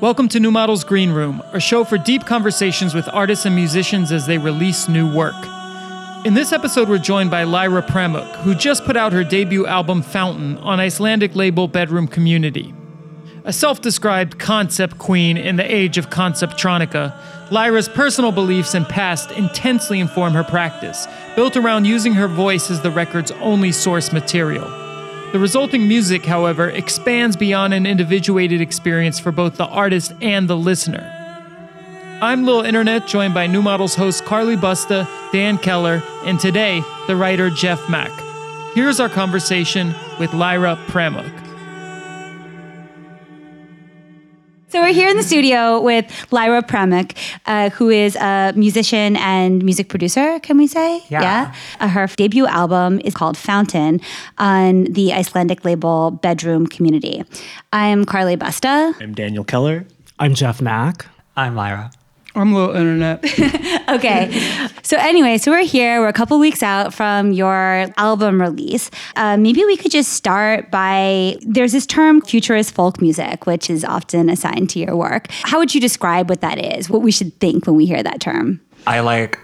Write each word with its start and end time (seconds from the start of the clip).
Welcome 0.00 0.30
to 0.30 0.40
New 0.40 0.50
Models 0.50 0.82
Green 0.82 1.10
Room, 1.10 1.42
a 1.52 1.60
show 1.60 1.84
for 1.84 1.98
deep 1.98 2.24
conversations 2.24 2.94
with 2.94 3.06
artists 3.12 3.44
and 3.44 3.54
musicians 3.54 4.12
as 4.12 4.24
they 4.24 4.38
release 4.38 4.88
new 4.88 5.14
work. 5.14 5.34
In 6.24 6.32
this 6.32 6.54
episode, 6.54 6.88
we're 6.88 6.96
joined 6.96 7.30
by 7.30 7.44
Lyra 7.44 7.82
Pramuk, 7.82 8.36
who 8.36 8.54
just 8.54 8.86
put 8.86 8.96
out 8.96 9.12
her 9.12 9.22
debut 9.22 9.66
album 9.66 10.00
Fountain 10.00 10.56
on 10.56 10.80
Icelandic 10.80 11.36
label 11.36 11.68
Bedroom 11.68 12.08
Community. 12.08 12.72
A 13.44 13.52
self 13.52 13.82
described 13.82 14.38
concept 14.38 14.96
queen 14.96 15.36
in 15.36 15.56
the 15.56 15.70
age 15.70 15.98
of 15.98 16.08
conceptronica, 16.08 17.14
Lyra's 17.50 17.90
personal 17.90 18.32
beliefs 18.32 18.72
and 18.72 18.88
past 18.88 19.30
intensely 19.32 20.00
inform 20.00 20.32
her 20.32 20.44
practice, 20.44 21.06
built 21.36 21.58
around 21.58 21.84
using 21.84 22.14
her 22.14 22.26
voice 22.26 22.70
as 22.70 22.80
the 22.80 22.90
record's 22.90 23.32
only 23.32 23.70
source 23.70 24.14
material. 24.14 24.79
The 25.32 25.38
resulting 25.38 25.86
music, 25.86 26.24
however, 26.24 26.68
expands 26.70 27.36
beyond 27.36 27.72
an 27.72 27.86
individuated 27.86 28.60
experience 28.60 29.20
for 29.20 29.30
both 29.30 29.56
the 29.58 29.66
artist 29.66 30.12
and 30.20 30.48
the 30.48 30.56
listener. 30.56 31.06
I'm 32.20 32.44
Lil 32.44 32.62
Internet, 32.62 33.06
joined 33.06 33.32
by 33.32 33.46
New 33.46 33.62
Models 33.62 33.94
host 33.94 34.24
Carly 34.24 34.56
Busta, 34.56 35.08
Dan 35.30 35.56
Keller, 35.56 36.02
and 36.24 36.40
today, 36.40 36.82
the 37.06 37.14
writer 37.14 37.48
Jeff 37.48 37.80
Mack. 37.88 38.10
Here's 38.74 38.98
our 38.98 39.08
conversation 39.08 39.94
with 40.18 40.34
Lyra 40.34 40.76
Pramuk. 40.88 41.39
So 44.70 44.80
we're 44.80 44.92
here 44.92 45.08
in 45.08 45.16
the 45.16 45.24
studio 45.24 45.80
with 45.80 46.06
Lyra 46.30 46.62
Pramuk, 46.62 47.16
uh, 47.46 47.70
who 47.70 47.90
is 47.90 48.14
a 48.14 48.52
musician 48.54 49.16
and 49.16 49.64
music 49.64 49.88
producer. 49.88 50.38
Can 50.38 50.58
we 50.58 50.68
say? 50.68 51.02
Yeah. 51.08 51.52
Uh, 51.80 51.88
her 51.88 52.06
debut 52.06 52.46
album 52.46 53.00
is 53.00 53.12
called 53.12 53.36
Fountain 53.36 54.00
on 54.38 54.84
the 54.84 55.12
Icelandic 55.12 55.64
label 55.64 56.12
Bedroom 56.12 56.68
Community. 56.68 57.24
I'm 57.72 58.04
Carly 58.04 58.36
Busta. 58.36 58.94
I'm 59.00 59.12
Daniel 59.12 59.42
Keller. 59.42 59.86
I'm 60.20 60.34
Jeff 60.34 60.60
Mack. 60.60 61.04
I'm 61.36 61.56
Lyra. 61.56 61.90
I'm 62.34 62.54
Lil 62.54 62.70
Internet. 62.70 63.24
okay. 63.88 64.68
So 64.82 64.96
anyway, 64.96 65.36
so 65.38 65.50
we're 65.50 65.64
here. 65.64 66.00
We're 66.00 66.08
a 66.08 66.12
couple 66.12 66.38
weeks 66.38 66.62
out 66.62 66.94
from 66.94 67.32
your 67.32 67.86
album 67.96 68.40
release. 68.40 68.90
Uh, 69.16 69.36
maybe 69.36 69.64
we 69.64 69.76
could 69.76 69.90
just 69.90 70.12
start 70.12 70.70
by 70.70 71.36
there's 71.42 71.72
this 71.72 71.86
term 71.86 72.20
futurist 72.20 72.72
folk 72.72 73.00
music, 73.00 73.46
which 73.46 73.68
is 73.68 73.84
often 73.84 74.28
assigned 74.28 74.70
to 74.70 74.78
your 74.78 74.96
work. 74.96 75.26
How 75.30 75.58
would 75.58 75.74
you 75.74 75.80
describe 75.80 76.28
what 76.28 76.40
that 76.40 76.58
is? 76.58 76.88
What 76.88 77.02
we 77.02 77.10
should 77.10 77.38
think 77.40 77.66
when 77.66 77.74
we 77.74 77.86
hear 77.86 78.02
that 78.02 78.20
term? 78.20 78.60
I 78.86 79.00
like 79.00 79.38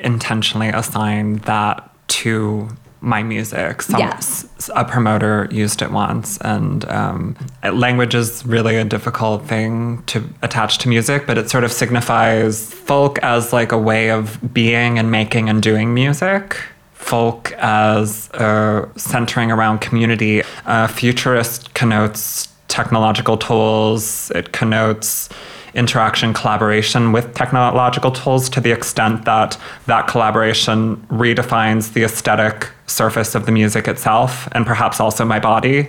intentionally 0.00 0.68
assign 0.68 1.38
that 1.38 1.90
to 2.08 2.68
my 3.04 3.22
music. 3.22 3.82
Some, 3.82 4.00
Yeah. 4.00 4.14
s- 4.16 4.46
a 4.74 4.84
promoter 4.84 5.46
used 5.50 5.82
it 5.82 5.90
once, 5.90 6.38
and 6.38 6.84
um, 6.90 7.36
language 7.62 8.14
is 8.14 8.44
really 8.46 8.76
a 8.76 8.84
difficult 8.84 9.46
thing 9.46 10.02
to 10.06 10.24
attach 10.42 10.78
to 10.78 10.88
music, 10.88 11.26
but 11.26 11.36
it 11.38 11.50
sort 11.50 11.64
of 11.64 11.70
signifies 11.72 12.72
folk 12.72 13.18
as 13.22 13.52
like 13.52 13.72
a 13.72 13.78
way 13.78 14.10
of 14.10 14.38
being 14.54 14.98
and 14.98 15.10
making 15.10 15.48
and 15.50 15.62
doing 15.62 15.92
music. 15.94 16.56
Folk 16.94 17.52
as 17.58 18.30
uh, 18.32 18.86
centering 18.96 19.52
around 19.52 19.80
community. 19.80 20.42
Uh, 20.64 20.86
futurist 20.86 21.74
connotes 21.74 22.48
technological 22.68 23.36
tools. 23.36 24.32
It 24.34 24.52
connotes 24.52 25.28
interaction 25.74 26.32
collaboration 26.32 27.12
with 27.12 27.34
technological 27.34 28.10
tools 28.12 28.48
to 28.48 28.60
the 28.60 28.70
extent 28.72 29.24
that 29.24 29.58
that 29.86 30.06
collaboration 30.06 30.96
redefines 31.10 31.92
the 31.92 32.04
aesthetic 32.04 32.68
surface 32.86 33.34
of 33.34 33.46
the 33.46 33.52
music 33.52 33.88
itself 33.88 34.48
and 34.52 34.66
perhaps 34.66 35.00
also 35.00 35.24
my 35.24 35.38
body. 35.38 35.88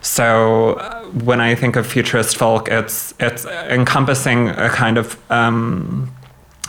So 0.00 0.74
uh, 0.74 1.02
when 1.12 1.40
i 1.40 1.54
think 1.54 1.76
of 1.76 1.86
futurist 1.86 2.36
folk 2.36 2.68
it's 2.68 3.12
it's 3.20 3.44
encompassing 3.44 4.48
a 4.48 4.68
kind 4.70 4.96
of 4.96 5.18
um, 5.30 6.10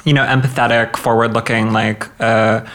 you 0.03 0.13
know 0.13 0.25
empathetic 0.25 0.97
forward 0.97 1.33
looking 1.33 1.71
like 1.71 2.07
uh, 2.19 2.65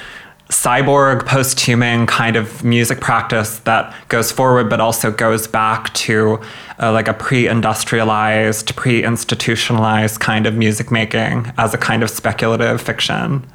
cyborg 0.49 1.27
post-human 1.27 2.07
kind 2.07 2.35
of 2.35 2.65
music 2.65 3.01
practice 3.01 3.59
that 3.61 3.95
goes 4.09 4.33
forward 4.33 4.71
but 4.71 4.81
also 4.81 5.11
goes 5.11 5.47
back 5.47 5.93
to 5.93 6.41
uh, 6.81 6.91
like 6.91 7.07
a 7.07 7.13
pre-industrialized 7.13 8.75
pre-institutionalized 8.75 10.21
kind 10.21 10.47
of 10.47 10.55
music 10.55 10.91
making 10.91 11.53
as 11.59 11.75
a 11.75 11.79
kind 11.79 12.03
of 12.03 12.09
speculative 12.09 12.81
fiction. 12.81 13.47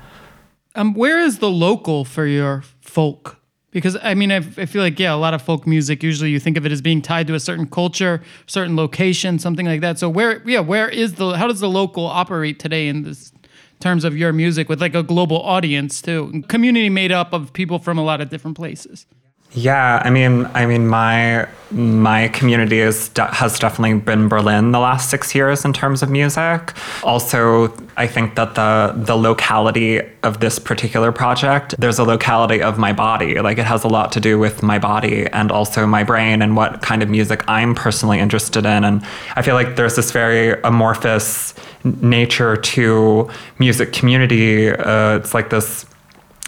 Um, 0.75 0.93
where 0.93 1.19
is 1.19 1.39
the 1.39 1.49
local 1.49 2.05
for 2.05 2.27
your 2.27 2.63
folk? 2.93 3.39
Because 3.71 3.97
I 4.03 4.13
mean, 4.13 4.31
I, 4.31 4.37
I 4.37 4.65
feel 4.67 4.83
like 4.83 4.99
yeah, 4.99 5.13
a 5.13 5.17
lot 5.17 5.33
of 5.33 5.41
folk 5.41 5.65
music 5.65 6.03
usually 6.03 6.29
you 6.29 6.39
think 6.39 6.57
of 6.57 6.65
it 6.65 6.71
as 6.71 6.81
being 6.81 7.01
tied 7.01 7.25
to 7.27 7.33
a 7.33 7.39
certain 7.39 7.65
culture, 7.65 8.21
certain 8.45 8.75
location, 8.75 9.39
something 9.39 9.65
like 9.65 9.81
that. 9.81 9.97
So 9.97 10.07
where, 10.09 10.47
yeah, 10.47 10.59
where 10.59 10.87
is 10.87 11.15
the? 11.15 11.31
How 11.31 11.47
does 11.47 11.59
the 11.59 11.69
local 11.69 12.05
operate 12.05 12.59
today 12.59 12.87
in 12.87 13.01
this 13.01 13.31
terms 13.79 14.05
of 14.05 14.15
your 14.15 14.31
music 14.31 14.69
with 14.69 14.79
like 14.79 14.95
a 14.95 15.03
global 15.03 15.41
audience 15.41 16.01
too, 16.01 16.43
community 16.47 16.89
made 16.89 17.11
up 17.11 17.33
of 17.33 17.51
people 17.51 17.79
from 17.79 17.97
a 17.97 18.03
lot 18.03 18.21
of 18.21 18.29
different 18.29 18.55
places? 18.55 19.07
Yeah, 19.53 20.01
I 20.03 20.09
mean, 20.09 20.49
I 20.53 20.65
mean, 20.65 20.87
my 20.87 21.47
my 21.69 22.27
community 22.29 22.79
is 22.79 23.09
has 23.17 23.57
definitely 23.57 23.99
been 23.99 24.27
Berlin 24.27 24.71
the 24.71 24.79
last 24.79 25.09
six 25.09 25.33
years 25.33 25.63
in 25.65 25.73
terms 25.73 26.01
of 26.01 26.09
music. 26.09 26.73
Also, 27.03 27.73
I 27.95 28.07
think 28.07 28.35
that 28.35 28.55
the 28.55 28.93
the 28.95 29.15
locality 29.15 30.01
of 30.23 30.39
this 30.39 30.57
particular 30.57 31.11
project, 31.11 31.75
there's 31.77 31.99
a 31.99 32.03
locality 32.03 32.63
of 32.63 32.79
my 32.79 32.93
body. 32.93 33.39
Like 33.39 33.59
it 33.59 33.65
has 33.65 33.83
a 33.83 33.87
lot 33.87 34.11
to 34.13 34.19
do 34.19 34.39
with 34.39 34.63
my 34.63 34.79
body 34.79 35.27
and 35.27 35.51
also 35.51 35.85
my 35.85 36.03
brain 36.03 36.41
and 36.41 36.55
what 36.55 36.81
kind 36.81 37.03
of 37.03 37.09
music 37.09 37.43
I'm 37.47 37.75
personally 37.75 38.19
interested 38.19 38.65
in. 38.65 38.83
And 38.83 39.05
I 39.35 39.43
feel 39.43 39.55
like 39.55 39.75
there's 39.75 39.95
this 39.95 40.11
very 40.11 40.59
amorphous 40.63 41.53
nature 41.83 42.57
to 42.57 43.29
music 43.59 43.93
community. 43.93 44.69
Uh, 44.69 45.17
it's 45.17 45.33
like 45.35 45.51
this 45.51 45.85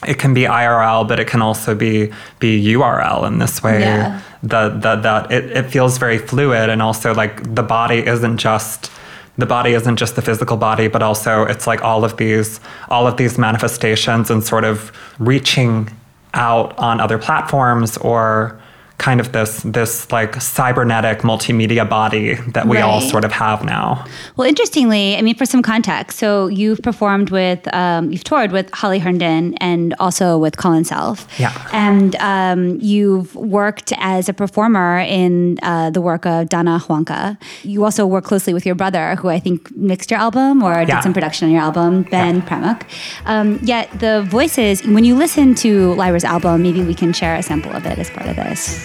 it 0.07 0.19
can 0.19 0.33
be 0.33 0.41
IRL, 0.43 1.07
but 1.07 1.19
it 1.19 1.27
can 1.27 1.41
also 1.41 1.73
be 1.73 2.11
be 2.39 2.63
URL 2.73 3.27
in 3.27 3.39
this 3.39 3.63
way. 3.63 3.79
Yeah. 3.79 4.21
That 4.43 4.81
that 4.81 5.03
that 5.03 5.31
it, 5.31 5.51
it 5.51 5.63
feels 5.71 5.97
very 5.97 6.17
fluid 6.17 6.69
and 6.69 6.81
also 6.81 7.13
like 7.13 7.55
the 7.55 7.63
body 7.63 8.05
isn't 8.05 8.37
just 8.37 8.91
the 9.37 9.45
body 9.45 9.73
isn't 9.73 9.97
just 9.97 10.15
the 10.15 10.21
physical 10.21 10.57
body, 10.57 10.87
but 10.87 11.01
also 11.01 11.43
it's 11.43 11.67
like 11.67 11.81
all 11.81 12.03
of 12.03 12.17
these 12.17 12.59
all 12.89 13.07
of 13.07 13.17
these 13.17 13.37
manifestations 13.37 14.29
and 14.29 14.43
sort 14.43 14.63
of 14.63 14.91
reaching 15.19 15.89
out 16.33 16.77
on 16.77 16.99
other 16.99 17.17
platforms 17.17 17.97
or 17.97 18.59
kind 18.97 19.19
of 19.19 19.31
this 19.33 19.61
this 19.63 20.11
like 20.11 20.41
cybernetic 20.41 21.19
multimedia 21.19 21.87
body 21.87 22.35
that 22.53 22.65
we 22.67 22.77
all 22.79 23.01
sort 23.01 23.25
of 23.25 23.31
have 23.31 23.63
now. 23.63 24.05
Well, 24.37 24.47
interestingly, 24.47 25.15
I 25.17 25.21
mean, 25.21 25.35
for 25.35 25.45
some 25.45 25.61
context, 25.61 26.17
so 26.17 26.47
you've 26.47 26.81
performed 26.81 27.29
with, 27.29 27.71
um, 27.73 28.11
you've 28.11 28.23
toured 28.23 28.51
with 28.51 28.69
Holly 28.73 28.99
Herndon 28.99 29.53
and 29.55 29.93
also 29.99 30.37
with 30.37 30.57
Colin 30.57 30.85
Self. 30.85 31.27
Yeah. 31.37 31.51
And 31.73 32.15
um, 32.17 32.79
you've 32.81 33.35
worked 33.35 33.91
as 33.97 34.29
a 34.29 34.33
performer 34.33 34.99
in 34.99 35.59
uh, 35.61 35.89
the 35.89 36.01
work 36.01 36.25
of 36.25 36.49
Donna 36.49 36.79
Huanca. 36.81 37.37
You 37.63 37.83
also 37.83 38.05
work 38.07 38.23
closely 38.23 38.53
with 38.53 38.65
your 38.65 38.75
brother, 38.75 39.15
who 39.15 39.29
I 39.29 39.39
think 39.39 39.75
mixed 39.75 40.09
your 40.09 40.19
album 40.19 40.63
or 40.63 40.79
did 40.79 40.89
Yeah. 40.89 41.01
some 41.01 41.13
production 41.13 41.47
on 41.47 41.53
your 41.53 41.61
album, 41.61 42.03
Ben 42.03 42.41
Pramuk. 42.41 42.83
Um, 43.25 43.59
yet 43.61 43.89
the 43.99 44.23
voices, 44.23 44.85
when 44.85 45.03
you 45.03 45.15
listen 45.15 45.53
to 45.55 45.93
Lyra's 45.95 46.23
album, 46.23 46.61
maybe 46.63 46.81
we 46.83 46.93
can 46.95 47.11
share 47.13 47.35
a 47.35 47.43
sample 47.43 47.71
of 47.73 47.85
it 47.85 47.99
as 47.99 48.09
part 48.09 48.27
of 48.29 48.35
this. 48.37 48.84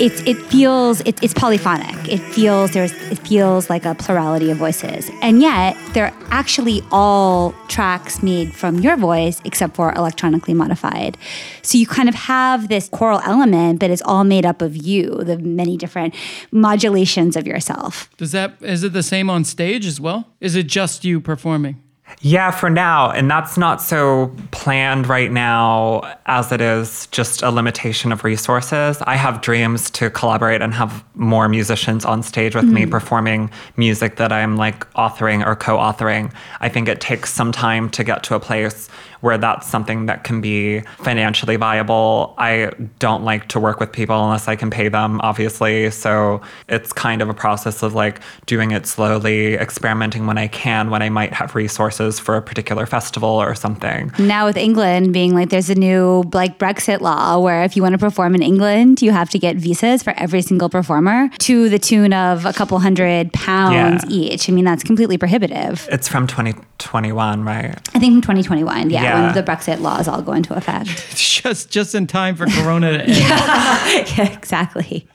It's 0.00 0.22
it 0.22 0.38
feels 0.46 1.00
it, 1.02 1.22
it's 1.22 1.34
polyphonic. 1.34 1.94
It 2.08 2.20
feels 2.20 2.70
there's 2.70 2.92
it 3.10 3.18
feels 3.18 3.68
like 3.68 3.84
a 3.84 3.94
plurality 3.94 4.50
of 4.50 4.56
voices, 4.56 5.10
and 5.20 5.42
yet 5.42 5.76
they're 5.92 6.14
actually 6.30 6.82
all 6.90 7.52
tracks 7.68 8.22
made 8.22 8.54
from 8.54 8.80
your 8.80 8.96
voice, 8.96 9.42
except 9.44 9.76
for 9.76 9.92
electronically 9.92 10.54
modified. 10.54 11.18
So 11.60 11.76
you 11.76 11.86
kind 11.86 12.08
of 12.08 12.14
have 12.14 12.68
this 12.68 12.88
choral 12.88 13.20
element, 13.26 13.78
but 13.78 13.90
it's 13.90 14.00
all 14.02 14.24
made 14.24 14.46
up 14.46 14.62
of 14.62 14.74
you, 14.74 15.22
the 15.22 15.36
many 15.36 15.76
different 15.76 16.14
modulations 16.50 17.36
of 17.36 17.46
yourself. 17.46 18.08
Does 18.16 18.32
that 18.32 18.54
is 18.62 18.82
it 18.82 18.94
the 18.94 19.02
same 19.02 19.28
on 19.28 19.44
stage 19.44 19.84
as 19.84 20.00
well? 20.00 20.28
Is 20.40 20.56
it 20.56 20.66
just 20.66 21.04
you 21.04 21.20
performing? 21.20 21.82
Yeah, 22.20 22.50
for 22.50 22.68
now. 22.68 23.10
And 23.10 23.30
that's 23.30 23.56
not 23.56 23.80
so 23.80 24.34
planned 24.50 25.08
right 25.08 25.30
now 25.30 26.02
as 26.26 26.52
it 26.52 26.60
is 26.60 27.06
just 27.08 27.42
a 27.42 27.50
limitation 27.50 28.12
of 28.12 28.24
resources. 28.24 29.00
I 29.06 29.16
have 29.16 29.40
dreams 29.40 29.90
to 29.92 30.10
collaborate 30.10 30.62
and 30.62 30.74
have 30.74 31.04
more 31.14 31.48
musicians 31.48 32.04
on 32.04 32.22
stage 32.22 32.54
with 32.54 32.66
me 32.66 32.84
mm. 32.84 32.90
performing 32.90 33.50
music 33.76 34.16
that 34.16 34.32
I'm 34.32 34.56
like 34.56 34.90
authoring 34.94 35.46
or 35.46 35.56
co 35.56 35.76
authoring. 35.76 36.32
I 36.60 36.68
think 36.68 36.88
it 36.88 37.00
takes 37.00 37.32
some 37.32 37.52
time 37.52 37.88
to 37.90 38.04
get 38.04 38.22
to 38.24 38.34
a 38.34 38.40
place 38.40 38.88
where 39.20 39.38
that's 39.38 39.66
something 39.66 40.06
that 40.06 40.24
can 40.24 40.40
be 40.40 40.80
financially 40.98 41.56
viable. 41.56 42.34
I 42.38 42.70
don't 42.98 43.24
like 43.24 43.48
to 43.48 43.60
work 43.60 43.80
with 43.80 43.92
people 43.92 44.22
unless 44.24 44.48
I 44.48 44.56
can 44.56 44.70
pay 44.70 44.88
them, 44.88 45.20
obviously. 45.22 45.90
So 45.90 46.40
it's 46.68 46.92
kind 46.92 47.20
of 47.22 47.28
a 47.28 47.34
process 47.34 47.82
of 47.82 47.94
like 47.94 48.20
doing 48.46 48.70
it 48.70 48.86
slowly, 48.86 49.54
experimenting 49.54 50.26
when 50.26 50.38
I 50.38 50.48
can, 50.48 50.90
when 50.90 51.02
I 51.02 51.08
might 51.08 51.32
have 51.32 51.54
resources 51.54 52.18
for 52.18 52.36
a 52.36 52.42
particular 52.42 52.86
festival 52.86 53.28
or 53.28 53.54
something. 53.54 54.12
Now 54.18 54.46
with 54.46 54.56
England 54.56 55.12
being 55.12 55.34
like 55.34 55.50
there's 55.50 55.70
a 55.70 55.74
new 55.74 56.24
like 56.32 56.58
Brexit 56.58 57.00
law 57.00 57.38
where 57.38 57.62
if 57.64 57.76
you 57.76 57.82
want 57.82 57.92
to 57.94 57.98
perform 57.98 58.34
in 58.34 58.42
England, 58.42 59.02
you 59.02 59.10
have 59.12 59.30
to 59.30 59.38
get 59.38 59.56
visas 59.56 60.02
for 60.02 60.12
every 60.16 60.42
single 60.42 60.68
performer 60.68 61.28
to 61.40 61.68
the 61.68 61.78
tune 61.78 62.12
of 62.12 62.46
a 62.46 62.52
couple 62.52 62.78
hundred 62.78 63.32
pounds 63.32 64.04
Yeah. 64.08 64.10
each. 64.10 64.48
I 64.48 64.52
mean, 64.52 64.64
that's 64.64 64.82
completely 64.82 65.18
prohibitive. 65.18 65.88
It's 65.90 66.08
from 66.08 66.26
2021, 66.26 67.44
right? 67.44 67.76
I 67.94 67.98
think 67.98 68.14
from 68.14 68.22
2021, 68.22 68.90
yeah, 68.90 69.02
Yeah. 69.02 69.09
When 69.14 69.34
the 69.34 69.42
Brexit 69.42 69.80
laws 69.80 70.08
all 70.08 70.22
go 70.22 70.32
into 70.32 70.54
effect. 70.54 70.88
just 71.16 71.70
just 71.70 71.94
in 71.94 72.06
time 72.06 72.36
for 72.36 72.46
Corona 72.46 72.92
to 72.92 73.00
end. 73.04 73.16
yeah, 74.18 74.32
exactly. 74.32 75.06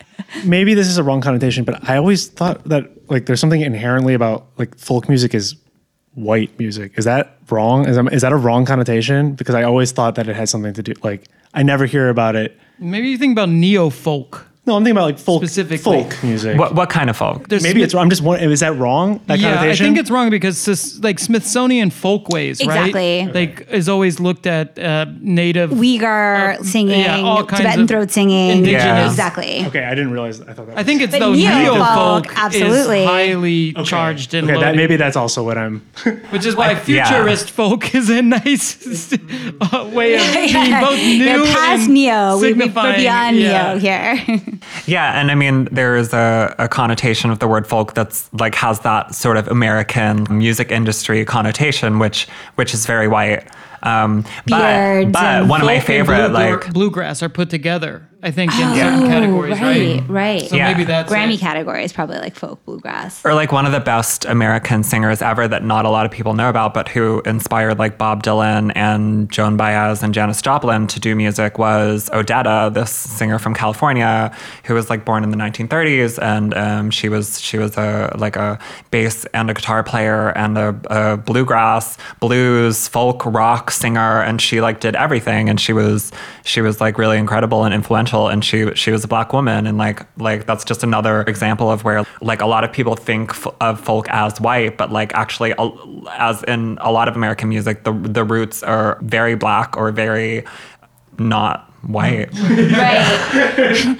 maybe 0.46 0.74
this 0.74 0.88
is 0.88 0.98
a 0.98 1.04
wrong 1.04 1.22
connotation, 1.22 1.64
but 1.64 1.88
I 1.88 1.98
always 1.98 2.28
thought 2.28 2.64
that 2.70 3.10
like 3.10 3.26
there's 3.26 3.40
something 3.40 3.62
inherently 3.62 4.14
about 4.14 4.48
like 4.58 4.78
folk 4.78 5.08
music 5.10 5.34
is 5.34 5.56
white 6.14 6.58
music. 6.58 6.94
Is 6.98 7.06
that 7.06 7.38
wrong? 7.50 7.88
Is, 7.88 7.98
is 8.12 8.22
that 8.22 8.32
a 8.32 8.38
wrong 8.38 8.66
connotation? 8.66 9.36
Because 9.36 9.56
I 9.56 9.64
always 9.64 9.92
thought 9.92 10.16
that 10.16 10.28
it 10.28 10.36
had 10.36 10.50
something 10.50 10.74
to 10.74 10.84
do 10.84 10.94
like 11.04 11.28
I 11.54 11.64
never 11.64 11.86
hear 11.86 12.10
about 12.10 12.36
it. 12.36 12.58
Maybe 12.80 13.10
you 13.10 13.18
think 13.18 13.34
about 13.34 13.50
neo 13.50 13.90
folk. 13.90 14.45
No, 14.68 14.76
I'm 14.76 14.84
thinking 14.84 14.98
about 14.98 15.06
like 15.06 15.20
folk 15.20 15.42
Specifically. 15.44 15.78
folk 16.04 16.24
music. 16.24 16.58
What, 16.58 16.74
what 16.74 16.90
kind 16.90 17.10
of 17.12 17.16
folk? 17.16 17.48
There's 17.50 17.62
Maybe 17.62 17.74
Smith- 17.82 17.84
it's 17.86 17.94
wrong. 17.94 18.04
I'm 18.06 18.10
just 18.10 18.24
wondering, 18.24 18.50
is 18.50 18.62
that 18.62 18.76
wrong? 18.78 19.22
That 19.28 19.38
yeah, 19.38 19.50
I 19.52 19.56
connotation? 19.58 19.86
think 19.86 19.98
it's 20.00 20.10
wrong 20.10 20.32
because 20.32 20.58
sis- 20.58 21.00
like 21.04 21.20
Smithsonian 21.20 21.92
folkways, 21.92 22.60
Exactly. 22.60 23.26
right? 23.26 23.36
Like 23.36 23.68
is 23.70 23.88
always 23.88 24.20
looked 24.20 24.48
at 24.48 24.80
uh, 24.80 25.06
native 25.20 25.70
Uyghur 25.70 26.64
singing, 26.66 27.02
yeah, 27.02 27.20
all 27.22 27.46
kinds 27.46 27.62
Tibetan 27.62 27.82
of 27.84 27.88
throat 27.90 28.10
singing. 28.12 28.50
indigenous- 28.58 28.84
Yeah. 28.84 29.06
Exactly. 29.06 29.66
Okay, 29.68 29.84
I 29.84 29.94
didn't 29.94 30.12
realize. 30.12 30.42
I 30.42 30.54
thought 30.54 30.66
that. 30.68 30.78
I 30.80 30.84
think 30.84 31.02
it's 31.04 31.12
But 31.12 31.20
though 31.20 31.34
neo 31.34 31.58
neo 31.60 31.74
folk, 31.76 32.26
folk 32.26 32.38
absolutely. 32.38 33.02
is 33.02 33.08
highly 33.08 33.74
Okay. 33.76 33.84
charged 33.84 34.34
and 34.34 34.46
okay, 34.46 34.56
loaded, 34.56 34.68
that, 34.70 34.76
maybe 34.76 34.96
that's 34.96 35.16
also 35.16 35.44
what 35.44 35.60
I'm. 35.60 35.82
which 36.32 36.44
is 36.46 36.56
why 36.56 36.72
yeah. 36.88 37.06
futurist 37.06 37.52
folk 37.52 37.94
is 37.94 38.10
a 38.10 38.24
nice 38.24 39.14
uh, 39.62 39.90
way 39.94 40.16
of 40.16 40.22
being 40.34 40.72
both 40.82 40.98
new 40.98 41.24
They're 41.24 41.46
past 41.54 41.84
and 41.86 41.94
neo. 41.94 42.38
We, 42.40 42.54
we- 42.54 42.54
we're 42.54 42.60
signifying- 42.66 43.00
beyond 43.02 43.38
yeah. 43.38 43.74
neo 43.74 43.80
here. 43.80 44.55
Yeah, 44.86 45.19
and 45.19 45.31
I 45.31 45.36
mean, 45.36 45.66
there 45.66 45.96
is 45.96 46.13
a, 46.13 46.54
a 46.57 46.68
connotation 46.68 47.31
of 47.31 47.40
the 47.40 47.48
word 47.48 47.68
folk 47.68 47.94
that's 47.94 48.31
like 48.34 48.56
has 48.56 48.80
that 48.81 49.16
sort 49.16 49.38
of 49.38 49.48
American 49.48 50.25
music 50.30 50.72
industry 50.72 51.25
connotation, 51.25 52.00
which 52.00 52.28
which 52.56 52.74
is 52.74 52.86
very 52.86 53.07
white. 53.07 53.48
Um, 53.86 54.24
but 54.48 54.58
Beards 54.58 55.12
but 55.12 55.24
and 55.24 55.50
one 55.50 55.62
of 55.62 55.68
my 55.68 55.80
favorite, 55.80 56.32
bluegra- 56.32 56.62
like 56.64 56.74
bluegrass 56.74 57.22
are 57.24 57.30
put 57.30 57.50
together. 57.50 58.08
I 58.24 58.32
think 58.32 58.52
in 58.54 58.74
certain 58.74 59.04
Oh, 59.04 59.08
categories, 59.08 59.60
right? 59.62 60.00
right, 60.00 60.10
right. 60.10 60.42
So 60.50 60.56
Yeah. 60.56 60.72
maybe 60.72 60.84
that's 60.86 61.12
Grammy 61.14 61.36
it. 61.36 61.40
category 61.42 61.84
is 61.84 61.94
probably 61.94 62.18
like 62.18 62.36
folk 62.36 62.66
bluegrass. 62.66 63.24
or 63.24 63.36
like 63.36 63.52
one 63.52 63.68
of 63.68 63.72
the 63.72 63.80
best 63.80 64.26
American 64.26 64.82
singers 64.82 65.22
ever 65.22 65.48
that 65.48 65.64
not 65.64 65.86
a 65.86 65.90
lot 65.90 66.08
of 66.08 66.12
people 66.12 66.34
know 66.34 66.50
about, 66.50 66.74
but 66.74 66.90
who 66.90 67.22
inspired 67.24 67.78
like 67.78 68.00
Bob 68.00 68.24
Dylan 68.24 68.72
and 68.76 69.30
Joan 69.30 69.58
Baez 69.58 70.02
and 70.02 70.12
Janis 70.12 70.42
Joplin 70.42 70.88
to 70.88 71.00
do 71.00 71.16
music 71.16 71.60
was 71.60 72.10
Odetta, 72.14 72.74
this 72.74 72.90
singer 72.90 73.38
from 73.38 73.54
California 73.54 74.32
who 74.64 74.74
was 74.74 74.90
like 74.90 75.06
born 75.06 75.24
in 75.24 75.30
the 75.30 75.38
1930s, 75.38 76.18
and 76.20 76.56
um, 76.56 76.90
she 76.90 77.10
was 77.10 77.40
she 77.40 77.60
was 77.60 77.78
a 77.78 78.12
like 78.18 78.38
a 78.38 78.58
bass 78.90 79.26
and 79.36 79.52
a 79.52 79.54
guitar 79.54 79.84
player 79.84 80.30
and 80.30 80.58
a, 80.58 80.76
a 80.90 81.18
bluegrass, 81.18 81.96
blues, 82.22 82.88
folk, 82.88 83.24
rock 83.28 83.70
singer, 83.75 84.22
and 84.22 84.42
she 84.42 84.62
like 84.62 84.80
did 84.80 84.95
everything, 84.95 85.50
and 85.50 85.60
she 85.60 85.74
was 85.74 86.12
she 86.44 86.62
was 86.62 86.81
like 86.81 86.98
really 86.98 87.18
incredible 87.18 87.63
and 87.63 87.74
influential, 87.74 88.27
and 88.27 88.44
she 88.44 88.74
she 88.75 88.92
was 88.92 89.04
a 89.04 89.07
black 89.07 89.33
woman, 89.33 89.68
and 89.68 89.77
like 89.77 90.06
like 90.18 90.45
that's 90.45 90.66
just 90.66 90.83
another 90.83 91.22
example 91.24 91.69
of 91.72 91.83
where 91.83 92.04
like 92.22 92.42
a 92.42 92.45
lot 92.45 92.63
of 92.63 92.72
people 92.72 92.95
think 92.95 93.33
of 93.62 93.80
folk 93.80 94.07
as 94.10 94.39
white, 94.42 94.77
but 94.77 94.92
like 94.92 95.13
actually 95.13 95.54
as 96.12 96.44
in 96.44 96.77
a 96.81 96.92
lot 96.92 97.07
of 97.07 97.16
American 97.16 97.50
music, 97.50 97.83
the 97.83 97.94
the 97.94 98.24
roots 98.24 98.63
are 98.63 98.98
very 99.01 99.36
black 99.36 99.77
or 99.77 99.92
very 99.92 100.44
not 101.18 101.72
white. 101.88 102.32
Right. 102.34 103.04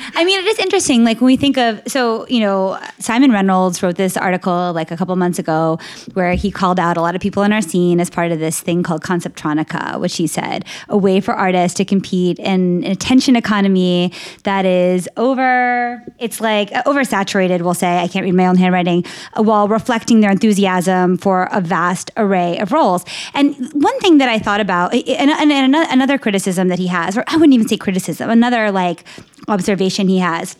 I 0.16 0.24
mean, 0.26 0.40
it 0.40 0.46
is 0.46 0.60
interesting. 0.60 1.04
Like 1.04 1.22
when 1.22 1.28
we 1.28 1.38
think 1.38 1.58
of, 1.58 1.82
so, 1.88 2.28
you 2.28 2.40
know, 2.40 2.80
Simon 3.00 3.32
Reynolds 3.32 3.82
wrote 3.82 3.96
this 3.96 4.18
article 4.18 4.74
like 4.74 4.92
a 4.92 4.98
couple 4.98 5.16
months 5.16 5.40
ago 5.40 5.80
where 6.14 6.34
he 6.34 6.52
called 6.52 6.80
out 6.80 6.98
a 6.98 7.02
lot 7.02 7.16
of 7.16 7.22
people 7.22 7.44
in 7.44 7.52
our 7.54 7.62
scene 7.62 8.00
as 8.00 8.10
part 8.10 8.32
of 8.32 8.40
this 8.40 8.60
thing 8.60 8.84
called 8.84 9.02
Conceptronica, 9.04 10.00
which 10.00 10.18
he 10.18 10.28
said 10.28 10.66
a 10.90 10.98
way 10.98 11.20
for 11.20 11.34
artists 11.34 11.78
to 11.78 11.86
compete 11.86 12.40
in 12.40 12.84
an 12.84 12.92
attention 12.92 13.36
economy 13.36 14.12
that 14.44 14.66
is 14.66 15.10
over, 15.18 16.04
it's 16.20 16.42
like 16.42 16.72
uh, 16.72 16.84
oversaturated, 16.84 17.62
we'll 17.62 17.74
say. 17.74 18.00
I 18.00 18.08
can't 18.08 18.24
read 18.24 18.34
my 18.34 18.48
own 18.48 18.58
handwriting, 18.58 19.06
uh, 19.38 19.44
while 19.44 19.68
reflecting 19.68 20.22
their 20.22 20.32
enthusiasm 20.32 21.18
for 21.18 21.48
a 21.52 21.62
vast 21.62 22.12
array 22.18 22.58
of 22.60 22.72
roles. 22.72 23.06
And 23.34 23.56
one 23.74 24.00
thing 24.00 24.18
that 24.20 24.30
I 24.30 24.40
thought 24.40 24.62
about, 24.62 24.94
and, 24.94 25.30
and, 25.30 25.52
and 25.52 25.76
another 25.76 26.18
criticism 26.18 26.68
that 26.70 26.80
he 26.80 26.88
has, 26.88 27.18
or 27.18 27.24
I 27.28 27.36
wouldn't 27.38 27.54
even 27.54 27.68
say 27.68 27.75
criticism, 27.78 28.30
another 28.30 28.72
like 28.72 29.04
observation 29.48 30.08
he 30.08 30.20
has 30.20 30.56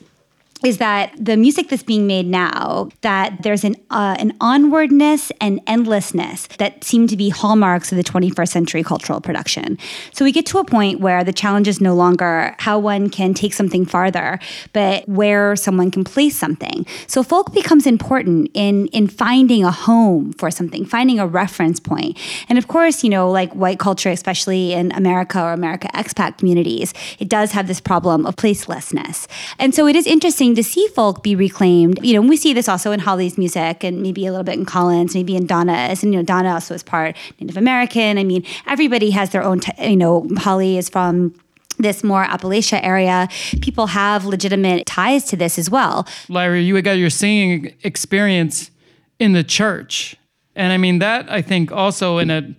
is 0.64 0.78
that 0.78 1.14
the 1.20 1.36
music 1.36 1.68
that's 1.68 1.84
being 1.84 2.08
made 2.08 2.26
now 2.26 2.90
that 3.02 3.44
there's 3.44 3.64
an 3.64 3.76
uh, 3.92 4.16
an 4.20 4.36
onwardness 4.40 5.32
and 5.42 5.60
endlessness 5.68 6.48
that 6.58 6.84
seem 6.84 7.08
to 7.08 7.18
be 7.18 7.30
hallmarks 7.30 7.92
of 7.92 7.98
the 7.98 8.04
21st 8.04 8.48
century 8.48 8.84
cultural 8.84 9.20
production. 9.20 9.78
So 10.14 10.24
we 10.24 10.32
get 10.32 10.46
to 10.48 10.60
a 10.60 10.66
point 10.66 11.02
where 11.02 11.24
the 11.24 11.34
challenge 11.34 11.68
is 11.68 11.82
no 11.82 11.94
longer 11.94 12.56
how 12.60 12.80
one 12.80 13.10
can 13.10 13.34
take 13.34 13.54
something 13.54 13.86
farther, 13.86 14.40
but 14.72 15.08
where 15.10 15.56
someone 15.56 15.92
can 15.92 16.04
place 16.04 16.38
something. 16.38 16.86
So 17.08 17.22
folk 17.22 17.54
becomes 17.54 17.86
important 17.86 18.50
in 18.54 18.88
in 18.88 19.08
finding 19.08 19.66
a 19.66 19.72
home 19.72 20.34
for 20.34 20.50
something, 20.50 20.86
finding 20.86 21.20
a 21.20 21.28
reference 21.28 21.80
point. 21.80 22.18
And 22.48 22.58
of 22.58 22.68
course, 22.68 23.04
you 23.04 23.10
know, 23.10 23.30
like 23.30 23.52
white 23.54 23.80
culture, 23.80 24.10
especially 24.10 24.74
in 24.74 24.94
America 24.94 25.42
or 25.42 25.52
America 25.52 25.90
expat 25.94 26.38
communities, 26.38 26.94
it 27.20 27.28
does 27.28 27.52
have 27.52 27.68
this 27.68 27.82
problem 27.82 28.26
of 28.26 28.36
placelessness. 28.38 29.28
And 29.60 29.76
so 29.76 29.86
it 29.86 29.96
is 29.96 30.08
interesting 30.08 30.45
to 30.54 30.64
see 30.64 30.88
folk 30.90 31.24
be 31.24 31.36
reclaimed. 31.36 32.00
You 32.06 32.14
know, 32.14 32.22
we 32.22 32.38
see 32.38 32.54
this 32.54 32.70
also 32.70 32.92
in 32.92 33.00
Holly's 33.00 33.36
music 33.38 33.84
and 33.84 34.04
maybe 34.04 34.28
a 34.28 34.30
little 34.30 34.44
bit 34.44 34.54
in 34.60 34.66
Colin's, 34.66 35.16
maybe 35.16 35.36
in 35.36 35.48
Donna's. 35.48 36.04
And, 36.04 36.14
you 36.14 36.20
know, 36.20 36.24
Donna 36.26 36.50
also 36.54 36.76
is 36.76 36.84
part 36.84 37.16
Native 37.40 37.58
American. 37.58 38.20
I 38.20 38.24
mean, 38.24 38.46
everybody 38.68 39.10
has 39.10 39.32
their 39.32 39.42
own, 39.42 39.62
t- 39.62 39.72
you 39.90 39.96
know, 39.98 40.28
Holly 40.38 40.78
is 40.78 40.90
from 40.90 41.34
this 41.80 42.04
more 42.04 42.26
Appalachia 42.26 42.80
area. 42.84 43.28
People 43.62 43.88
have 43.88 44.26
legitimate 44.26 44.86
ties 44.86 45.24
to 45.26 45.36
this 45.36 45.58
as 45.58 45.70
well. 45.70 46.08
Lyra, 46.30 46.60
you 46.62 46.80
got 46.82 46.94
your 46.98 47.10
singing 47.10 47.74
experience 47.84 48.70
in 49.18 49.34
the 49.34 49.44
church. 49.44 50.16
And 50.56 50.72
I 50.72 50.78
mean 50.78 51.00
that 51.00 51.30
I 51.32 51.42
think 51.42 51.72
also 51.72 52.18
in 52.20 52.30
a 52.30 52.54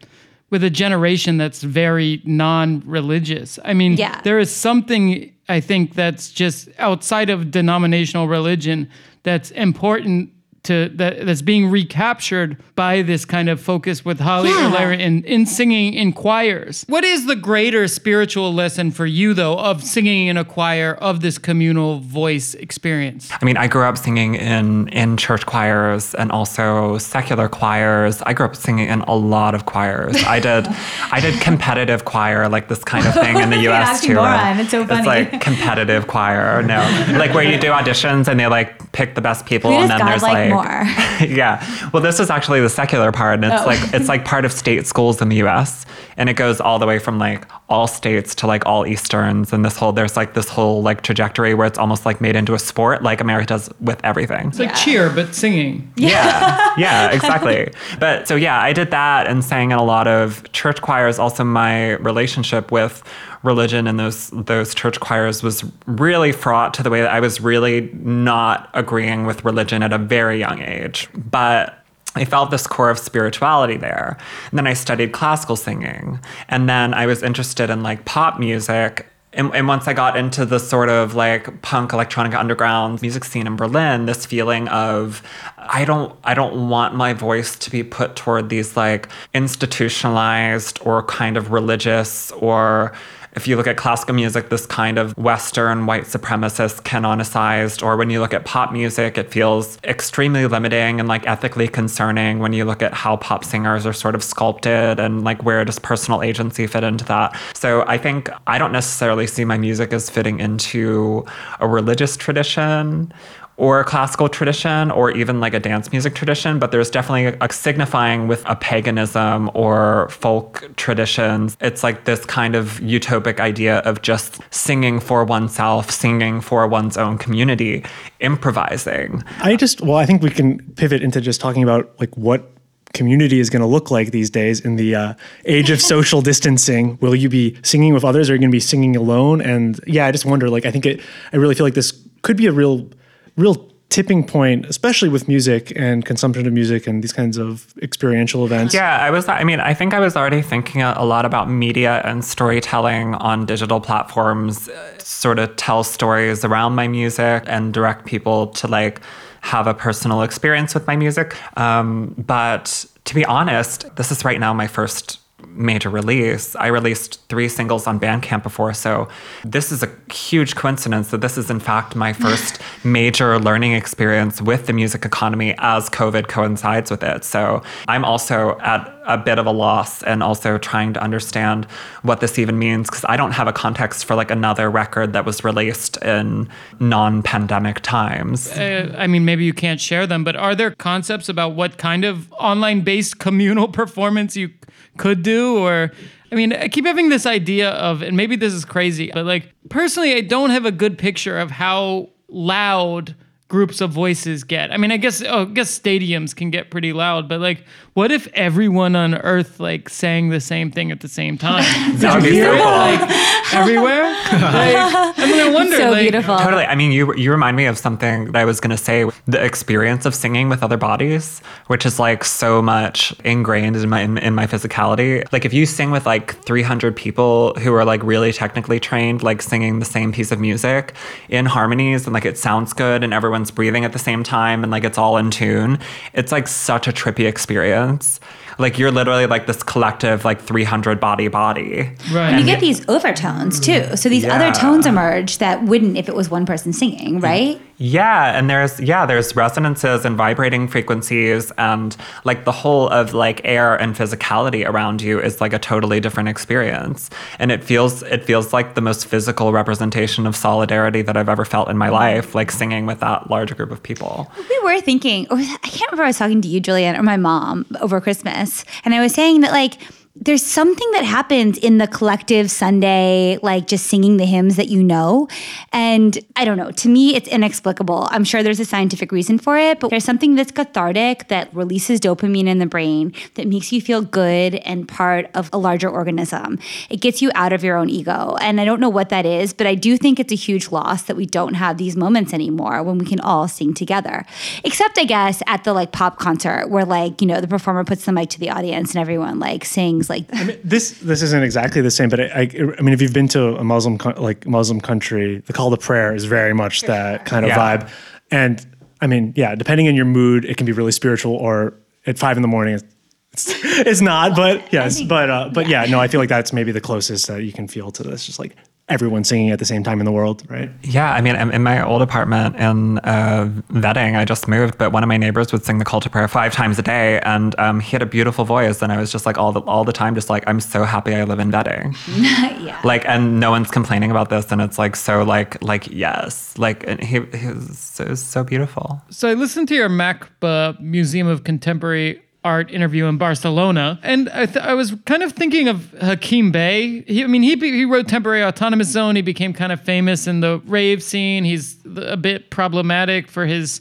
with 0.50 0.62
a 0.62 0.70
generation 0.70 1.38
that's 1.38 1.62
very 1.62 2.22
non-religious. 2.25 3.58
I 3.64 3.75
mean, 3.75 3.94
Yeah. 3.94 4.20
there 4.22 4.38
is 4.38 4.54
something 4.54 5.32
I 5.48 5.60
think 5.60 5.94
that's 5.94 6.30
just 6.30 6.68
outside 6.78 7.30
of 7.30 7.50
denominational 7.50 8.28
religion 8.28 8.90
that's 9.22 9.50
important 9.52 10.30
to 10.66 10.88
that 10.96 11.25
that's 11.26 11.42
being 11.42 11.70
recaptured 11.70 12.56
by 12.75 13.02
this 13.02 13.25
kind 13.25 13.49
of 13.49 13.61
focus 13.61 14.04
with 14.04 14.20
Holly 14.20 14.50
Yeah. 14.50 14.66
or 14.66 14.70
Lyra 14.70 14.96
in, 14.96 15.25
in 15.25 15.46
singing 15.46 15.94
in 15.94 16.12
choirs. 16.12 16.85
What 16.88 17.04
is 17.04 17.26
the 17.26 17.37
greater 17.37 17.88
spiritual 17.88 18.52
lesson 18.52 18.90
for 18.90 19.06
you 19.06 19.32
though 19.35 19.58
of 19.58 19.82
singing 19.82 20.26
in 20.28 20.37
a 20.37 20.44
choir 20.44 20.94
of 21.00 21.20
this 21.20 21.38
communal 21.38 22.00
voice 22.00 22.54
experience? 22.54 23.30
I 23.40 23.44
mean, 23.44 23.56
I 23.56 23.66
grew 23.66 23.85
up 23.85 23.96
singing 23.96 24.35
in 24.35 24.88
in 24.88 25.16
church 25.16 25.46
choirs 25.46 26.14
and 26.14 26.30
also 26.30 26.99
secular 26.99 27.49
choirs. 27.49 28.23
I 28.26 28.32
grew 28.35 28.46
up 28.46 28.56
singing 28.56 28.88
in 28.88 29.00
a 29.02 29.14
lot 29.16 29.54
of 29.54 29.64
choirs. 29.66 30.16
I 30.25 30.38
did 30.40 30.66
I 31.11 31.20
did 31.20 31.40
competitive 31.40 32.04
choir, 32.04 32.49
like 32.49 32.68
this 32.68 32.85
kind 32.85 33.06
of 33.06 33.14
thing 33.14 33.37
in 33.38 33.50
the 33.50 33.56
US 33.70 34.02
too. 34.02 34.14
oxymoron. 34.14 34.58
It's 34.61 34.70
so 34.70 34.85
funny. 34.87 34.99
It's 34.99 35.06
like 35.06 35.40
competitive 35.49 36.06
choir. 36.06 36.62
No. 36.62 36.80
Like 37.18 37.32
where 37.35 37.44
you 37.44 37.58
do 37.58 37.70
auditions 37.70 38.28
and 38.28 38.38
they 38.38 38.46
like 38.46 38.92
pick 38.92 39.14
the 39.14 39.20
best 39.20 39.46
people 39.46 39.70
Who 39.70 39.78
and 39.78 39.90
then 39.90 40.04
there's 40.04 40.23
like 40.23 40.50
like 40.50 40.55
more? 40.56 40.82
yeah. 41.26 41.90
Well, 41.92 42.02
this 42.02 42.20
is 42.20 42.30
actually 42.30 42.60
the 42.60 42.68
secular 42.68 43.12
part, 43.12 43.34
and 43.36 43.44
it's 43.44 43.62
Oh. 43.62 43.66
like 43.66 43.80
it's 43.94 44.08
like 44.08 44.25
part 44.25 44.44
of 44.44 44.52
state 44.52 44.86
schools 44.86 45.20
in 45.22 45.28
the 45.28 45.36
U.S. 45.36 45.86
and 46.16 46.28
it 46.28 46.34
goes 46.34 46.60
all 46.60 46.78
the 46.78 46.86
way 46.86 46.98
from 46.98 47.18
like 47.18 47.46
all 47.68 47.86
states 47.86 48.34
to 48.36 48.46
like 48.46 48.64
all 48.66 48.86
Easterns, 48.86 49.52
and 49.52 49.64
this 49.64 49.76
whole 49.76 49.92
there's 49.92 50.16
like 50.16 50.34
this 50.34 50.48
whole 50.48 50.82
like 50.82 51.02
trajectory 51.02 51.54
where 51.54 51.66
it's 51.66 51.78
almost 51.78 52.04
like 52.06 52.20
made 52.20 52.36
into 52.36 52.54
a 52.54 52.58
sport, 52.58 53.02
like 53.02 53.20
America 53.20 53.46
does 53.46 53.70
with 53.80 54.00
everything. 54.04 54.48
It's 54.48 54.58
like 54.58 54.75
cheer, 54.75 55.10
but 55.10 55.34
singing. 55.34 55.92
Yeah, 55.96 56.75
yeah, 56.78 57.10
exactly. 57.12 57.72
But 57.98 58.26
so 58.28 58.36
yeah, 58.36 58.60
I 58.60 58.72
did 58.72 58.90
that 58.90 59.26
and 59.26 59.44
sang 59.44 59.70
in 59.70 59.78
a 59.78 59.84
lot 59.84 60.06
of 60.08 60.50
church 60.52 60.80
choirs. 60.82 61.18
Also, 61.18 61.44
my 61.44 61.92
relationship 61.96 62.70
with 62.72 63.02
religion 63.46 63.86
and 63.86 63.98
those 63.98 64.28
those 64.30 64.74
church 64.74 65.00
choirs 65.00 65.42
was 65.42 65.64
really 65.86 66.32
fraught 66.32 66.74
to 66.74 66.82
the 66.82 66.90
way 66.90 67.00
that 67.00 67.10
I 67.10 67.20
was 67.20 67.40
really 67.40 67.90
not 67.94 68.68
agreeing 68.74 69.24
with 69.24 69.44
religion 69.44 69.82
at 69.82 69.92
a 69.92 69.98
very 69.98 70.38
young 70.38 70.60
age. 70.60 71.08
But 71.14 71.86
I 72.16 72.24
felt 72.24 72.50
this 72.50 72.66
core 72.66 72.90
of 72.90 72.98
spirituality 72.98 73.76
there. 73.76 74.16
And 74.50 74.58
then 74.58 74.66
I 74.66 74.72
studied 74.72 75.12
classical 75.12 75.54
singing. 75.54 76.18
And 76.48 76.68
then 76.68 76.94
I 76.94 77.06
was 77.06 77.22
interested 77.22 77.68
in 77.68 77.82
like 77.82 78.06
pop 78.06 78.40
music. 78.40 79.06
And, 79.34 79.54
and 79.54 79.68
once 79.68 79.86
I 79.86 79.92
got 79.92 80.16
into 80.16 80.46
the 80.46 80.58
sort 80.58 80.88
of 80.88 81.14
like 81.14 81.60
punk 81.60 81.92
electronic 81.92 82.34
underground 82.34 83.02
music 83.02 83.22
scene 83.24 83.46
in 83.46 83.54
Berlin, 83.54 84.06
this 84.06 84.24
feeling 84.24 84.66
of 84.68 85.22
I 85.58 85.84
don't 85.84 86.16
I 86.24 86.32
don't 86.32 86.70
want 86.70 86.94
my 86.94 87.12
voice 87.12 87.54
to 87.56 87.70
be 87.70 87.82
put 87.82 88.16
toward 88.16 88.48
these 88.48 88.78
like 88.78 89.10
institutionalized 89.34 90.78
or 90.80 91.02
kind 91.02 91.36
of 91.36 91.52
religious 91.52 92.32
or 92.32 92.94
if 93.37 93.47
you 93.47 93.55
look 93.55 93.66
at 93.66 93.76
classical 93.76 94.14
music, 94.14 94.49
this 94.49 94.64
kind 94.64 94.99
of 94.99 95.16
Western 95.19 95.85
white 95.85 96.05
supremacist 96.05 96.83
canonicized, 96.83 97.83
or 97.83 97.97
when 97.99 98.09
you 98.09 98.19
look 98.19 98.33
at 98.33 98.47
pop 98.47 98.73
music, 98.73 99.19
it 99.19 99.31
feels 99.31 99.78
extremely 99.85 100.47
limiting 100.47 100.99
and 100.99 101.07
like 101.07 101.26
ethically 101.26 101.69
concerning 101.69 102.38
when 102.38 102.55
you 102.55 102.64
look 102.64 102.83
at 102.83 102.95
how 102.95 103.16
pop 103.19 103.45
singers 103.45 103.85
are 103.85 103.93
sort 103.93 104.14
of 104.14 104.25
sculpted 104.25 104.99
and 104.99 105.23
like 105.23 105.45
where 105.45 105.64
does 105.66 105.78
personal 105.78 106.23
agency 106.23 106.66
fit 106.66 106.83
into 106.83 107.05
that. 107.05 107.38
So 107.55 107.85
I 107.87 107.99
think 107.99 108.31
I 108.47 108.57
don't 108.57 108.73
necessarily 108.73 109.26
see 109.26 109.45
my 109.45 109.59
music 109.59 109.93
as 109.93 110.09
fitting 110.09 110.40
into 110.40 111.26
a 111.61 111.69
religious 111.69 112.16
tradition 112.16 113.12
or 113.56 113.80
a 113.80 113.84
classical 113.84 114.28
tradition 114.28 114.90
or 114.90 115.10
even 115.10 115.40
like 115.40 115.54
a 115.54 115.60
dance 115.60 115.90
music 115.90 116.14
tradition, 116.14 116.58
but 116.58 116.72
there's 116.72 116.90
definitely 116.90 117.26
a, 117.26 117.36
a, 117.40 117.52
signifying 117.52 118.28
with 118.28 118.44
a 118.46 118.54
paganism 118.56 119.50
or 119.54 120.08
folk 120.10 120.70
traditions. 120.76 121.56
It's 121.60 121.82
like 121.82 122.04
this 122.04 122.25
kind 122.26 122.54
of 122.54 122.80
utopic 122.80 123.40
idea 123.40 123.78
of 123.78 124.02
just 124.02 124.40
singing 124.50 125.00
for 125.00 125.25
oneself, 125.25 125.90
singing 125.90 126.40
for 126.40 126.66
one's 126.66 126.96
own 126.96 127.16
community, 127.18 127.84
improvising. 128.20 129.25
I 129.40 129.56
just, 129.56 129.80
well, 129.80 129.96
I 129.96 130.06
think 130.06 130.22
we 130.22 130.30
can 130.30 130.58
pivot 130.75 131.02
into 131.02 131.20
just 131.20 131.40
talking 131.40 131.62
about 131.62 131.98
like 131.98 132.14
what 132.16 132.50
community 132.92 133.40
is 133.40 133.50
going 133.50 133.60
to 133.60 133.66
look 133.66 133.90
like 133.90 134.10
these 134.10 134.30
days 134.30 134.60
in 134.60 134.76
the 134.76 134.94
uh, 134.94 135.14
age 135.44 135.70
of 135.70 135.82
social 135.82 136.22
distancing 136.30 136.96
will 137.02 137.14
you 137.14 137.28
be 137.28 137.54
singing 137.62 137.92
with 137.92 138.04
others 138.04 138.30
or 138.30 138.32
are 138.32 138.36
you 138.36 138.40
going 138.40 138.50
to 138.50 138.54
be 138.54 138.60
singing 138.60 138.96
alone 138.96 139.42
and 139.42 139.78
yeah 139.86 140.06
i 140.06 140.12
just 140.12 140.25
wonder 140.25 140.48
like 140.48 140.64
i 140.64 140.70
think 140.70 140.86
it 140.86 141.00
i 141.32 141.36
really 141.36 141.54
feel 141.54 141.66
like 141.66 141.75
this 141.75 141.92
could 142.22 142.38
be 142.38 142.46
a 142.46 142.52
real 142.52 142.88
real 143.37 143.71
tipping 143.88 144.25
point, 144.25 144.66
especially 144.66 145.09
with 145.09 145.28
music 145.28 145.73
and 145.76 146.05
consumption 146.05 146.47
of 146.47 146.52
music 146.52 146.87
and 146.87 147.05
these 147.05 147.12
kinds 147.12 147.38
of 147.38 147.73
experiential 147.81 148.45
events. 148.45 148.75
Yeah, 148.75 148.99
I 148.99 149.11
was, 149.11 149.28
I 149.28 149.45
mean, 149.45 149.61
I 149.61 149.75
think 149.75 149.95
I 149.95 150.00
was 150.00 150.16
already 150.16 150.43
thinking 150.43 150.83
a, 150.83 151.05
lot 151.05 151.25
about 151.25 151.49
media 151.49 152.02
and 152.05 152.25
storytelling 152.25 153.14
on 153.14 153.47
digital 153.47 153.81
platforms, 153.81 154.69
uh, 154.69 154.99
sort 154.99 155.38
of 155.38 155.55
tell 155.57 155.85
stories 155.85 156.45
around 156.45 156.75
my 156.75 156.88
music 156.88 157.45
and 157.47 157.73
direct 157.73 158.07
people 158.07 158.49
to 158.49 158.66
like 158.66 159.00
have 159.43 159.69
a 159.69 159.75
personal 159.75 160.23
experience 160.23 160.75
with 160.75 160.87
my 160.88 160.97
music. 160.97 161.37
Um, 161.57 162.14
but 162.19 162.85
to 163.05 163.14
be 163.14 163.25
honest, 163.25 163.95
this 163.95 164.11
is 164.11 164.25
right 164.25 164.40
now 164.40 164.52
my 164.52 164.66
first 164.66 165.21
major 165.56 165.90
release. 165.90 166.54
I 166.56 166.68
released 166.68 167.20
three 167.28 167.48
singles 167.48 167.86
on 167.86 167.98
Bandcamp 167.98 168.42
before, 168.42 168.75
so 168.75 169.08
this 169.44 169.72
is 169.72 169.82
a 169.82 169.90
huge 170.12 170.54
coincidence 170.54 171.10
that 171.10 171.20
this 171.20 171.36
is 171.38 171.50
in 171.50 171.60
fact 171.60 171.96
my 171.96 172.12
first 172.25 172.60
major 172.84 173.38
learning 173.38 173.72
experience 173.72 174.40
with 174.40 174.66
the 174.66 174.72
music 174.72 175.04
economy 175.04 175.54
as 175.58 175.88
COVID 175.90 176.28
coincides 176.28 176.90
with 176.90 177.02
it. 177.02 177.25
So 177.25 177.62
I'm 177.88 178.04
also 178.04 178.58
at 178.60 178.95
a 179.06 179.16
bit 179.16 179.38
of 179.38 179.46
a 179.46 179.50
loss 179.50 180.02
and 180.02 180.22
also 180.22 180.58
trying 180.58 180.92
to 180.92 181.02
understand 181.02 181.64
what 182.02 182.20
this 182.20 182.38
even 182.38 182.58
means 182.58 182.88
because 182.88 183.04
I 183.08 183.16
don't 183.16 183.32
have 183.32 183.48
a 183.48 183.52
context 183.52 184.04
for 184.04 184.14
like 184.14 184.30
another 184.30 184.70
record 184.70 185.12
that 185.12 185.25
was 185.25 185.44
released 185.44 185.96
in 185.98 186.48
non-pandemic 186.80 187.80
times. 187.80 188.50
Uh, 188.52 188.94
I 188.98 189.06
mean, 189.06 189.25
maybe 189.25 189.44
you 189.44 189.54
can't 189.54 189.80
share 189.80 190.06
them, 190.06 190.25
but 190.25 190.36
are 190.36 190.54
there 190.54 190.72
concepts 190.72 191.28
about 191.28 191.54
what 191.54 191.78
kind 191.78 192.04
of 192.04 192.32
online-based 192.32 193.18
communal 193.26 193.68
performance 193.68 194.36
you 194.36 194.50
could 194.98 195.22
do 195.22 195.58
or 195.58 195.92
I 196.32 196.34
mean, 196.34 196.52
I 196.52 196.66
keep 196.68 196.84
having 196.84 197.08
this 197.08 197.25
idea 197.25 197.70
of, 197.70 198.02
and 198.02 198.16
maybe 198.16 198.34
this 198.34 198.52
is 198.52 198.64
crazy, 198.64 199.10
but 199.14 199.25
like 199.25 199.54
personally, 199.70 200.14
I 200.14 200.22
don't 200.22 200.50
have 200.50 200.66
a 200.66 200.72
good 200.72 200.98
picture 200.98 201.38
of 201.38 201.52
how 201.52 202.10
loud 202.28 203.14
groups 203.48 203.80
of 203.80 203.90
voices 203.90 204.42
get. 204.42 204.72
I 204.72 204.76
mean, 204.76 204.90
I 204.90 204.96
guess 204.96 205.22
oh, 205.22 205.42
I 205.42 205.44
guess 205.44 205.78
stadiums 205.78 206.34
can 206.34 206.50
get 206.50 206.70
pretty 206.70 206.92
loud, 206.92 207.28
but 207.28 207.40
like, 207.40 207.64
what 207.94 208.10
if 208.10 208.26
everyone 208.34 208.96
on 208.96 209.14
Earth 209.14 209.60
like 209.60 209.88
sang 209.88 210.30
the 210.30 210.40
same 210.40 210.70
thing 210.70 210.90
at 210.90 211.00
the 211.00 211.08
same 211.08 211.38
time? 211.38 211.62
that 211.98 212.14
would 212.14 212.24
be 212.24 212.40
so 212.40 212.56
cool. 212.56 212.64
Like 212.64 213.54
everywhere. 213.54 214.02
like, 214.32 214.76
I 215.18 215.26
mean, 215.26 215.40
I 215.40 215.50
wonder. 215.52 215.76
so 215.76 215.90
like, 215.90 216.02
beautiful. 216.02 216.36
Totally. 216.38 216.64
I 216.64 216.74
mean, 216.74 216.90
you 216.90 217.14
you 217.14 217.30
remind 217.30 217.56
me 217.56 217.66
of 217.66 217.78
something 217.78 218.32
that 218.32 218.36
I 218.36 218.44
was 218.44 218.60
gonna 218.60 218.76
say. 218.76 219.08
The 219.26 219.42
experience 219.42 220.06
of 220.06 220.14
singing 220.14 220.48
with 220.48 220.62
other 220.62 220.76
bodies, 220.76 221.40
which 221.68 221.86
is 221.86 221.98
like 221.98 222.24
so 222.24 222.60
much 222.60 223.14
ingrained 223.24 223.76
in 223.76 223.88
my 223.88 224.00
in, 224.00 224.18
in 224.18 224.34
my 224.34 224.46
physicality. 224.46 225.24
Like 225.32 225.44
if 225.44 225.52
you 225.52 225.66
sing 225.66 225.90
with 225.90 226.06
like 226.06 226.40
300 226.42 226.96
people 226.96 227.54
who 227.54 227.72
are 227.74 227.84
like 227.84 228.02
really 228.02 228.32
technically 228.32 228.80
trained, 228.80 229.22
like 229.22 229.42
singing 229.42 229.78
the 229.78 229.84
same 229.84 230.12
piece 230.12 230.32
of 230.32 230.40
music 230.40 230.94
in 231.28 231.46
harmonies, 231.46 232.06
and 232.06 232.14
like 232.14 232.24
it 232.24 232.38
sounds 232.38 232.72
good, 232.72 233.04
and 233.04 233.14
everyone's 233.37 233.50
breathing 233.50 233.85
at 233.85 233.93
the 233.93 233.99
same 233.99 234.23
time, 234.23 234.62
and 234.62 234.73
like 234.73 234.83
it's 234.83 234.97
all 234.97 235.19
in 235.19 235.31
tune. 235.31 235.78
It's 236.14 236.33
like 236.33 236.49
such 236.49 236.88
a 236.88 236.93
trippy 236.93 237.26
experience. 237.26 238.19
Like 238.59 238.78
you're 238.78 238.90
literally 238.90 239.26
like 239.26 239.47
this 239.47 239.62
collective 239.62 240.25
like 240.25 240.40
300 240.40 240.99
body 240.99 241.28
body. 241.28 241.90
Right. 242.11 242.31
And 242.31 242.40
you 242.40 242.47
get 242.47 242.61
these 242.61 242.88
overtones 242.88 243.61
too. 243.61 243.95
So 243.97 244.09
these 244.09 244.25
other 244.25 244.50
tones 244.52 244.87
emerge 244.87 245.37
that 245.38 245.64
wouldn't 245.64 245.99
if 245.99 246.09
it 246.09 246.14
was 246.14 246.31
one 246.31 246.47
person 246.47 246.73
singing, 246.73 247.21
right? 247.21 247.61
Yeah, 247.78 248.37
and 248.37 248.49
there's 248.49 248.80
yeah, 248.80 249.04
there's 249.04 249.37
resonances 249.37 250.04
and 250.06 250.16
vibrating 250.16 250.66
frequencies 250.66 251.52
and 251.59 251.95
like 252.25 252.45
the 252.45 252.52
whole 252.52 252.88
of 252.88 253.12
like 253.12 253.42
air 253.45 253.76
and 253.76 253.95
physicality 253.95 254.66
around 254.66 255.02
you 255.02 255.21
is 255.21 255.40
like 255.42 255.52
a 255.52 255.59
totally 255.59 256.00
different 256.00 256.30
experience. 256.30 257.11
And 257.38 257.52
it 257.52 257.62
feels 257.62 258.02
it 258.04 258.25
feels 258.25 258.54
like 258.54 258.75
the 258.76 258.80
most 258.80 259.06
physical 259.06 259.52
representation 259.52 260.26
of 260.26 260.35
solidarity 260.35 261.02
that 261.02 261.16
I've 261.18 261.28
ever 261.28 261.45
felt 261.45 261.68
in 261.68 261.76
my 261.76 261.90
life, 261.90 262.35
like 262.35 262.50
singing 262.50 262.87
with 262.87 263.00
that 263.00 263.28
large 263.28 263.54
group 263.54 263.71
of 263.71 263.83
people. 263.83 264.30
We 264.49 264.61
were 264.64 264.80
thinking, 264.80 265.26
or 265.30 265.37
I 265.37 265.68
can't 265.68 265.90
remember, 265.90 266.04
I 266.04 266.09
was 266.09 266.18
talking 266.18 266.40
to 266.40 266.49
you, 266.49 266.62
Julianne, 266.62 266.99
or 266.99 267.02
my 267.02 267.18
mom 267.18 267.66
over 267.80 268.00
Christmas, 268.00 268.64
and 268.85 268.95
I 268.95 269.00
was 269.00 269.12
saying 269.12 269.42
that 269.42 269.52
like 269.52 269.75
there's 270.18 270.44
something 270.44 270.90
that 270.92 271.04
happens 271.04 271.58
in 271.58 271.78
the 271.78 271.87
collective 271.87 272.50
Sunday, 272.50 273.38
like 273.42 273.66
just 273.66 273.87
singing 273.87 274.16
the 274.16 274.25
hymns 274.25 274.56
that 274.56 274.68
you 274.68 274.82
know. 274.82 275.28
And 275.73 276.18
I 276.37 276.44
don't 276.44 276.56
know, 276.56 276.70
to 276.70 276.88
me, 276.88 277.14
it's 277.14 277.28
inexplicable. 277.28 278.08
I'm 278.11 278.25
sure 278.25 278.42
there's 278.42 278.61
a 278.61 278.64
scientific 278.64 279.12
reason 279.12 279.38
for 279.38 279.58
it, 279.58 279.78
but 279.78 279.90
there's 279.90 280.04
something 280.04 280.35
that's 280.35 280.50
cathartic 280.50 281.28
that 281.28 281.54
releases 281.54 282.00
dopamine 282.00 282.46
in 282.46 282.58
the 282.58 282.66
brain 282.66 283.12
that 283.35 283.46
makes 283.46 283.73
you 283.73 283.80
feel 283.80 284.00
good 284.00 284.54
and 284.56 284.88
part 284.88 285.30
of 285.35 285.50
a 285.52 285.58
larger 285.58 285.88
organism. 285.88 286.58
It 286.88 287.00
gets 287.00 287.20
you 287.20 287.30
out 287.35 287.52
of 287.52 287.62
your 287.62 287.76
own 287.76 287.90
ego. 287.90 288.37
And 288.40 288.61
I 288.61 288.64
don't 288.64 288.80
know 288.80 288.88
what 288.88 289.11
that 289.11 289.26
is, 289.26 289.52
but 289.52 289.66
I 289.66 289.75
do 289.75 289.99
think 289.99 290.18
it's 290.18 290.32
a 290.32 290.37
huge 290.37 290.70
loss 290.70 291.02
that 291.02 291.16
we 291.16 291.26
don't 291.26 291.54
have 291.54 291.76
these 291.76 291.94
moments 291.94 292.32
anymore 292.32 292.82
when 292.82 292.96
we 292.99 293.04
can 293.04 293.20
all 293.20 293.49
sing 293.49 293.75
together. 293.75 294.25
Except, 294.64 294.99
I 294.99 295.04
guess, 295.04 295.42
at 295.46 295.64
the 295.64 295.75
like 295.75 295.92
pop 295.92 296.18
concert 296.18 296.70
where 296.70 296.87
like, 296.87 297.20
you 297.20 297.26
know, 297.26 297.40
the 297.40 297.49
performer 297.49 297.85
puts 297.85 298.06
the 298.06 298.12
mic 298.12 298.30
to 298.30 298.40
the 298.40 298.50
audience 298.50 298.94
and 298.94 299.00
everyone 299.00 299.38
like 299.38 299.64
sings 299.64 300.05
like 300.10 300.26
this 300.62 300.92
this 301.00 301.22
isn't 301.22 301.42
exactly 301.42 301.80
the 301.82 301.90
same, 301.90 302.08
but 302.08 302.20
I, 302.20 302.25
I, 302.25 302.50
I 302.78 302.82
mean, 302.82 302.92
if 302.94 303.00
you've 303.02 303.12
been 303.12 303.28
to 303.28 303.56
a 303.56 303.64
Muslim 303.64 303.98
co- 303.98 304.20
like 304.22 304.46
Muslim 304.46 304.80
country, 304.80 305.38
the 305.46 305.52
call 305.52 305.70
to 305.70 305.76
prayer 305.76 306.14
is 306.14 306.25
very 306.25 306.54
much 306.54 306.82
that 306.82 307.25
kind 307.25 307.44
of 307.44 307.50
Yeah. 307.50 307.58
vibe. 307.78 307.90
And 308.30 308.66
I 309.00 309.06
mean, 309.06 309.32
yeah, 309.36 309.54
depending 309.54 309.88
on 309.88 309.94
your 309.94 310.04
mood, 310.06 310.44
it 310.44 310.56
can 310.56 310.66
be 310.66 310.72
really 310.72 310.92
spiritual, 310.92 311.34
or 311.34 311.75
at 312.06 312.18
five 312.18 312.36
in 312.36 312.42
the 312.42 312.48
morning, 312.48 312.75
it's, 312.75 312.84
it's 313.32 314.00
not. 314.00 314.34
But 314.34 314.72
yes, 314.72 315.02
but 315.02 315.28
uh, 315.30 315.50
but 315.52 315.68
yeah, 315.68 315.84
no, 315.84 316.00
I 316.00 316.08
feel 316.08 316.20
like 316.20 316.28
that's 316.30 316.52
maybe 316.52 316.72
the 316.72 316.80
closest 316.80 317.26
that 317.26 317.42
you 317.42 317.52
can 317.52 317.68
feel 317.68 317.90
to 317.92 318.02
this. 318.02 318.25
Just 318.26 318.38
like 318.38 318.56
everyone 318.88 319.25
singing 319.25 319.50
at 319.50 319.59
the 319.59 319.64
same 319.64 319.83
time 319.83 319.99
in 320.00 320.05
the 320.05 320.12
world, 320.12 320.45
right? 320.49 320.71
Yeah, 320.83 321.12
I 321.12 321.21
mean, 321.21 321.37
in 321.37 321.52
in 321.52 321.62
my 321.62 321.85
old 321.85 322.02
apartment 322.02 322.57
in 322.57 322.99
uh, 323.00 323.50
Wedding, 323.71 324.16
I 324.16 324.25
just 324.25 324.47
moved, 324.49 324.78
but 324.78 324.93
one 324.93 325.02
of 325.02 325.09
my 325.09 325.16
neighbors 325.16 325.52
would 325.52 325.64
sing 325.64 325.78
the 325.78 325.85
call 325.85 326.00
to 326.00 326.11
prayer 326.11 326.28
five 326.28 326.52
times 326.52 326.78
a 326.78 326.83
day, 326.83 327.21
and 327.21 327.59
um, 327.59 327.81
he 327.81 327.90
had 327.93 328.02
a 328.02 328.07
beautiful 328.07 328.45
voice, 328.45 328.83
and 328.83 328.93
I 328.93 328.99
was 328.99 329.11
just 329.11 329.26
like 329.26 329.38
all 329.38 329.52
the 329.52 329.61
all 329.62 329.85
the 329.85 329.93
time, 329.93 330.14
just 330.14 330.31
like 330.31 330.45
I'm 330.47 330.61
so 330.61 330.85
happy 330.85 331.14
I 331.14 331.25
live 331.25 331.40
in 331.40 331.50
Wedding. 331.50 331.95
yeah. 332.16 332.81
like 332.85 333.05
and 333.09 333.40
no 333.40 333.50
one's 333.50 333.71
complaining 333.71 334.11
about 334.11 334.31
this 334.31 334.50
and 334.52 334.61
it's 334.61 334.78
like 334.78 334.97
so 334.97 335.23
like 335.23 335.62
like 335.62 335.88
yes 335.90 336.57
like 336.59 336.87
and 336.87 337.02
he, 337.02 337.21
he 337.37 337.47
was 337.49 337.78
so, 337.78 338.14
so 338.14 338.45
beautiful 338.45 339.00
So 339.11 339.28
I 339.28 339.35
listened 339.35 339.69
to 339.69 339.75
your 339.75 339.88
MACBA 339.88 340.81
Museum 340.81 341.26
of 341.26 341.45
Contemporary 341.45 342.23
Art 342.46 342.70
interview 342.70 343.06
in 343.06 343.18
Barcelona, 343.18 343.98
and 344.04 344.28
I, 344.28 344.46
th- 344.46 344.64
I 344.64 344.74
was 344.74 344.94
kind 345.04 345.24
of 345.24 345.32
thinking 345.32 345.66
of 345.66 345.90
Hakim 346.00 346.52
Bey. 346.52 347.02
He, 347.02 347.24
I 347.24 347.26
mean, 347.26 347.42
he 347.42 347.56
be- 347.56 347.72
he 347.72 347.84
wrote 347.84 348.06
Temporary 348.06 348.44
Autonomous 348.44 348.88
Zone. 348.88 349.16
He 349.16 349.22
became 349.22 349.52
kind 349.52 349.72
of 349.72 349.80
famous 349.80 350.28
in 350.28 350.40
the 350.40 350.60
rave 350.64 351.02
scene. 351.02 351.42
He's 351.42 351.76
a 351.96 352.16
bit 352.16 352.50
problematic 352.50 353.26
for 353.28 353.46
his 353.46 353.80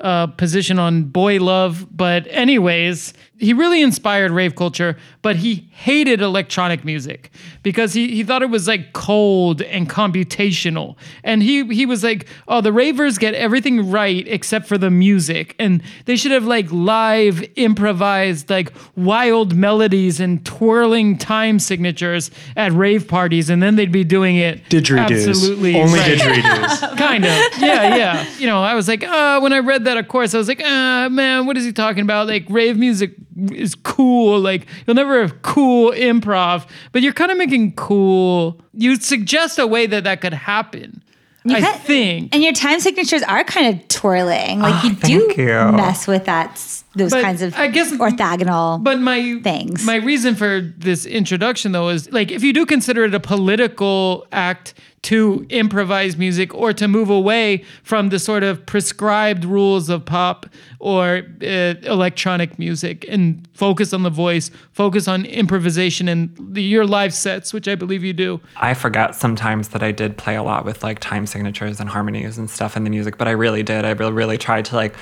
uh, 0.00 0.26
position 0.26 0.78
on 0.80 1.04
boy 1.04 1.38
love, 1.38 1.86
but 1.96 2.26
anyways, 2.30 3.14
he 3.40 3.52
really 3.52 3.80
inspired 3.82 4.30
rave 4.30 4.54
culture, 4.54 4.96
but 5.22 5.36
he 5.36 5.68
hated 5.72 6.20
electronic 6.20 6.84
music 6.84 7.30
because 7.62 7.92
he, 7.94 8.08
he 8.14 8.22
thought 8.22 8.42
it 8.42 8.50
was 8.50 8.68
like 8.68 8.92
cold 8.92 9.62
and 9.62 9.88
computational. 9.88 10.96
And 11.24 11.42
he 11.42 11.64
he 11.74 11.86
was 11.86 12.04
like, 12.04 12.26
oh, 12.48 12.60
the 12.60 12.72
ravers 12.72 13.18
get 13.18 13.34
everything 13.34 13.90
right 13.90 14.26
except 14.28 14.66
for 14.66 14.76
the 14.78 14.90
music. 14.90 15.56
And 15.58 15.82
they 16.04 16.16
should 16.16 16.32
have 16.32 16.44
like 16.44 16.70
live 16.70 17.42
improvised 17.56 18.50
like 18.50 18.72
wild 18.96 19.54
melodies 19.56 20.20
and 20.20 20.44
twirling 20.44 21.16
time 21.18 21.58
signatures 21.58 22.30
at 22.56 22.72
rave 22.72 23.08
parties, 23.08 23.48
and 23.50 23.62
then 23.62 23.76
they'd 23.76 23.90
be 23.92 24.04
doing 24.04 24.36
it 24.36 24.62
Didgeridoos. 24.68 25.28
absolutely 25.28 25.80
Only 25.80 25.98
right. 25.98 26.18
didgeridoos. 26.18 26.96
kind 26.98 27.24
of 27.24 27.30
yeah 27.58 27.96
yeah 27.96 28.26
you 28.38 28.46
know 28.46 28.62
i 28.62 28.74
was 28.74 28.86
like 28.86 29.02
uh 29.02 29.40
when 29.40 29.52
i 29.54 29.58
read 29.58 29.84
that 29.86 29.96
of 29.96 30.06
course 30.08 30.34
i 30.34 30.38
was 30.38 30.48
like 30.48 30.60
uh 30.62 31.08
man 31.08 31.46
what 31.46 31.56
is 31.56 31.64
he 31.64 31.72
talking 31.72 32.02
about 32.02 32.26
like 32.26 32.44
rave 32.50 32.76
music 32.76 33.14
is 33.52 33.74
cool 33.74 34.38
like 34.40 34.66
you'll 34.86 34.94
never 34.96 35.20
have 35.22 35.42
cool 35.42 35.92
improv 35.92 36.66
but 36.92 37.02
you're 37.02 37.12
kind 37.12 37.30
of 37.32 37.38
making 37.38 37.72
cool 37.74 38.60
you 38.72 38.96
suggest 38.96 39.58
a 39.58 39.66
way 39.66 39.86
that 39.86 40.04
that 40.04 40.20
could 40.20 40.34
happen 40.34 41.02
i 41.48 41.60
kind- 41.60 41.80
think 41.80 42.34
And 42.34 42.42
your 42.42 42.52
time 42.52 42.80
signatures 42.80 43.22
are 43.22 43.42
kind 43.44 43.66
of 43.80 43.88
twirling. 43.88 44.60
Like 44.60 44.74
ah, 44.74 44.84
you 44.86 44.94
do 44.94 45.34
you. 45.42 45.72
mess 45.72 46.06
with 46.06 46.26
that 46.26 46.50
those 46.94 47.10
But 47.12 47.22
kinds 47.22 47.40
of 47.40 47.56
I 47.56 47.68
guess- 47.68 47.92
orthogonal. 47.92 48.82
But 48.84 48.98
my 49.00 49.38
things. 49.42 49.84
My 49.86 49.96
reason 49.96 50.34
for 50.34 50.60
this 50.60 51.06
introduction, 51.06 51.72
though, 51.72 51.88
is 51.88 52.10
like 52.12 52.30
if 52.30 52.42
you 52.42 52.52
do 52.52 52.66
consider 52.66 53.04
it 53.04 53.14
a 53.14 53.20
political 53.20 54.26
act 54.32 54.74
to 55.02 55.46
improvise 55.48 56.16
music 56.16 56.54
or 56.54 56.72
to 56.74 56.86
move 56.86 57.08
away 57.08 57.64
from 57.82 58.10
the 58.10 58.18
sort 58.18 58.42
of 58.42 58.64
prescribed 58.66 59.44
rules 59.44 59.88
of 59.88 60.04
pop 60.04 60.46
or 60.78 61.22
uh, 61.42 61.46
electronic 61.82 62.58
music 62.58 63.06
and 63.08 63.48
focus 63.54 63.94
on 63.94 64.02
the 64.02 64.10
voice, 64.10 64.50
focus 64.72 65.08
on 65.08 65.24
improvisation 65.24 66.06
and 66.06 66.36
the, 66.38 66.62
your 66.62 66.84
live 66.84 67.14
sets, 67.14 67.54
which 67.54 67.66
I 67.66 67.74
believe 67.74 68.04
you 68.04 68.12
do. 68.12 68.40
I 68.56 68.74
forget 68.74 69.14
sometimes 69.14 69.68
that 69.68 69.82
I 69.82 69.90
did 69.90 70.18
play 70.18 70.36
a 70.36 70.42
lot 70.42 70.66
with 70.66 70.82
like 70.82 70.98
time 70.98 71.26
signatures 71.26 71.80
and 71.80 71.88
harmonies 71.88 72.36
and 72.36 72.50
stuff 72.50 72.76
in 72.76 72.84
the 72.84 72.90
music, 72.90 73.16
but 73.16 73.26
I 73.26 73.32
really 73.32 73.62
did. 73.62 73.86
I 73.86 73.90
really, 73.92 74.12
really 74.12 74.38
tried 74.38 74.66
to 74.66 74.76
like 74.76 74.94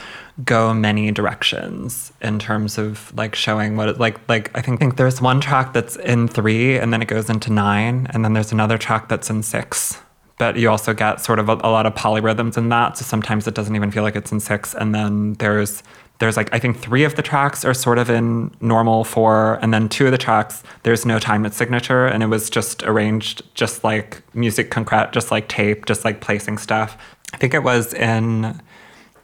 go 0.45 0.73
many 0.73 1.11
directions 1.11 2.13
in 2.21 2.39
terms 2.39 2.79
of 2.79 3.13
like 3.17 3.35
showing 3.35 3.77
what 3.77 3.89
it 3.89 3.99
like 3.99 4.17
like 4.29 4.57
I 4.57 4.63
think 4.63 4.79
think 4.79 4.97
there's 4.97 5.21
one 5.21 5.41
track 5.41 5.73
that's 5.73 5.97
in 5.97 6.29
3 6.29 6.79
and 6.79 6.93
then 6.93 7.03
it 7.03 7.09
goes 7.09 7.29
into 7.29 7.53
9 7.53 8.07
and 8.11 8.25
then 8.25 8.33
there's 8.35 8.53
another 8.53 8.79
track 8.79 9.09
that's 9.09 9.31
in 9.31 9.43
6. 9.43 9.99
But 10.39 10.57
you 10.57 10.71
also 10.71 10.95
get 10.95 11.21
sort 11.21 11.41
of 11.41 11.49
a, 11.49 11.55
a 11.55 11.71
lot 11.71 11.85
of 11.85 11.95
polyrhythms 11.95 12.57
in 12.57 12.69
that, 12.69 12.97
so 12.97 13.05
sometimes 13.05 13.49
it 13.49 13.55
doesn't 13.55 13.75
even 13.75 13.91
feel 13.91 14.05
like 14.05 14.15
it's 14.15 14.31
in 14.31 14.39
6 14.39 14.75
and 14.75 14.95
then 14.95 15.35
there's 15.35 15.83
there's 16.19 16.37
like 16.37 16.53
I 16.53 16.59
think 16.59 16.79
three 16.79 17.05
of 17.05 17.15
the 17.15 17.23
tracks 17.23 17.65
are 17.65 17.75
sort 17.75 17.99
of 17.99 18.11
in 18.11 18.55
normal 18.61 19.05
four, 19.05 19.55
and 19.63 19.73
then 19.73 19.89
two 19.89 20.07
of 20.07 20.13
the 20.13 20.19
tracks 20.19 20.63
there's 20.83 21.07
no 21.07 21.19
time 21.19 21.49
signature, 21.51 22.07
and 22.07 22.23
it 22.23 22.27
was 22.27 22.51
just 22.51 22.83
arranged 22.83 23.43
just 23.55 23.85
like 23.85 24.23
musique 24.35 24.71
concrète, 24.71 25.13
just 25.13 25.31
like 25.31 25.49
tape, 25.49 25.87
just 25.87 26.05
like 26.05 26.21
placing 26.21 26.59
stuff. 26.59 26.99
I 27.33 27.37
think 27.37 27.55
it 27.55 27.63
was 27.63 27.95
in 27.95 28.61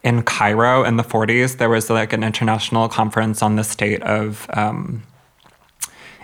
in 0.05 0.23
Cairo 0.23 0.85
in 0.85 0.97
the 0.97 1.03
40s. 1.03 1.57
There 1.57 1.71
was 1.71 1.91
like 1.91 2.13
an 2.13 2.23
international 2.23 2.89
conference 2.89 3.43
on 3.43 3.57
the 3.57 3.65
state 3.65 4.03
of 4.03 4.47
um, 4.53 5.03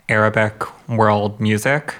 Arabic 0.08 0.62
world 0.88 1.40
music, 1.40 1.94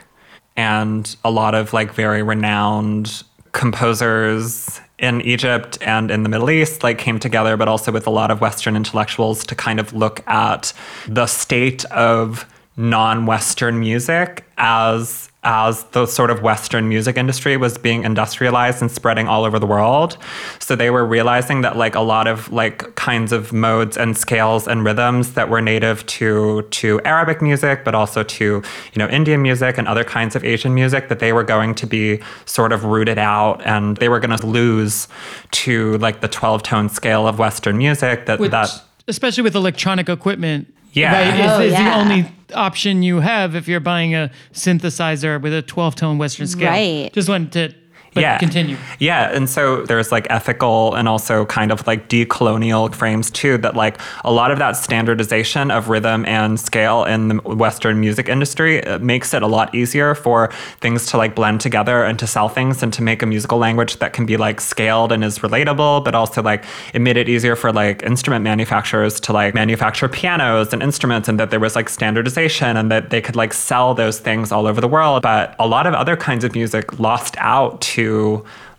and 0.57 1.17
a 1.25 1.31
lot 1.31 1.55
of 1.55 1.73
like 1.73 1.93
very 1.93 2.23
renowned 2.23 3.25
composers 3.53 4.81
in 4.99 5.23
Egypt 5.23 5.79
and 5.81 6.11
in 6.11 6.23
the 6.23 6.29
Middle 6.29 6.51
East 6.51 6.83
like 6.83 6.99
came 6.99 7.19
together, 7.19 7.57
but 7.57 7.67
also 7.67 7.91
with 7.91 8.07
a 8.07 8.11
lot 8.11 8.31
of 8.31 8.41
Western 8.41 8.77
intellectuals 8.77 9.45
to 9.47 9.55
kind 9.55 9.81
of 9.81 9.95
look 9.95 10.27
at 10.29 10.73
the 11.09 11.27
state 11.27 11.87
of 11.87 12.47
non-Western 12.77 13.81
music 13.81 14.45
as 14.59 15.30
as 15.43 15.85
the 15.85 16.05
sort 16.05 16.31
of 16.31 16.43
Western 16.43 16.89
music 16.89 17.17
industry 17.17 17.57
was 17.57 17.79
being 17.79 18.05
industrialized 18.05 18.83
and 18.83 18.91
spreading 18.91 19.27
all 19.27 19.45
over 19.45 19.59
the 19.59 19.67
world. 19.67 20.19
So 20.59 20.77
they 20.77 20.91
were 20.91 21.05
realizing 21.07 21.63
that 21.63 21.77
like 21.77 21.95
a 21.95 22.01
lot 22.01 22.27
of 22.27 22.53
like 22.53 22.95
kinds 22.95 23.33
of 23.33 23.51
modes 23.51 23.97
and 23.97 24.19
scales 24.19 24.69
and 24.69 24.85
rhythms 24.85 25.33
that 25.35 25.49
were 25.49 25.63
native 25.63 26.05
to 26.07 26.63
to 26.63 27.01
Arabic 27.07 27.41
music, 27.41 27.85
but 27.85 27.95
also 27.95 28.23
to, 28.23 28.45
you 28.45 28.99
know, 28.99 29.09
Indian 29.09 29.41
music 29.41 29.79
and 29.79 29.89
other 29.89 30.05
kinds 30.05 30.37
of 30.37 30.45
Asian 30.45 30.75
music, 30.75 31.09
that 31.09 31.21
they 31.21 31.33
were 31.33 31.45
going 31.45 31.75
to 31.77 31.87
be 31.87 32.21
sort 32.45 32.71
of 32.71 32.85
rooted 32.85 33.19
out 33.19 33.65
and 33.65 33.97
they 33.97 34.11
were 34.11 34.21
gonna 34.21 34.45
lose 34.45 35.09
to 35.53 35.97
like 35.99 36.21
the 36.21 36.29
12 36.29 36.63
tone 36.63 36.89
scale 36.91 37.27
of 37.27 37.39
Western 37.39 37.79
music 37.79 38.27
that 38.27 38.39
Which, 38.39 38.51
that 38.51 38.69
especially 39.09 39.43
with 39.43 39.55
electronic 39.55 40.09
equipment. 40.09 40.73
Yeah. 40.93 41.13
right, 41.13 41.41
is, 41.41 41.51
Oh, 41.53 41.61
is 41.61 41.73
the 41.75 41.79
yeah. 41.83 42.01
only 42.01 42.33
option 42.55 43.03
you 43.03 43.21
have 43.21 43.55
if 43.55 43.69
you're 43.69 43.81
buying 43.81 44.15
a 44.15 44.31
synthesizer 44.53 45.41
with 45.41 45.55
a 45.55 45.63
12 45.63 45.95
tone 45.95 46.19
Western 46.19 46.47
scale. 46.47 46.69
Right. 46.71 47.13
Just 47.13 47.29
wanted 47.29 47.53
to 47.53 47.75
but 48.15 48.41
continue. 48.41 48.77
Yeah, 48.99 49.31
and 49.31 49.49
so 49.49 49.83
there's 49.83 50.11
like 50.11 50.27
ethical 50.31 50.95
and 50.95 51.09
also 51.09 51.47
kind 51.47 51.71
of 51.71 51.87
like 51.87 52.09
decolonial 52.09 52.93
frames 52.95 53.31
too 53.31 53.59
that 53.59 53.77
like 53.77 53.99
a 54.25 54.33
lot 54.33 54.51
of 54.51 54.59
that 54.59 54.73
standardization 54.73 55.71
of 55.71 55.89
rhythm 55.89 56.25
and 56.27 56.59
scale 56.59 57.05
in 57.05 57.29
the 57.29 57.35
Western 57.37 58.01
music 58.01 58.29
industry 58.29 58.85
uh, 58.85 58.99
makes 58.99 59.33
it 59.33 59.43
a 59.43 59.47
lot 59.47 59.75
easier 59.75 60.15
for 60.15 60.51
things 60.81 61.07
to 61.07 61.17
like 61.17 61.35
blend 61.35 61.61
together 61.61 62.05
and 62.05 62.19
to 62.19 62.27
sell 62.27 62.49
things 62.49 62.83
and 62.83 62.93
to 62.93 63.03
make 63.03 63.23
a 63.23 63.27
musical 63.27 63.59
language 63.59 63.97
that 63.99 64.13
can 64.13 64.27
be 64.27 64.37
like 64.37 64.61
scaled 64.61 65.13
and 65.13 65.23
is 65.23 65.39
relatable, 65.41 66.05
but 66.05 66.15
also 66.15 66.43
like 66.43 66.65
it 66.95 67.01
made 67.01 67.17
it 67.17 67.29
easier 67.29 67.55
for 67.55 67.73
like 67.73 68.03
instrument 68.03 68.43
manufacturers 68.43 69.21
to 69.21 69.33
like 69.33 69.55
manufacture 69.55 70.09
pianos 70.09 70.73
and 70.73 70.83
instruments 70.83 71.29
and 71.29 71.39
that 71.39 71.51
there 71.51 71.61
was 71.61 71.77
like 71.77 71.89
standardization 71.89 72.77
and 72.77 72.91
that 72.91 73.11
they 73.11 73.21
could 73.21 73.37
like 73.37 73.53
sell 73.53 73.95
those 73.95 74.19
things 74.19 74.51
all 74.51 74.67
over 74.67 74.81
the 74.81 74.89
world. 74.89 75.23
But 75.23 75.55
a 75.59 75.67
lot 75.69 75.87
of 75.87 75.95
other 75.95 76.17
kinds 76.17 76.43
of 76.43 76.55
music 76.55 76.99
lost 76.99 77.37
out 77.39 77.81
to 77.83 78.00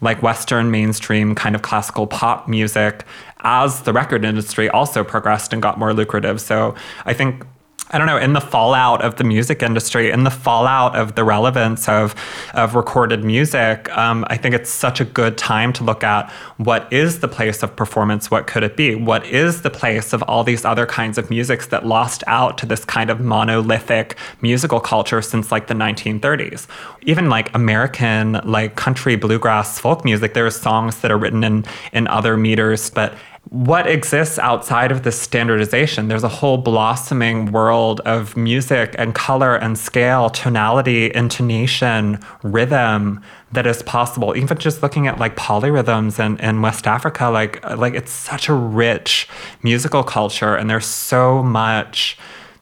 like 0.02 0.22
Western 0.24 0.72
mainstream 0.72 1.36
kind 1.36 1.56
of 1.56 1.62
classical 1.62 2.08
pop 2.08 2.48
music 2.48 3.06
as 3.42 3.82
the 3.84 3.94
record 3.94 4.26
industry 4.26 4.70
also 4.70 5.04
progressed 5.04 5.54
and 5.54 5.62
got 5.62 5.80
more 5.80 5.94
lucrative. 5.94 6.40
So 6.42 6.76
I 7.06 7.14
think 7.14 7.46
I 7.92 7.98
don't 7.98 8.08
know, 8.08 8.18
in 8.18 8.32
the 8.32 8.42
fallout 8.42 9.04
of 9.04 9.18
the 9.18 9.26
music 9.26 9.62
industry, 9.62 10.12
in 10.12 10.24
the 10.24 10.32
fallout 10.32 10.96
of 10.96 11.16
the 11.16 11.26
relevance 11.26 11.90
of, 11.90 12.16
of 12.54 12.74
recorded 12.74 13.26
music, 13.26 13.90
um, 13.98 14.24
I 14.30 14.38
think 14.38 14.56
it's 14.56 14.70
such 14.70 15.02
a 15.02 15.06
good 15.06 15.38
time 15.38 15.74
to 15.74 15.84
look 15.84 16.02
at 16.02 16.32
what 16.56 16.92
is 16.92 17.20
the 17.20 17.28
place 17.28 17.64
of 17.64 17.76
performance? 17.76 18.32
What 18.32 18.48
could 18.48 18.64
it 18.64 18.78
be? 18.78 18.96
What 18.96 19.26
is 19.26 19.62
the 19.62 19.70
place 19.70 20.14
of 20.14 20.24
all 20.24 20.46
these 20.46 20.64
other 20.64 20.86
kinds 20.86 21.18
of 21.18 21.30
musics 21.30 21.68
that 21.68 21.86
lost 21.86 22.24
out 22.28 22.58
to 22.60 22.66
this 22.66 22.86
kind 22.86 23.10
of 23.10 23.20
monolithic 23.20 24.16
musical 24.42 24.80
culture 24.80 25.22
since 25.22 25.52
like 25.52 25.68
the 25.68 25.74
1930s? 25.74 26.68
Even 27.02 27.30
like 27.30 27.54
American, 27.54 28.40
like 28.46 28.78
country, 28.78 29.18
bluegrass, 29.18 29.80
folk 29.80 30.06
music, 30.06 30.34
there 30.34 30.46
are 30.46 30.52
songs 30.52 31.02
that 31.02 31.12
are 31.12 31.18
written 31.18 31.44
in, 31.44 31.66
in 31.92 32.08
other 32.08 32.38
meters, 32.38 32.90
but 32.90 33.16
what 33.52 33.86
exists 33.86 34.40
outside 34.40 34.94
of 34.94 35.04
this 35.04 35.20
standardization? 35.20 36.08
There's 36.08 36.24
a 36.24 36.30
whole 36.30 36.58
blossoming 36.58 37.52
world 37.52 38.00
of 38.06 38.38
music 38.38 38.96
and 38.98 39.14
color 39.14 39.58
and 39.58 39.78
scale, 39.78 40.30
tonality, 40.30 41.12
intonation, 41.14 42.18
rhythm 42.44 43.22
that 43.52 43.68
is 43.68 43.84
possible. 43.84 44.38
Even 44.38 44.58
just 44.58 44.82
looking 44.82 45.06
at 45.06 45.20
like 45.20 45.36
polyrhythms 45.36 46.18
in, 46.18 46.40
in 46.40 46.62
West 46.62 46.88
Africa, 46.88 47.26
like 47.26 47.62
like 47.76 47.94
it's 47.94 48.14
such 48.14 48.48
a 48.48 48.54
rich 48.54 49.28
musical 49.64 50.02
culture, 50.02 50.56
and 50.56 50.70
there's 50.70 50.86
so 50.86 51.44
much 51.44 52.18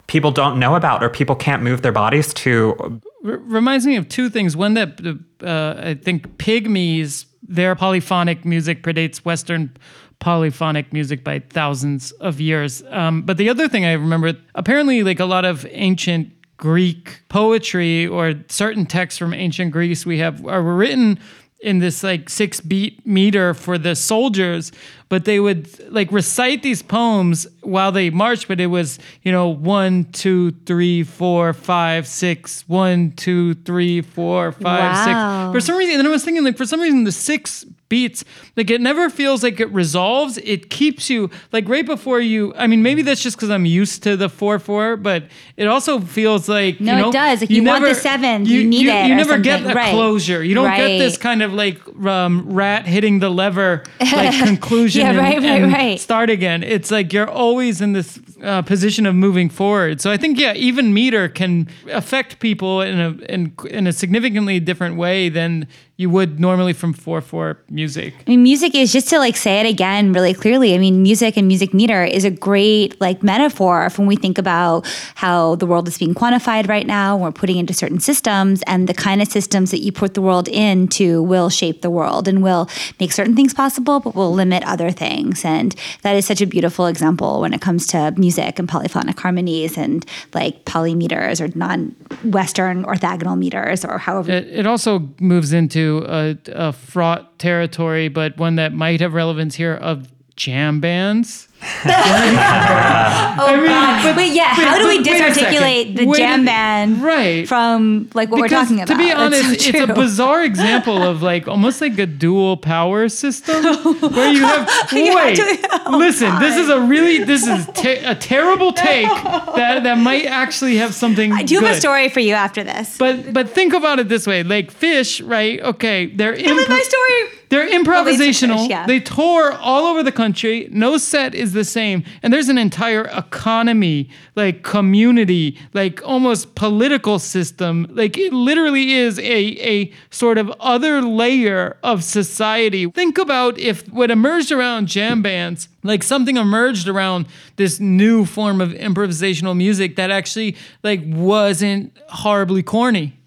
people 0.07 0.31
don't 0.31 0.57
know 0.57 0.73
about 0.73 1.03
or 1.03 1.09
people 1.09 1.35
can't 1.35 1.61
move 1.61 1.83
their 1.83 1.91
bodies 1.91 2.33
to. 2.33 2.99
R- 3.23 3.37
reminds 3.37 3.85
me 3.85 3.95
of 3.95 4.09
two 4.09 4.27
things. 4.27 4.57
One 4.57 4.73
that 4.73 4.99
uh, 5.43 5.75
I 5.87 5.93
think 5.93 6.37
pygmies, 6.37 7.25
their 7.43 7.75
polyphonic 7.75 8.43
music 8.43 8.81
predates 8.81 9.17
Western 9.17 9.77
polyphonic 10.19 10.91
music 10.93 11.23
by 11.23 11.39
thousands 11.39 12.11
of 12.13 12.39
years. 12.39 12.83
Um, 12.89 13.21
but 13.23 13.37
the 13.37 13.49
other 13.49 13.67
thing 13.67 13.85
I 13.85 13.93
remember, 13.93 14.33
apparently, 14.55 15.03
like 15.03 15.19
a 15.19 15.25
lot 15.25 15.45
of 15.45 15.65
ancient 15.69 16.33
Greek 16.57 17.21
poetry 17.29 18.05
or 18.05 18.33
certain 18.49 18.85
texts 18.85 19.17
from 19.17 19.33
ancient 19.33 19.71
Greece 19.71 20.05
we 20.05 20.19
have 20.19 20.45
are 20.45 20.61
written 20.61 21.17
in 21.61 21.79
this 21.79 22.03
like 22.03 22.29
six 22.29 22.61
beat 22.61 23.05
meter 23.05 23.53
for 23.53 23.77
the 23.77 23.95
soldiers, 23.95 24.71
but 25.09 25.25
they 25.25 25.39
would 25.39 25.91
like 25.91 26.11
recite 26.11 26.63
these 26.63 26.81
poems 26.81 27.47
while 27.61 27.91
they 27.91 28.09
marched, 28.09 28.47
but 28.47 28.61
it 28.61 28.67
was, 28.67 28.97
you 29.23 29.31
know, 29.31 29.49
one, 29.49 30.05
two, 30.05 30.51
three, 30.65 31.03
four, 31.03 31.53
five, 31.53 32.07
six, 32.07 32.67
one, 32.67 33.11
two, 33.11 33.55
three, 33.55 34.01
four, 34.01 34.51
five, 34.53 34.97
six. 34.97 35.13
Wow. 35.13 35.51
For 35.51 35.59
some 35.59 35.77
reason, 35.77 35.99
and 35.99 36.07
I 36.07 36.11
was 36.11 36.23
thinking 36.23 36.43
like 36.43 36.57
for 36.57 36.65
some 36.65 36.79
reason 36.79 37.03
the 37.03 37.11
six 37.11 37.65
beats, 37.89 38.23
like 38.55 38.69
it 38.69 38.81
never 38.81 39.09
feels 39.09 39.43
like 39.43 39.59
it 39.59 39.69
resolves. 39.71 40.37
It 40.39 40.69
keeps 40.69 41.09
you 41.09 41.29
like 41.51 41.67
right 41.67 41.85
before 41.85 42.19
you. 42.19 42.53
I 42.55 42.67
mean, 42.67 42.81
maybe 42.83 43.01
that's 43.01 43.21
just 43.21 43.35
because 43.37 43.49
I'm 43.49 43.65
used 43.65 44.03
to 44.03 44.15
the 44.15 44.29
four 44.29 44.59
four, 44.59 44.95
but 44.95 45.23
it 45.57 45.67
also 45.67 45.99
feels 45.99 46.47
like 46.47 46.79
No, 46.79 46.97
you 46.97 47.07
it 47.09 47.13
does. 47.13 47.41
Like, 47.41 47.49
you 47.49 47.63
want 47.63 47.83
the 47.83 47.95
seventh. 47.95 48.47
You 48.47 48.63
need 48.63 48.81
you, 48.83 48.91
it 48.91 49.07
You 49.07 49.15
never 49.15 49.37
get 49.39 49.57
something. 49.59 49.71
a 49.71 49.75
Right. 49.75 49.91
closure. 49.93 50.43
You 50.43 50.55
don't 50.55 50.75
get 50.75 50.97
this 50.99 51.17
kind 51.17 51.41
of 51.41 51.53
like 51.53 51.79
um, 52.05 52.45
rat 52.51 52.85
hitting 52.85 53.19
the 53.19 53.29
lever 53.29 53.83
like 53.99 54.37
conclusion 54.45 55.01
Yeah, 55.01 55.09
and, 55.09 55.17
right, 55.17 55.37
right, 55.37 55.61
and 55.63 55.73
right. 55.73 55.99
start 55.99 56.29
again. 56.29 56.63
It's 56.63 56.91
like 56.91 57.11
you're 57.11 57.29
always 57.29 57.81
in 57.81 57.93
this 57.93 58.19
uh, 58.43 58.61
position 58.61 59.05
of 59.05 59.15
moving 59.15 59.49
forward. 59.49 59.99
So 60.01 60.11
I 60.11 60.17
think 60.17 60.39
yeah, 60.39 60.53
even 60.53 60.93
meter 60.93 61.27
can 61.27 61.67
affect 61.91 62.39
people 62.39 62.81
in 62.81 62.99
a 62.99 63.09
in, 63.33 63.53
in 63.69 63.87
a 63.87 63.91
significantly 63.93 64.59
different 64.59 64.95
way 64.95 65.29
than 65.29 65.67
you 65.99 66.09
would 66.09 66.39
normally 66.39 66.71
from 66.71 66.93
four 66.93 67.19
four 67.19 67.57
music. 67.69 68.13
I 68.25 68.29
mean, 68.29 68.41
music 68.41 68.73
is 68.73 68.93
just 68.93 69.09
to 69.09 69.19
like 69.19 69.35
say 69.35 69.59
it 69.59 69.65
again 69.65 70.13
really 70.13 70.33
clearly. 70.33 70.73
I 70.73 70.77
mean, 70.77 71.03
music 71.03 71.35
and 71.35 71.45
music 71.45 71.73
meter 71.73 72.05
is 72.05 72.23
a 72.23 72.31
great 72.31 72.99
like 73.01 73.21
metaphor 73.21 73.89
when 73.97 74.07
we 74.07 74.15
think 74.15 74.37
about 74.37 74.87
how 75.15 75.55
the 75.55 75.65
world 75.65 75.89
is 75.89 75.97
being 75.97 76.15
quantified 76.15 76.69
right 76.69 76.87
now. 76.87 77.17
We're 77.17 77.33
putting 77.33 77.57
into 77.57 77.73
certain 77.73 77.99
systems, 77.99 78.63
and 78.65 78.87
the 78.87 78.93
kind 78.93 79.21
of 79.21 79.27
systems 79.27 79.71
that 79.71 79.79
you 79.79 79.91
put 79.91 80.13
the 80.13 80.21
world 80.21 80.47
into 80.47 81.21
will 81.21 81.49
shape 81.49 81.81
the 81.81 81.89
world 81.89 82.29
and 82.29 82.41
will 82.41 82.69
make 83.01 83.11
certain 83.11 83.35
things 83.35 83.53
possible, 83.53 83.99
but 83.99 84.15
will 84.15 84.31
limit 84.31 84.63
other 84.63 84.91
things. 84.91 85.43
And 85.43 85.75
that 86.03 86.15
is 86.15 86.25
such 86.25 86.39
a 86.39 86.47
beautiful 86.47 86.87
example 86.87 87.41
when 87.41 87.53
it 87.53 87.59
comes 87.59 87.85
to 87.87 88.13
music 88.15 88.57
and 88.57 88.69
polyphonic 88.69 89.19
harmonies 89.19 89.77
and 89.77 90.05
like 90.33 90.63
polymeters 90.63 91.41
or 91.41 91.51
non-Western 91.57 92.85
orthogonal 92.85 93.37
meters 93.37 93.83
or 93.83 93.97
however. 93.97 94.31
It, 94.31 94.47
it 94.47 94.65
also 94.65 95.09
moves 95.19 95.51
into 95.51 95.88
a, 95.97 96.37
a 96.47 96.71
fraught 96.71 97.37
territory, 97.37 98.07
but 98.07 98.37
one 98.37 98.55
that 98.55 98.73
might 98.73 99.01
have 99.01 99.13
relevance 99.13 99.55
here 99.55 99.75
of 99.75 100.07
jam 100.37 100.79
bands. 100.79 101.48
Oh 101.61 103.63
God! 103.65 104.03
But, 104.03 104.15
but 104.15 104.27
yeah, 104.29 104.55
wait, 104.57 104.67
how 104.67 104.77
do 104.77 104.87
we 104.87 104.97
but 104.97 105.05
disarticulate 105.05 105.95
the 105.95 106.13
jam 106.15 106.45
band 106.45 107.01
right. 107.01 107.47
from 107.47 108.09
like 108.13 108.29
what 108.29 108.43
because 108.43 108.51
we're 108.51 108.57
talking 108.61 108.81
about? 108.81 108.87
to 108.87 108.97
be 108.97 109.11
honest, 109.11 109.61
so 109.61 109.69
it's 109.69 109.89
a 109.89 109.93
bizarre 109.93 110.43
example 110.53 111.01
of 111.03 111.21
like 111.21 111.47
almost 111.47 111.81
like 111.81 111.97
a 111.99 112.05
dual 112.05 112.57
power 112.57 113.09
system 113.09 113.63
where 113.63 114.31
you 114.31 114.41
have 114.41 114.69
You 114.91 115.05
have 115.05 115.15
wait. 115.15 115.35
to- 115.35 115.81
oh, 115.85 115.97
listen, 115.97 116.37
this 116.39 116.57
is 116.57 116.69
a 116.69 116.81
really 116.81 117.23
this 117.23 117.47
is 117.47 117.65
te- 117.73 118.03
a 118.05 118.15
terrible 118.15 118.73
take 118.73 119.07
that 119.07 119.83
that 119.83 119.97
might 119.97 120.25
actually 120.25 120.77
have 120.77 120.93
something. 120.93 121.31
I 121.33 121.43
do 121.43 121.59
have 121.59 121.75
a 121.75 121.79
story 121.79 122.09
for 122.09 122.19
you 122.19 122.33
after 122.33 122.63
this. 122.63 122.97
But 122.97 123.33
but 123.33 123.49
think 123.49 123.73
about 123.73 123.99
it 123.99 124.09
this 124.09 124.25
way: 124.25 124.43
like 124.43 124.73
Phish, 124.73 125.27
right? 125.27 125.61
Okay, 125.61 126.07
they're 126.07 126.35
Tell 126.35 126.55
me 126.55 126.67
my 126.67 126.81
story. 126.81 127.38
They're 127.49 127.67
improvisational. 127.67 128.69
yeah. 128.69 128.85
They 128.85 128.99
tour 128.99 129.53
all 129.53 129.85
over 129.87 130.03
the 130.03 130.11
country. 130.11 130.67
No 130.71 130.97
set 130.97 131.33
is 131.33 131.53
the 131.53 131.63
same. 131.63 132.03
And 132.21 132.31
there's 132.31 132.47
an 132.47 132.57
entire 132.57 133.05
economy, 133.05 134.09
like 134.35 134.63
community, 134.63 135.57
like 135.73 136.01
almost 136.05 136.55
political 136.55 137.17
system. 137.19 137.87
Like 137.89 138.17
it 138.17 138.33
literally 138.33 138.93
is 138.93 139.17
a, 139.19 139.23
a 139.23 139.91
sort 140.11 140.37
of 140.37 140.49
other 140.59 141.01
layer 141.01 141.77
of 141.83 142.03
society. 142.03 142.89
Think 142.91 143.17
about 143.17 143.57
if 143.57 143.87
what 143.91 144.11
emerged 144.11 144.51
around 144.51 144.87
jam 144.87 145.21
bands, 145.21 145.69
like 145.83 146.03
something 146.03 146.37
emerged 146.37 146.87
around 146.87 147.27
this 147.55 147.79
new 147.79 148.25
form 148.25 148.61
of 148.61 148.69
improvisational 148.71 149.55
music 149.57 149.95
that 149.95 150.11
actually 150.11 150.55
like 150.83 151.01
wasn't 151.05 151.97
horribly 152.09 152.61
corny. 152.63 153.18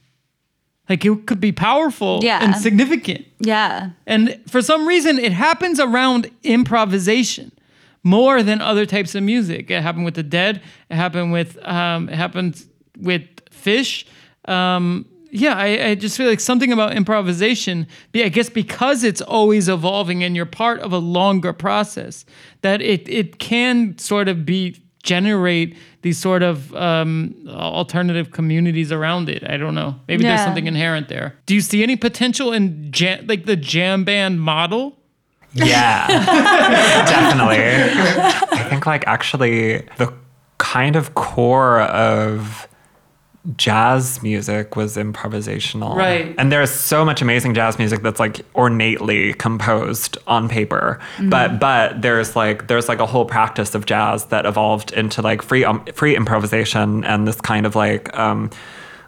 Like 0.93 1.05
it 1.09 1.27
could 1.27 1.41
be 1.41 1.53
powerful 1.53 2.21
Yeah. 2.23 2.45
and 2.45 2.55
significant. 2.57 3.25
Yeah. 3.41 3.91
And 4.07 4.23
for 4.47 4.61
some 4.63 4.87
reason, 4.87 5.19
it 5.19 5.33
happens 5.33 5.81
around 5.81 6.31
improvisation 6.45 7.51
more 8.03 8.43
than 8.43 8.61
other 8.61 8.85
types 8.87 9.15
of 9.15 9.23
music. 9.23 9.71
It 9.71 9.83
happened 9.83 10.05
with 10.05 10.15
the 10.15 10.23
Dead. 10.23 10.61
It 10.91 10.97
happened 10.97 11.33
with 11.33 11.57
um, 11.67 12.09
it 12.09 12.17
happened 12.17 12.55
with 12.99 13.23
Phish. 13.51 14.05
Um, 14.49 15.07
yeah, 15.31 15.55
I, 15.57 15.69
I 15.91 15.95
just 15.95 16.17
feel 16.19 16.29
like 16.29 16.41
something 16.41 16.73
about 16.73 16.93
improvisation. 16.95 17.87
be- 18.13 18.25
I 18.25 18.29
guess 18.29 18.51
because 18.51 19.03
it's 19.03 19.23
always 19.23 19.69
evolving 19.69 20.23
and 20.25 20.37
you're 20.37 20.45
part 20.65 20.81
of 20.81 20.93
a 20.93 20.99
longer 20.99 21.53
process, 21.55 22.25
that 22.61 22.83
it 22.83 23.09
it 23.09 23.39
can 23.39 23.97
sort 23.99 24.29
of 24.29 24.45
be 24.45 24.77
generate 25.03 25.77
these 26.03 26.19
sort 26.19 26.43
of 26.43 26.75
um, 26.75 27.35
alternative 27.49 28.31
communities 28.31 28.93
around 28.93 29.29
it. 29.29 29.43
I 29.49 29.57
don't 29.57 29.75
know. 29.75 29.97
Maybe 30.09 30.23
there's 30.25 30.41
something 30.41 30.67
inherent 30.67 31.09
there. 31.09 31.35
Do 31.47 31.55
you 31.55 31.61
see 31.61 31.83
any 31.83 31.97
potential 31.97 32.53
in 32.53 32.91
jam, 32.93 33.27
like 33.27 33.47
the 33.47 33.57
jam 33.57 34.05
band 34.05 34.41
model? 34.41 34.99
Yeah, 35.55 36.07
definitely. 37.07 37.59
I 38.59 38.67
think 38.71 38.87
like 38.87 39.07
actually 39.07 39.79
the 39.99 40.13
kind 40.59 40.97
of 40.97 41.15
core 41.15 41.81
of 41.83 42.69
jazz 43.57 44.23
music 44.23 44.77
was 44.77 44.97
improvisational. 44.97 45.97
Right. 45.97 46.35
And 46.39 46.53
there's 46.53 46.71
so 46.71 47.05
much 47.05 47.21
amazing 47.21 47.55
jazz 47.55 47.79
music 47.79 48.03
that's 48.03 48.21
like 48.21 48.41
ornately 48.55 49.35
composed 49.35 50.17
on 50.27 50.49
paper. 50.49 51.01
But 51.29 51.59
but 51.59 52.03
there's 52.03 52.37
like 52.37 52.69
there's 52.69 52.89
like 52.89 53.01
a 53.01 53.07
whole 53.07 53.25
practice 53.25 53.75
of 53.75 53.87
jazz 53.87 54.27
that 54.27 54.47
evolved 54.47 54.93
into 54.93 55.23
like 55.23 55.43
free 55.43 55.65
um, 55.65 55.85
free 55.87 56.15
improvisation 56.15 57.05
and 57.05 57.27
this 57.27 57.41
kind 57.41 57.67
of 57.67 57.75
like 57.75 58.17
um 58.17 58.51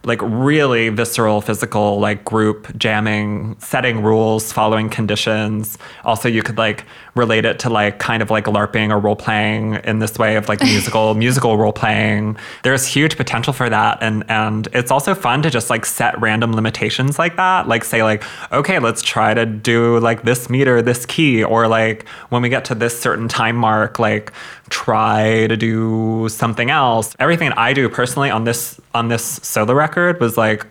like 0.04 0.20
really 0.22 0.90
visceral 0.90 1.40
physical 1.40 1.98
like 1.98 2.24
group 2.24 2.76
jamming 2.76 3.56
setting 3.58 4.02
rules 4.02 4.52
following 4.52 4.90
conditions 4.90 5.78
also 6.04 6.28
you 6.28 6.42
could 6.42 6.58
like 6.58 6.84
relate 7.14 7.44
it 7.44 7.58
to 7.60 7.70
like 7.70 7.98
kind 7.98 8.22
of 8.22 8.30
like 8.30 8.44
larping 8.44 8.90
or 8.90 8.98
role 8.98 9.16
playing 9.16 9.74
in 9.84 9.98
this 9.98 10.18
way 10.18 10.36
of 10.36 10.48
like 10.48 10.60
musical 10.62 11.14
musical 11.14 11.56
role 11.56 11.72
playing 11.72 12.36
there's 12.62 12.86
huge 12.86 13.16
potential 13.16 13.52
for 13.52 13.70
that 13.70 13.98
and 14.00 14.24
and 14.28 14.68
it's 14.72 14.90
also 14.90 15.14
fun 15.14 15.42
to 15.42 15.50
just 15.50 15.70
like 15.70 15.86
set 15.86 16.20
random 16.20 16.52
limitations 16.52 17.18
like 17.18 17.36
that. 17.36 17.68
Like 17.68 17.84
say 17.84 18.02
like 18.02 18.24
okay 18.52 18.78
let's 18.78 19.02
try 19.02 19.34
to 19.34 19.46
do 19.46 19.98
like 20.00 20.22
this 20.22 20.50
meter 20.50 20.82
this 20.82 21.06
key 21.06 21.44
or 21.44 21.68
like 21.68 22.08
when 22.30 22.42
we 22.42 22.48
get 22.48 22.64
to 22.66 22.74
this 22.74 22.98
certain 22.98 23.28
time 23.28 23.56
mark 23.56 23.98
like 23.98 24.32
try 24.70 25.46
to 25.46 25.56
do 25.56 26.28
something 26.28 26.70
else. 26.70 27.14
Everything 27.18 27.52
i 27.52 27.72
do 27.72 27.88
personally 27.88 28.30
on 28.30 28.44
this 28.44 28.80
on 28.94 29.08
this 29.08 29.24
solo 29.42 29.74
record 29.74 30.20
was 30.20 30.36
like 30.36 30.66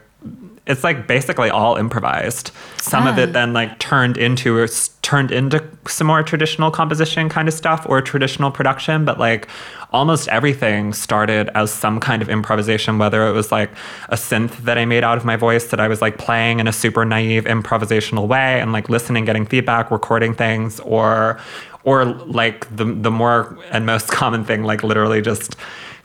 it's 0.66 0.84
like 0.84 1.08
basically 1.08 1.50
all 1.50 1.76
improvised. 1.76 2.52
Some 2.82 3.06
of 3.06 3.18
Ah. 3.18 3.24
it 3.24 3.34
then 3.34 3.52
like 3.52 3.80
turned 3.80 4.18
into 4.18 4.58
or 4.58 4.64
s- 4.64 4.92
turned 5.02 5.30
into 5.32 5.62
some 5.88 6.08
more 6.08 6.24
traditional 6.24 6.72
composition 6.72 7.28
kind 7.28 7.48
of 7.50 7.54
stuff 7.54 7.86
or 7.90 8.02
traditional 8.02 8.50
production, 8.50 9.04
but 9.04 9.20
like 9.20 9.50
almost 9.92 10.28
everything 10.30 10.94
started 10.94 11.50
as 11.54 11.70
some 11.72 12.00
kind 12.00 12.22
of 12.22 12.30
improvisation, 12.30 12.98
whether 12.98 13.28
it 13.28 13.34
was 13.34 13.52
like 13.52 13.70
a 14.08 14.16
synth 14.16 14.56
that 14.64 14.78
I 14.78 14.86
made 14.86 15.04
out 15.04 15.18
of 15.18 15.26
my 15.26 15.36
voice 15.36 15.66
that 15.68 15.82
I 15.82 15.88
was 15.90 16.02
like 16.02 16.18
playing 16.18 16.60
in 16.62 16.68
a 16.68 16.72
super 16.74 17.04
naive 17.04 17.44
improvisational 17.44 18.28
way 18.28 18.60
and 18.62 18.72
like 18.72 18.88
listening, 18.90 19.26
getting 19.26 19.46
feedback, 19.46 19.92
recording 19.92 20.34
things, 20.34 20.80
or 20.80 21.40
or 21.84 22.06
like 22.06 22.74
the 22.74 22.86
the 22.86 23.12
more 23.12 23.58
and 23.72 23.86
most 23.86 24.08
common 24.22 24.46
thing, 24.46 24.64
like 24.64 24.82
literally 24.82 25.22
just 25.22 25.58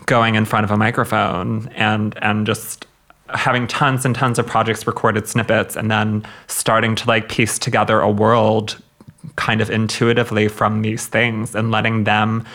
going 0.07 0.35
in 0.35 0.45
front 0.45 0.65
of 0.65 0.71
a 0.73 0.77
microphone 0.77 1.69
and 1.77 2.19
and 2.23 2.45
just 2.45 2.87
having 3.31 3.67
tons 3.67 4.05
and 4.05 4.15
tons 4.15 4.39
of 4.39 4.47
projects 4.47 4.87
recorded 4.87 5.29
snippets 5.29 5.77
and 5.77 5.91
then 5.91 6.25
starting 6.47 6.95
to 6.95 7.07
like 7.07 7.29
piece 7.29 7.59
together 7.59 8.01
a 8.01 8.11
world 8.11 8.81
kind 9.37 9.61
of 9.61 9.71
intuitively 9.71 10.49
from 10.49 10.83
these 10.83 11.07
things 11.07 11.55
and 11.55 11.71
letting 11.71 12.05
them 12.05 12.47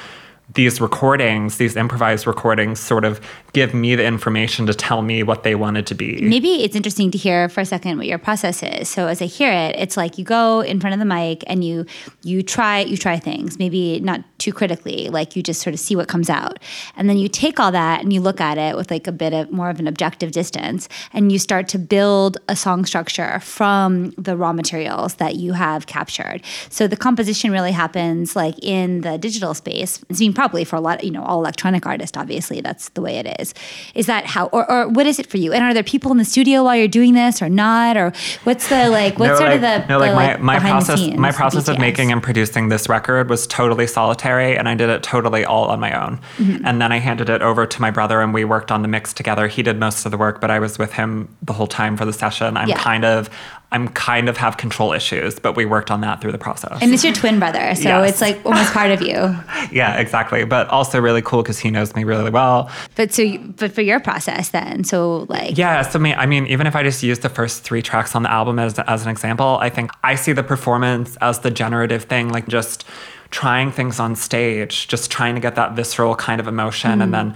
these 0.53 0.81
recordings 0.81 1.57
these 1.57 1.75
improvised 1.75 2.27
recordings 2.27 2.79
sort 2.79 3.05
of 3.05 3.19
give 3.53 3.73
me 3.73 3.95
the 3.95 4.05
information 4.05 4.65
to 4.65 4.73
tell 4.73 5.01
me 5.01 5.23
what 5.23 5.43
they 5.43 5.55
wanted 5.55 5.87
to 5.87 5.95
be 5.95 6.13
Maybe 6.21 6.63
it's 6.63 6.75
interesting 6.75 7.11
to 7.11 7.17
hear 7.17 7.49
for 7.49 7.61
a 7.61 7.65
second 7.65 7.97
what 7.97 8.07
your 8.07 8.17
process 8.17 8.63
is. 8.63 8.89
So 8.89 9.07
as 9.07 9.21
I 9.21 9.25
hear 9.25 9.51
it, 9.51 9.75
it's 9.77 9.97
like 9.97 10.17
you 10.17 10.25
go 10.25 10.61
in 10.61 10.79
front 10.79 10.93
of 10.93 10.99
the 10.99 11.05
mic 11.05 11.43
and 11.47 11.63
you 11.63 11.85
you 12.23 12.43
try 12.43 12.79
you 12.79 12.97
try 12.97 13.19
things, 13.19 13.59
maybe 13.59 13.99
not 13.99 14.21
too 14.39 14.51
critically, 14.51 15.09
like 15.09 15.35
you 15.35 15.43
just 15.43 15.61
sort 15.61 15.73
of 15.73 15.79
see 15.79 15.95
what 15.95 16.07
comes 16.07 16.29
out. 16.29 16.59
And 16.95 17.09
then 17.09 17.17
you 17.17 17.27
take 17.27 17.59
all 17.59 17.71
that 17.71 18.01
and 18.01 18.11
you 18.11 18.21
look 18.21 18.41
at 18.41 18.57
it 18.57 18.75
with 18.75 18.91
like 18.91 19.07
a 19.07 19.11
bit 19.11 19.33
of 19.33 19.51
more 19.51 19.69
of 19.69 19.79
an 19.79 19.87
objective 19.87 20.31
distance 20.31 20.89
and 21.13 21.31
you 21.31 21.39
start 21.39 21.67
to 21.69 21.79
build 21.79 22.37
a 22.47 22.55
song 22.55 22.85
structure 22.85 23.39
from 23.39 24.11
the 24.17 24.35
raw 24.35 24.53
materials 24.53 25.15
that 25.15 25.35
you 25.35 25.53
have 25.53 25.87
captured. 25.87 26.41
So 26.69 26.87
the 26.87 26.97
composition 26.97 27.51
really 27.51 27.71
happens 27.71 28.35
like 28.35 28.55
in 28.61 29.01
the 29.01 29.17
digital 29.17 29.53
space. 29.53 30.03
It's 30.09 30.19
being 30.19 30.32
probably 30.33 30.63
for 30.63 30.75
a 30.75 30.81
lot, 30.81 31.03
you 31.03 31.11
know, 31.11 31.23
all 31.23 31.39
electronic 31.39 31.85
artists, 31.85 32.17
obviously, 32.17 32.61
that's 32.61 32.89
the 32.89 33.01
way 33.01 33.17
it 33.17 33.39
is. 33.39 33.53
Is 33.95 34.05
that 34.07 34.25
how, 34.25 34.47
or, 34.47 34.69
or 34.69 34.87
what 34.89 35.05
is 35.05 35.19
it 35.19 35.27
for 35.27 35.37
you? 35.37 35.53
And 35.53 35.63
are 35.63 35.73
there 35.73 35.83
people 35.83 36.11
in 36.11 36.17
the 36.17 36.25
studio 36.25 36.63
while 36.63 36.75
you're 36.75 36.87
doing 36.87 37.13
this 37.13 37.41
or 37.41 37.49
not? 37.49 37.97
Or 37.97 38.11
what's 38.43 38.69
the, 38.69 38.89
like, 38.89 39.19
what's 39.19 39.31
No, 39.31 39.35
sort 39.37 39.49
like, 39.49 39.55
of 39.55 39.61
the, 39.61 39.87
no, 39.87 39.99
the, 39.99 40.05
like, 40.07 40.15
like, 40.15 40.39
my, 40.41 40.59
my 40.59 40.59
process 40.59 40.99
scenes, 40.99 41.17
my 41.17 41.31
process 41.31 41.67
of 41.67 41.79
making 41.79 42.11
and 42.11 42.21
producing 42.21 42.69
this 42.69 42.89
record 42.89 43.29
was 43.29 43.47
totally 43.47 43.87
solitary 43.87 44.57
and 44.57 44.67
I 44.69 44.75
did 44.75 44.89
it 44.89 45.03
totally 45.03 45.45
all 45.45 45.65
on 45.65 45.79
my 45.79 45.91
own. 46.05 46.17
Mm-hmm. 46.37 46.65
And 46.65 46.81
then 46.81 46.91
I 46.91 46.97
handed 46.99 47.29
it 47.29 47.41
over 47.41 47.65
to 47.65 47.81
my 47.81 47.91
brother 47.91 48.21
and 48.21 48.33
we 48.33 48.45
worked 48.45 48.71
on 48.71 48.81
the 48.81 48.87
mix 48.87 49.13
together. 49.13 49.47
He 49.47 49.63
did 49.63 49.79
most 49.79 50.05
of 50.05 50.11
the 50.11 50.17
work, 50.17 50.41
but 50.41 50.51
I 50.51 50.59
was 50.59 50.77
with 50.77 50.93
him 50.93 51.35
the 51.41 51.53
whole 51.53 51.67
time 51.67 51.97
for 51.97 52.05
the 52.05 52.13
session. 52.13 52.57
I'm 52.57 52.67
Yeah. 52.69 52.77
kind 52.79 53.05
of 53.05 53.29
I'm 53.73 53.87
kind 53.89 54.29
of 54.29 54.37
have 54.37 54.57
control 54.57 54.93
issues, 54.93 55.39
but 55.39 55.55
we 55.55 55.65
worked 55.65 55.89
on 55.89 56.01
that 56.01 56.21
through 56.21 56.31
the 56.31 56.37
process. 56.37 56.77
And 56.81 56.93
it's 56.93 57.03
your 57.03 57.13
twin 57.13 57.39
brother. 57.39 57.73
So 57.75 57.89
Yes. 57.89 58.11
it's 58.11 58.21
like 58.21 58.39
almost 58.45 58.71
part 58.71 58.91
of 58.91 59.01
you. 59.01 59.15
yeah, 59.71 59.97
exactly. 59.97 60.45
But 60.45 60.69
also 60.69 61.01
really 61.01 61.23
cool 61.23 61.41
because 61.41 61.59
he 61.59 61.71
knows 61.71 61.95
me 61.95 62.03
really 62.03 62.29
well. 62.29 62.71
But 62.95 63.11
so, 63.11 63.37
but 63.57 63.71
for 63.71 63.81
your 63.81 63.99
process 63.99 64.49
then, 64.49 64.83
so 64.83 65.25
like, 65.27 65.57
Yeah, 65.57 65.81
so 65.81 65.97
me, 65.97 66.13
I 66.13 66.27
mean, 66.27 66.45
even 66.47 66.67
if 66.67 66.75
I 66.75 66.83
just 66.83 67.01
use 67.01 67.19
the 67.19 67.29
first 67.29 67.63
three 67.63 67.81
tracks 67.81 68.15
on 68.15 68.23
the 68.23 68.31
album 68.31 68.59
as, 68.59 68.77
as 68.79 69.03
an 69.03 69.09
example, 69.09 69.57
I 69.59 69.69
think 69.69 69.91
I 70.03 70.15
see 70.15 70.31
the 70.33 70.43
performance 70.43 71.17
as 71.17 71.39
the 71.39 71.49
generative 71.51 72.03
thing, 72.03 72.29
like 72.29 72.47
just 72.47 72.85
trying 73.31 73.71
things 73.71 73.99
on 73.99 74.15
stage, 74.15 74.87
just 74.87 75.09
trying 75.09 75.33
to 75.33 75.41
get 75.41 75.55
that 75.55 75.73
visceral 75.73 76.15
kind 76.15 76.39
of 76.39 76.47
emotion. 76.47 77.01
And 77.01 77.09
mm. 77.09 77.11
then 77.11 77.35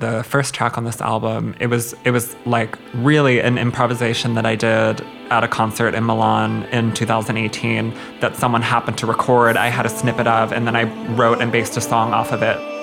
the 0.00 0.22
first 0.24 0.54
track 0.54 0.76
on 0.76 0.84
this 0.84 1.00
album, 1.00 1.54
it 1.60 1.68
was 1.68 1.94
it 2.04 2.10
was 2.10 2.36
like 2.46 2.78
really 2.94 3.40
an 3.40 3.58
improvisation 3.58 4.34
that 4.34 4.46
I 4.46 4.56
did 4.56 5.04
at 5.30 5.44
a 5.44 5.48
concert 5.48 5.94
in 5.94 6.04
Milan 6.04 6.64
in 6.64 6.92
2018 6.92 7.94
that 8.20 8.36
someone 8.36 8.62
happened 8.62 8.98
to 8.98 9.06
record. 9.06 9.56
I 9.56 9.68
had 9.68 9.86
a 9.86 9.88
snippet 9.88 10.26
of, 10.26 10.52
and 10.52 10.66
then 10.66 10.76
I 10.76 10.84
wrote 11.14 11.40
and 11.40 11.50
based 11.50 11.76
a 11.76 11.80
song 11.80 12.12
off 12.12 12.32
of 12.32 12.42
it. 12.42 12.73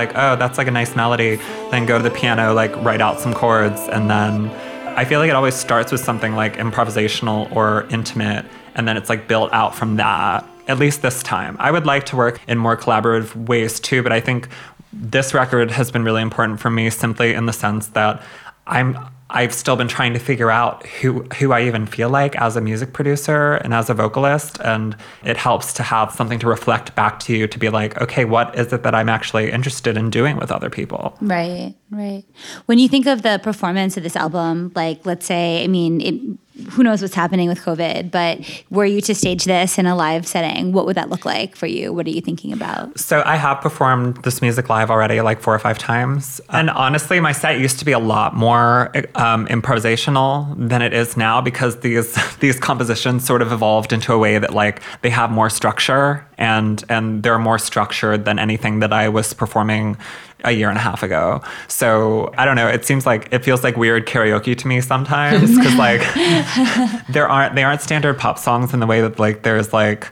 Like, 0.00 0.16
oh, 0.16 0.36
that's 0.36 0.58
like 0.58 0.66
a 0.66 0.70
nice 0.70 0.96
melody. 0.96 1.36
Then 1.70 1.86
go 1.86 1.98
to 1.98 2.02
the 2.02 2.10
piano, 2.10 2.54
like 2.54 2.74
write 2.84 3.00
out 3.00 3.20
some 3.20 3.34
chords, 3.34 3.80
and 3.88 4.08
then 4.08 4.50
I 4.96 5.04
feel 5.04 5.20
like 5.20 5.30
it 5.30 5.36
always 5.36 5.54
starts 5.54 5.92
with 5.92 6.00
something 6.00 6.34
like 6.34 6.56
improvisational 6.56 7.54
or 7.54 7.86
intimate, 7.90 8.46
and 8.74 8.88
then 8.88 8.96
it's 8.96 9.08
like 9.08 9.28
built 9.28 9.52
out 9.52 9.74
from 9.74 9.96
that. 9.96 10.46
At 10.68 10.78
least 10.78 11.02
this 11.02 11.22
time. 11.22 11.56
I 11.58 11.70
would 11.70 11.84
like 11.84 12.06
to 12.06 12.16
work 12.16 12.40
in 12.46 12.56
more 12.56 12.76
collaborative 12.76 13.34
ways 13.48 13.80
too, 13.80 14.02
but 14.02 14.12
I 14.12 14.20
think 14.20 14.48
this 14.92 15.34
record 15.34 15.70
has 15.72 15.90
been 15.90 16.04
really 16.04 16.22
important 16.22 16.60
for 16.60 16.70
me 16.70 16.90
simply 16.90 17.34
in 17.34 17.46
the 17.46 17.52
sense 17.52 17.88
that 17.88 18.22
I'm 18.66 18.96
I've 19.32 19.54
still 19.54 19.76
been 19.76 19.88
trying 19.88 20.12
to 20.14 20.18
figure 20.18 20.50
out 20.50 20.86
who 20.86 21.22
who 21.38 21.52
I 21.52 21.62
even 21.62 21.86
feel 21.86 22.10
like 22.10 22.36
as 22.36 22.56
a 22.56 22.60
music 22.60 22.92
producer 22.92 23.54
and 23.54 23.72
as 23.72 23.88
a 23.88 23.94
vocalist 23.94 24.58
and 24.64 24.96
it 25.24 25.36
helps 25.36 25.72
to 25.74 25.82
have 25.82 26.12
something 26.12 26.38
to 26.40 26.48
reflect 26.48 26.94
back 26.94 27.20
to 27.20 27.36
you 27.36 27.46
to 27.46 27.58
be 27.58 27.68
like 27.68 28.00
okay 28.00 28.24
what 28.24 28.58
is 28.58 28.72
it 28.72 28.82
that 28.82 28.94
I'm 28.94 29.08
actually 29.08 29.50
interested 29.50 29.96
in 29.96 30.10
doing 30.10 30.36
with 30.36 30.50
other 30.50 30.70
people? 30.70 31.16
Right, 31.20 31.74
right. 31.90 32.24
When 32.66 32.78
you 32.78 32.88
think 32.88 33.06
of 33.06 33.22
the 33.22 33.40
performance 33.42 33.96
of 33.96 34.02
this 34.02 34.16
album, 34.16 34.72
like 34.74 35.04
let's 35.04 35.26
say, 35.26 35.64
I 35.64 35.66
mean, 35.66 36.00
it, 36.00 36.38
who 36.70 36.82
knows 36.82 37.02
what's 37.02 37.14
happening 37.14 37.48
with 37.48 37.60
COVID, 37.60 38.10
but 38.10 38.40
were 38.70 38.84
you 38.84 39.00
to 39.02 39.14
stage 39.14 39.44
this 39.44 39.78
in 39.78 39.86
a 39.86 39.96
live 39.96 40.26
setting, 40.26 40.72
what 40.72 40.86
would 40.86 40.96
that 40.96 41.08
look 41.08 41.24
like 41.24 41.56
for 41.56 41.66
you? 41.66 41.92
What 41.92 42.06
are 42.06 42.10
you 42.10 42.20
thinking 42.20 42.52
about? 42.52 42.98
So 42.98 43.22
I 43.24 43.36
have 43.36 43.60
performed 43.60 44.18
this 44.18 44.42
music 44.42 44.68
live 44.68 44.90
already 44.90 45.20
like 45.20 45.40
four 45.40 45.54
or 45.54 45.58
five 45.58 45.78
times. 45.78 46.40
And 46.50 46.70
honestly, 46.70 47.20
my 47.20 47.32
set 47.32 47.58
used 47.58 47.78
to 47.78 47.84
be 47.84 47.92
a 47.92 47.98
lot 47.98 48.34
more 48.34 48.92
um, 49.14 49.46
improvisational 49.46 50.54
than 50.68 50.82
it 50.82 50.92
is 50.92 51.16
now 51.16 51.40
because 51.40 51.80
these 51.80 52.18
these 52.40 52.58
compositions 52.58 53.24
sort 53.24 53.42
of 53.42 53.52
evolved 53.52 53.92
into 53.92 54.12
a 54.12 54.18
way 54.18 54.38
that 54.38 54.54
like 54.54 54.82
they 55.02 55.10
have 55.10 55.30
more 55.30 55.50
structure 55.50 56.26
and 56.38 56.84
and 56.88 57.22
they're 57.22 57.38
more 57.38 57.58
structured 57.58 58.24
than 58.24 58.38
anything 58.38 58.80
that 58.80 58.92
I 58.92 59.08
was 59.08 59.32
performing 59.32 59.96
a 60.44 60.52
year 60.52 60.68
and 60.68 60.78
a 60.78 60.80
half 60.80 61.02
ago. 61.02 61.42
So 61.68 62.32
I 62.36 62.44
don't 62.44 62.56
know. 62.56 62.68
It 62.68 62.84
seems 62.84 63.06
like 63.06 63.28
it 63.32 63.44
feels 63.44 63.64
like 63.64 63.76
weird 63.76 64.06
karaoke 64.06 64.56
to 64.56 64.68
me 64.68 64.80
sometimes 64.80 65.56
because 65.56 65.74
like 65.76 66.00
there 67.08 67.28
aren't 67.28 67.54
they 67.54 67.64
aren't 67.64 67.80
standard 67.80 68.18
pop 68.18 68.38
songs 68.38 68.72
in 68.72 68.80
the 68.80 68.86
way 68.86 69.00
that 69.00 69.18
like 69.18 69.42
there's 69.42 69.72
like 69.72 70.08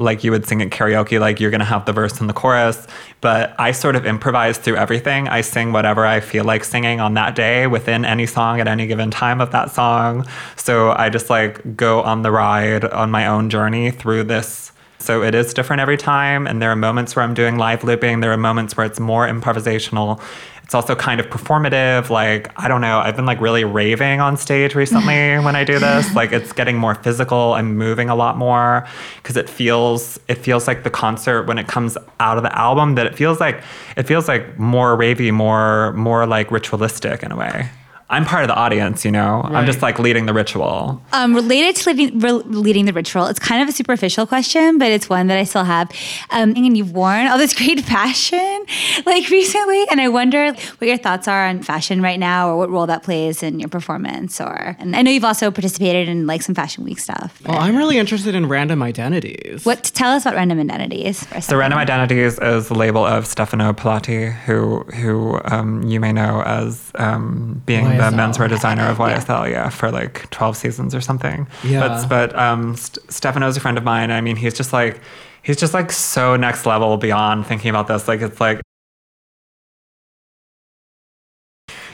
like 0.00 0.24
you 0.24 0.30
would 0.30 0.46
sing 0.46 0.62
at 0.62 0.70
karaoke, 0.70 1.20
like 1.20 1.40
you're 1.40 1.50
gonna 1.50 1.64
have 1.64 1.84
the 1.84 1.92
verse 1.92 2.20
and 2.20 2.28
the 2.28 2.34
chorus. 2.34 2.86
But 3.20 3.54
I 3.58 3.72
sort 3.72 3.96
of 3.96 4.06
improvise 4.06 4.58
through 4.58 4.76
everything. 4.76 5.28
I 5.28 5.42
sing 5.42 5.72
whatever 5.72 6.06
I 6.06 6.20
feel 6.20 6.44
like 6.44 6.64
singing 6.64 7.00
on 7.00 7.14
that 7.14 7.34
day 7.34 7.66
within 7.66 8.04
any 8.04 8.26
song 8.26 8.60
at 8.60 8.68
any 8.68 8.86
given 8.86 9.10
time 9.10 9.40
of 9.40 9.52
that 9.52 9.70
song. 9.70 10.26
So 10.56 10.92
I 10.92 11.10
just 11.10 11.30
like 11.30 11.76
go 11.76 12.02
on 12.02 12.22
the 12.22 12.30
ride 12.30 12.84
on 12.84 13.10
my 13.10 13.26
own 13.26 13.50
journey 13.50 13.90
through 13.90 14.24
this. 14.24 14.72
So 15.00 15.22
it 15.22 15.34
is 15.34 15.54
different 15.54 15.80
every 15.80 15.96
time. 15.96 16.46
And 16.46 16.60
there 16.60 16.70
are 16.70 16.76
moments 16.76 17.16
where 17.16 17.24
I'm 17.24 17.34
doing 17.34 17.56
live 17.56 17.82
looping, 17.84 18.20
there 18.20 18.32
are 18.32 18.36
moments 18.36 18.76
where 18.76 18.86
it's 18.86 19.00
more 19.00 19.26
improvisational. 19.26 20.20
It's 20.62 20.74
also 20.74 20.94
kind 20.94 21.18
of 21.18 21.26
performative. 21.26 22.10
Like, 22.10 22.52
I 22.56 22.68
don't 22.68 22.80
know, 22.80 23.00
I've 23.00 23.16
been 23.16 23.26
like 23.26 23.40
really 23.40 23.64
raving 23.64 24.20
on 24.20 24.36
stage 24.36 24.76
recently 24.76 25.38
when 25.44 25.56
I 25.56 25.64
do 25.64 25.80
this. 25.80 26.14
Like 26.14 26.30
it's 26.30 26.52
getting 26.52 26.76
more 26.76 26.94
physical. 26.94 27.54
I'm 27.54 27.76
moving 27.76 28.08
a 28.08 28.14
lot 28.14 28.36
more 28.36 28.86
because 29.16 29.36
it 29.36 29.48
feels 29.48 30.20
it 30.28 30.36
feels 30.36 30.68
like 30.68 30.84
the 30.84 30.90
concert 30.90 31.48
when 31.48 31.58
it 31.58 31.66
comes 31.66 31.98
out 32.20 32.36
of 32.36 32.44
the 32.44 32.56
album 32.56 32.94
that 32.94 33.06
it 33.06 33.16
feels 33.16 33.40
like 33.40 33.62
it 33.96 34.04
feels 34.04 34.28
like 34.28 34.60
more 34.60 34.96
ravey, 34.96 35.32
more 35.32 35.92
more 35.94 36.24
like 36.24 36.52
ritualistic 36.52 37.24
in 37.24 37.32
a 37.32 37.36
way. 37.36 37.68
I'm 38.10 38.24
part 38.24 38.42
of 38.42 38.48
the 38.48 38.56
audience, 38.56 39.04
you 39.04 39.12
know. 39.12 39.40
I'm 39.44 39.66
just 39.66 39.82
like 39.82 40.00
leading 40.00 40.26
the 40.26 40.34
ritual. 40.34 41.00
Um, 41.12 41.32
related 41.32 41.76
to 41.76 41.90
leading, 41.90 42.18
re- 42.18 42.32
leading 42.32 42.84
the 42.86 42.92
ritual, 42.92 43.26
it's 43.26 43.38
kind 43.38 43.62
of 43.62 43.68
a 43.68 43.72
superficial 43.72 44.26
question, 44.26 44.78
but 44.78 44.90
it's 44.90 45.08
one 45.08 45.28
that 45.28 45.38
I 45.38 45.44
still 45.44 45.62
have. 45.62 45.88
Um, 46.30 46.54
and 46.56 46.76
you've 46.76 46.90
worn 46.90 47.28
all 47.28 47.38
this 47.38 47.54
great 47.60 47.80
fashion 47.80 48.64
like 49.06 49.30
recently, 49.30 49.86
and 49.90 50.00
I 50.00 50.08
wonder 50.08 50.52
what 50.52 50.88
your 50.88 50.96
thoughts 50.96 51.28
are 51.28 51.46
on 51.46 51.62
fashion 51.62 52.02
right 52.02 52.18
now, 52.18 52.50
or 52.50 52.56
what 52.56 52.68
role 52.68 52.86
that 52.88 53.04
plays 53.04 53.44
in 53.44 53.60
your 53.60 53.68
performance. 53.68 54.40
Or, 54.40 54.76
and 54.80 54.96
I 54.96 55.02
know 55.02 55.12
you've 55.12 55.24
also 55.24 55.52
participated 55.52 56.08
in 56.08 56.26
like 56.26 56.42
some 56.42 56.56
Fashion 56.56 56.82
Week 56.82 56.98
stuff. 56.98 57.40
Well, 57.46 57.58
I'm 57.58 57.76
really 57.76 57.98
interested 57.98 58.34
in 58.34 58.48
random 58.48 58.82
identities. 58.82 59.64
What 59.64 59.84
tell 59.94 60.10
us 60.10 60.24
about 60.24 60.34
random 60.34 60.58
identities? 60.58 61.24
For 61.24 61.38
a 61.38 61.40
The. 61.40 61.56
Random 61.56 61.78
Identities 61.78 62.38
is 62.40 62.68
the 62.68 62.74
label 62.74 63.04
of 63.04 63.26
Stefano 63.26 63.72
Pilati, 63.72 64.32
who 64.32 64.80
who 64.94 65.38
um, 65.44 65.84
you 65.84 66.00
may 66.00 66.12
know 66.12 66.42
as 66.42 66.90
um, 66.96 67.62
being 67.66 67.99
the 68.00 68.16
menswear 68.16 68.48
designer 68.48 68.86
of 68.88 68.98
YSL, 68.98 69.50
yeah. 69.50 69.68
for 69.68 69.90
like 69.90 70.28
12 70.30 70.56
seasons 70.56 70.94
or 70.94 71.00
something. 71.00 71.46
Yeah. 71.64 71.80
But, 71.88 72.08
but 72.08 72.38
um, 72.38 72.76
St- 72.76 73.10
Stefano's 73.12 73.56
a 73.56 73.60
friend 73.60 73.76
of 73.76 73.84
mine. 73.84 74.10
I 74.10 74.20
mean, 74.20 74.36
he's 74.36 74.54
just 74.54 74.72
like, 74.72 75.00
he's 75.42 75.56
just 75.56 75.74
like 75.74 75.92
so 75.92 76.36
next 76.36 76.66
level 76.66 76.96
beyond 76.96 77.46
thinking 77.46 77.70
about 77.70 77.86
this. 77.88 78.08
Like, 78.08 78.20
it's 78.20 78.40
like, 78.40 78.60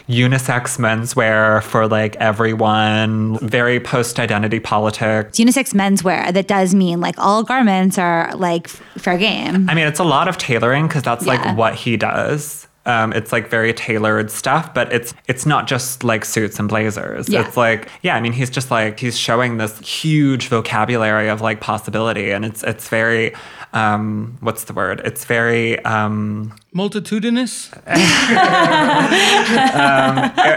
unisex 0.09 0.79
menswear 0.79 1.61
for 1.65 1.89
like 1.89 2.15
everyone, 2.17 3.39
very 3.39 3.81
post 3.81 4.21
identity 4.21 4.61
politics. 4.61 5.37
Unisex 5.39 5.75
menswear 5.75 6.33
that 6.33 6.47
does 6.47 6.75
mean 6.75 7.01
like 7.01 7.19
all 7.19 7.43
garments 7.43 7.99
are 7.99 8.33
like 8.37 8.67
f- 8.67 8.81
fair 8.99 9.19
game. 9.19 9.69
I 9.69 9.75
mean, 9.75 9.87
it's 9.87 9.99
a 9.99 10.05
lot 10.05 10.29
of 10.29 10.39
tailoring 10.39 10.87
because 10.87 11.03
that's 11.03 11.27
Yeah. 11.27 11.35
like 11.35 11.57
what 11.57 11.75
he 11.75 11.97
does. 11.97 12.66
Um, 12.87 13.13
it's 13.13 13.33
like 13.33 13.49
very 13.49 13.73
tailored 13.73 14.31
stuff, 14.31 14.73
but 14.73 14.93
it's 14.93 15.13
it's 15.27 15.45
not 15.45 15.67
just 15.67 16.05
like 16.05 16.25
suits 16.25 16.59
and 16.59 16.69
blazers. 16.69 17.29
Yeah. 17.29 17.47
It's 17.47 17.57
like 17.57 17.89
yeah, 18.03 18.17
I 18.17 18.21
mean, 18.21 18.33
he's 18.33 18.51
just 18.51 18.71
like 18.71 18.99
he's 19.01 19.19
showing 19.19 19.59
this 19.59 19.79
huge 19.81 20.49
vocabulary 20.49 21.29
of 21.29 21.41
like 21.41 21.61
possibility, 21.61 22.31
and 22.31 22.45
it's 22.45 22.63
it's 22.63 22.89
very 22.89 23.35
um, 23.73 24.39
what's 24.41 24.65
the 24.65 24.73
word? 24.73 25.03
It's 25.05 25.25
very 25.25 25.79
um, 25.85 26.55
Multitudinous? 26.73 27.71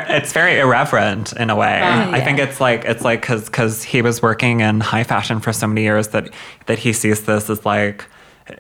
it's 0.10 0.34
very 0.34 0.60
irreverent 0.60 1.34
in 1.34 1.50
a 1.50 1.56
way. 1.56 1.82
I 1.82 2.22
think 2.22 2.40
it's 2.40 2.62
like 2.62 2.86
it's 2.86 3.04
like 3.04 3.22
because 3.22 3.46
because 3.46 3.84
he 3.84 4.02
was 4.02 4.22
working 4.22 4.62
in 4.62 4.80
high 4.80 5.04
fashion 5.04 5.40
for 5.40 5.52
so 5.52 5.68
many 5.68 5.82
years 5.82 6.10
that 6.10 6.30
that 6.68 6.80
he 6.80 6.94
sees 6.94 7.24
this 7.26 7.50
as 7.50 7.66
like 7.66 8.06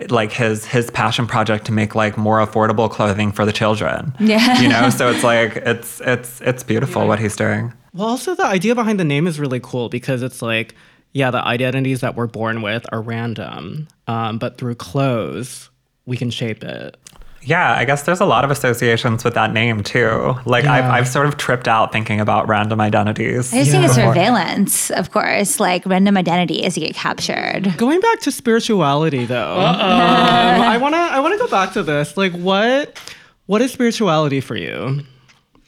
like 0.10 0.32
his 0.32 0.65
his 0.65 0.89
passion 0.91 1.28
project 1.28 1.65
to 1.65 1.71
make 1.71 1.95
like 1.95 2.17
more 2.17 2.39
affordable 2.39 2.89
clothing 2.89 3.32
for 3.32 3.45
the 3.45 3.52
children. 3.52 4.13
Yeah. 4.19 4.62
you 4.62 4.67
know. 4.69 4.89
So 4.89 5.10
it's 5.10 5.23
like 5.23 5.58
it's 5.58 6.02
it's 6.02 6.41
it's 6.41 6.63
beautiful 6.63 7.08
what 7.08 7.19
he's 7.19 7.36
doing. 7.36 7.73
Well, 7.93 8.08
also 8.08 8.36
the 8.36 8.45
idea 8.45 8.75
behind 8.75 8.99
the 8.99 9.06
name 9.06 9.28
is 9.28 9.39
really 9.39 9.60
cool 9.60 9.89
because 9.89 10.21
it's 10.21 10.41
like, 10.41 10.75
yeah, 11.13 11.32
the 11.32 11.43
identities 11.43 12.02
that 12.02 12.15
we're 12.15 12.28
born 12.28 12.62
with 12.62 12.86
are 12.91 13.02
random, 13.02 13.88
um, 14.08 14.38
but 14.38 14.58
through 14.58 14.75
clothes 14.75 15.69
we 16.06 16.17
can 16.17 16.30
shape 16.30 16.63
it. 16.63 16.97
Yeah, 17.41 17.73
I 17.73 17.86
guess 17.86 18.04
there's 18.04 18.19
a 18.19 18.25
lot 18.25 18.43
of 18.43 18.52
associations 18.52 19.23
with 19.23 19.34
that 19.34 19.54
name 19.54 19.82
too. 19.82 20.36
Like 20.45 20.65
I've 20.65 20.84
I've 20.86 21.08
sort 21.08 21.25
of 21.25 21.38
tripped 21.38 21.67
out 21.67 21.91
thinking 21.91 22.19
about 22.19 22.47
random 22.49 22.82
identities. 22.82 23.54
I 23.54 23.60
just 23.60 23.71
think 23.71 23.86
it's 23.86 23.97
Yeah. 23.97 24.08
surveillance, 24.13 24.91
of 24.91 25.12
course. 25.12 25.60
Like 25.60 25.86
random 25.86 26.17
identities 26.17 26.78
you 26.78 26.86
get 26.86 26.95
captured. 26.95 27.73
Going 27.78 28.02
back 28.02 28.19
to 28.21 28.32
spirituality, 28.32 29.25
though, 29.25 29.58
um, 29.60 30.62
I 30.62 30.78
wanna 30.78 30.97
I 30.97 31.19
wanna 31.21 31.38
go 31.38 31.47
back 31.47 31.73
to 31.73 31.84
this. 31.84 32.17
Like, 32.17 32.34
what 32.34 32.97
what 33.45 33.62
is 33.62 33.71
spirituality 33.71 34.41
for 34.41 34.56
you 34.56 35.02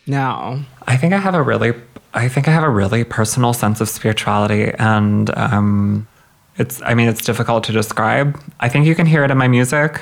now? 0.07 0.59
I 0.87 0.97
think 0.97 1.13
I 1.13 1.17
have 1.19 1.35
a 1.35 1.41
really, 1.41 1.73
I 2.13 2.27
think 2.27 2.47
I 2.47 2.51
have 2.51 2.63
a 2.63 2.69
really 2.69 3.03
personal 3.03 3.53
sense 3.53 3.79
of 3.81 3.87
spirituality, 3.89 4.71
and 4.77 5.35
um, 5.37 6.07
it's. 6.57 6.81
I 6.83 6.93
mean, 6.95 7.07
it's 7.07 7.23
difficult 7.23 7.63
to 7.65 7.71
describe. 7.71 8.37
I 8.59 8.67
think 8.69 8.85
you 8.85 8.93
can 8.95 9.05
hear 9.05 9.23
it 9.23 9.31
in 9.31 9.37
my 9.37 9.47
music. 9.47 10.01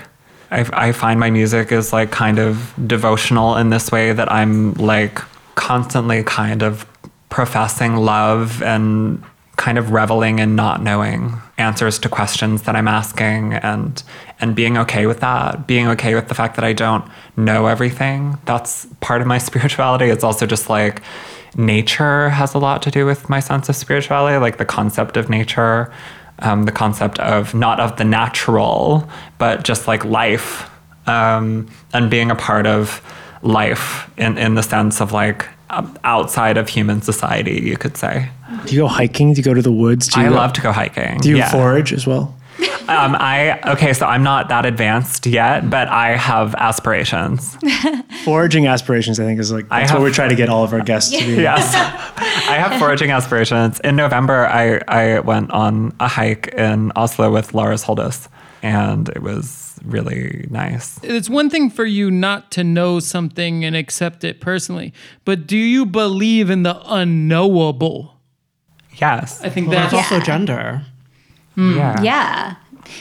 I, 0.51 0.67
I 0.73 0.91
find 0.91 1.19
my 1.19 1.29
music 1.29 1.71
is 1.71 1.93
like 1.93 2.11
kind 2.11 2.39
of 2.39 2.73
devotional 2.87 3.55
in 3.55 3.69
this 3.69 3.91
way 3.91 4.13
that 4.13 4.31
I'm 4.31 4.73
like 4.73 5.19
constantly 5.55 6.23
kind 6.23 6.63
of 6.63 6.85
professing 7.29 7.95
love 7.97 8.63
and 8.63 9.23
kind 9.57 9.77
of 9.77 9.91
reveling 9.91 10.39
in 10.39 10.55
not 10.55 10.81
knowing 10.81 11.33
answers 11.57 11.99
to 11.99 12.07
questions 12.07 12.61
that 12.61 12.75
I'm 12.75 12.87
asking 12.87 13.53
and 13.55 14.01
and 14.39 14.55
being 14.55 14.77
okay 14.77 15.05
with 15.05 15.19
that, 15.19 15.67
being 15.67 15.87
okay 15.89 16.15
with 16.15 16.29
the 16.29 16.33
fact 16.33 16.55
that 16.55 16.63
I 16.63 16.71
don't 16.71 17.03
know 17.35 17.67
everything. 17.67 18.37
That's 18.45 18.87
part 19.01 19.19
of 19.21 19.27
my 19.27 19.37
spirituality. 19.49 20.05
It's 20.05 20.23
also 20.23 20.45
just 20.45 20.69
like 20.69 21.01
nature 21.57 22.29
has 22.29 22.53
a 22.53 22.57
lot 22.57 22.81
to 22.83 22.91
do 22.91 23.05
with 23.05 23.29
my 23.29 23.41
sense 23.41 23.67
of 23.69 23.75
spirituality, 23.75 24.37
like 24.37 24.57
the 24.57 24.65
concept 24.65 25.17
of 25.17 25.29
nature. 25.29 25.91
Um, 26.39 26.63
the 26.63 26.71
concept 26.71 27.19
of 27.19 27.53
not 27.53 27.79
of 27.79 27.97
the 27.97 28.03
natural, 28.03 29.09
but 29.37 29.63
just 29.63 29.87
like 29.87 30.03
life 30.05 30.69
um, 31.07 31.69
and 31.93 32.09
being 32.09 32.31
a 32.31 32.35
part 32.35 32.67
of 32.67 33.01
life 33.41 34.09
in, 34.17 34.37
in 34.37 34.55
the 34.55 34.63
sense 34.63 35.01
of 35.01 35.11
like 35.11 35.47
um, 35.69 35.97
outside 36.03 36.57
of 36.57 36.69
human 36.69 37.01
society, 37.01 37.61
you 37.63 37.77
could 37.77 37.97
say. 37.97 38.29
Do 38.65 38.75
you 38.75 38.81
go 38.81 38.87
hiking? 38.87 39.33
Do 39.33 39.39
you 39.39 39.43
go 39.43 39.53
to 39.53 39.61
the 39.61 39.71
woods? 39.71 40.07
Do 40.07 40.19
you 40.19 40.27
I 40.27 40.29
go- 40.29 40.35
love 40.35 40.53
to 40.53 40.61
go 40.61 40.71
hiking. 40.71 41.19
Do 41.19 41.29
you 41.29 41.37
yeah. 41.37 41.51
forage 41.51 41.93
as 41.93 42.07
well? 42.07 42.35
Um, 42.89 43.15
I 43.19 43.59
okay, 43.73 43.93
so 43.93 44.05
I'm 44.05 44.23
not 44.23 44.49
that 44.49 44.65
advanced 44.65 45.25
yet, 45.25 45.69
but 45.69 45.87
I 45.87 46.15
have 46.17 46.55
aspirations. 46.55 47.55
Foraging 48.25 48.67
aspirations, 48.67 49.19
I 49.19 49.25
think, 49.25 49.39
is 49.39 49.51
like 49.51 49.65
I 49.71 49.81
that's 49.81 49.91
what 49.91 49.99
have- 49.99 50.05
we 50.05 50.11
try 50.11 50.27
to 50.27 50.35
get 50.35 50.49
all 50.49 50.63
of 50.63 50.73
our 50.73 50.81
guests 50.91 51.11
to 51.11 51.19
do. 51.23 51.35
yes, 51.41 51.73
I 51.75 52.55
have 52.55 52.79
foraging 52.79 53.11
aspirations. 53.11 53.79
In 53.81 53.95
November, 53.95 54.45
I 54.47 54.79
I 54.87 55.19
went 55.19 55.51
on 55.51 55.93
a 55.99 56.07
hike 56.07 56.47
in 56.49 56.91
Oslo 56.95 57.31
with 57.31 57.53
Lars 57.53 57.83
Holdhus, 57.83 58.27
and 58.63 59.07
it 59.09 59.21
was 59.21 59.77
really 59.85 60.45
nice. 60.49 60.99
It's 61.03 61.29
one 61.29 61.49
thing 61.49 61.69
for 61.69 61.85
you 61.85 62.11
not 62.11 62.51
to 62.51 62.63
know 62.63 62.99
something 62.99 63.63
and 63.63 63.75
accept 63.75 64.23
it 64.23 64.41
personally, 64.41 64.93
but 65.25 65.47
do 65.47 65.57
you 65.57 65.85
believe 65.85 66.49
in 66.49 66.63
the 66.63 66.81
unknowable? 66.85 68.15
Yes, 68.95 69.41
I 69.41 69.49
think 69.49 69.67
Well, 69.69 69.77
that's 69.79 69.93
that's 69.93 70.11
also 70.11 70.17
Yeah. 70.17 70.23
gender. 70.23 70.81
yeah. 71.55 72.01
Yeah. 72.01 72.55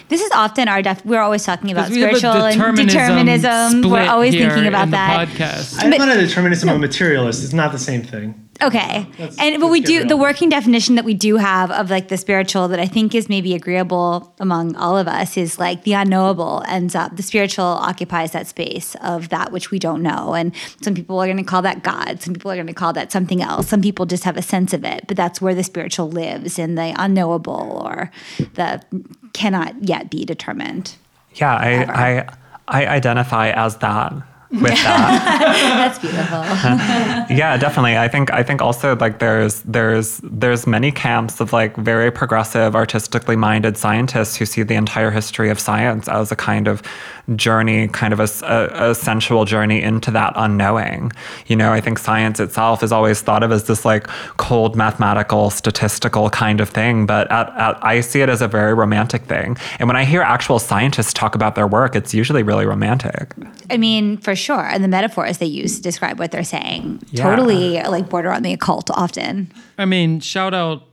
This 0.09 0.20
is 0.22 0.31
often 0.33 0.68
our 0.68 0.83
def- 0.83 1.05
we're 1.05 1.20
always 1.20 1.44
talking 1.44 1.70
about 1.70 1.90
we 1.90 2.01
have 2.01 2.12
a 2.12 2.16
spiritual 2.16 2.44
and 2.44 2.55
determinism 2.57 2.87
determinism. 2.87 3.90
We're 3.90 4.09
always 4.09 4.35
thinking 4.35 4.66
about 4.66 4.90
that. 4.90 5.29
podcast. 5.29 5.77
I'm 5.83 5.90
not 5.90 6.09
a 6.16 6.20
determinist. 6.20 6.62
I'm 6.64 6.70
a 6.70 6.79
materialist. 6.79 7.44
It's 7.44 7.53
not 7.53 7.72
the 7.72 7.79
same 7.79 8.03
thing. 8.03 8.47
Okay. 8.60 9.06
Let's- 9.18 9.38
and 9.38 9.60
but 9.60 9.68
we 9.68 9.80
do 9.80 10.04
the 10.04 10.16
working 10.16 10.48
definition 10.48 10.96
that 10.96 11.04
we 11.04 11.14
do 11.14 11.36
have 11.36 11.70
of 11.70 11.90
like 11.90 12.08
the 12.08 12.16
spiritual 12.16 12.66
that 12.68 12.80
I 12.80 12.86
think 12.86 13.14
is 13.14 13.28
maybe 13.28 13.54
agreeable 13.54 14.34
among 14.40 14.74
all 14.76 14.98
of 14.98 15.06
us 15.06 15.36
is 15.36 15.58
like 15.60 15.84
the 15.84 15.92
unknowable 15.92 16.64
ends 16.66 16.94
up 16.94 17.16
the 17.16 17.22
spiritual 17.22 17.64
occupies 17.64 18.32
that 18.32 18.46
space 18.48 18.96
of 19.02 19.28
that 19.28 19.52
which 19.52 19.70
we 19.70 19.78
don't 19.78 20.02
know. 20.02 20.34
And 20.34 20.52
some 20.82 20.94
people 20.94 21.20
are 21.20 21.26
going 21.26 21.36
to 21.36 21.44
call 21.44 21.62
that 21.62 21.82
God, 21.84 22.20
some 22.20 22.34
people 22.34 22.50
are 22.50 22.56
going 22.56 22.66
to 22.66 22.72
call 22.74 22.92
that 22.94 23.12
something 23.12 23.40
else. 23.42 23.68
Some 23.68 23.80
people 23.80 24.06
just 24.06 24.24
have 24.24 24.36
a 24.36 24.42
sense 24.42 24.72
of 24.72 24.84
it, 24.84 25.04
but 25.06 25.16
that's 25.16 25.40
where 25.40 25.54
the 25.54 25.62
spiritual 25.64 26.10
lives 26.10 26.58
in 26.58 26.74
the 26.74 26.94
unknowable 26.98 27.80
or 27.84 28.10
the 28.54 28.82
cannot 29.34 29.84
yet 29.84 30.10
be 30.10 30.24
determined. 30.24 30.96
Yeah, 31.34 31.54
I, 31.54 31.84
I 32.08 32.28
I 32.66 32.86
identify 32.86 33.50
as 33.50 33.76
that 33.76 34.12
with 34.50 34.62
that. 34.62 35.78
That's 35.78 35.98
beautiful. 36.00 36.38
yeah, 37.37 37.56
definitely. 37.56 37.96
I 37.98 38.08
think 38.08 38.32
I 38.32 38.42
think 38.42 38.62
also 38.62 38.96
like 38.96 39.18
there's 39.18 39.61
there's 39.62 40.20
there's 40.22 40.66
many 40.66 40.90
camps 40.90 41.40
of 41.40 41.52
like 41.52 41.76
very 41.76 42.11
progressive, 42.11 42.74
artistically 42.74 43.37
minded 43.37 43.76
scientists 43.76 44.37
who 44.37 44.46
see 44.46 44.62
the 44.62 44.74
entire 44.74 45.11
history 45.11 45.50
of 45.50 45.61
science 45.61 46.08
as 46.08 46.32
a 46.32 46.37
kind 46.37 46.68
of 46.68 46.82
journey, 47.37 47.88
kind 47.88 48.14
of 48.14 48.20
a 48.20 48.94
sensual 48.94 49.44
journey 49.44 49.82
into 49.82 50.11
that 50.11 50.32
unknowing. 50.37 51.12
You 51.46 51.56
know, 51.56 51.72
I 51.72 51.80
think 51.80 51.98
science 51.98 52.40
itself 52.40 52.82
is 52.82 52.90
always 52.90 53.20
thought 53.20 53.42
of 53.42 53.52
as 53.52 53.64
this 53.64 53.84
like 53.84 54.06
cold 54.38 54.76
mathematical, 54.76 55.50
statistical 55.50 56.30
kind 56.30 56.61
of 56.61 56.70
thing, 56.70 57.04
but 57.04 57.30
at, 57.30 57.48
at, 57.50 57.84
I 57.84 58.00
see 58.00 58.22
it 58.22 58.30
as 58.30 58.40
a 58.40 58.48
very 58.48 58.72
romantic 58.72 59.24
thing. 59.24 59.58
And 59.78 59.88
when 59.88 59.96
I 59.96 60.04
hear 60.04 60.22
actual 60.22 60.58
scientists 60.58 61.12
talk 61.12 61.34
about 61.34 61.54
their 61.54 61.66
work, 61.66 61.94
it's 61.94 62.14
usually 62.14 62.42
really 62.42 62.64
romantic. 62.64 63.34
I 63.70 63.76
mean, 63.76 64.16
for 64.16 64.34
sure. 64.38 64.64
And 64.64 64.83
the 64.83 64.88
metaphors 64.88 65.38
they 65.38 65.46
use 65.46 65.77
to 65.77 65.83
describe 65.83 66.18
what 66.18 66.31
they're 66.31 66.44
saying 66.44 67.03
Yeah. 67.11 67.24
totally 67.24 67.83
like 67.83 68.09
border 68.09 68.33
on 68.33 68.42
the 68.42 68.53
occult 68.55 68.90
often. 68.90 69.53
I 69.77 69.85
mean, 69.85 70.20
shout 70.20 70.55
out 70.55 70.85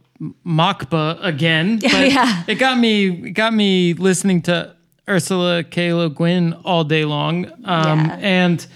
Machba 0.45 1.23
again. 1.23 1.79
But 1.81 2.11
Yeah. 2.11 2.43
It 2.47 2.55
got 2.55 2.77
me 2.77 3.27
it 3.27 3.31
got 3.31 3.53
me 3.53 3.93
listening 3.93 4.41
to 4.43 4.75
Ursula 5.07 5.63
K. 5.63 5.93
Le 5.93 6.09
Guin 6.09 6.53
all 6.65 6.83
day 6.83 7.05
long. 7.05 7.45
Um, 7.63 7.99
Yeah. 8.05 8.17
And 8.21 8.67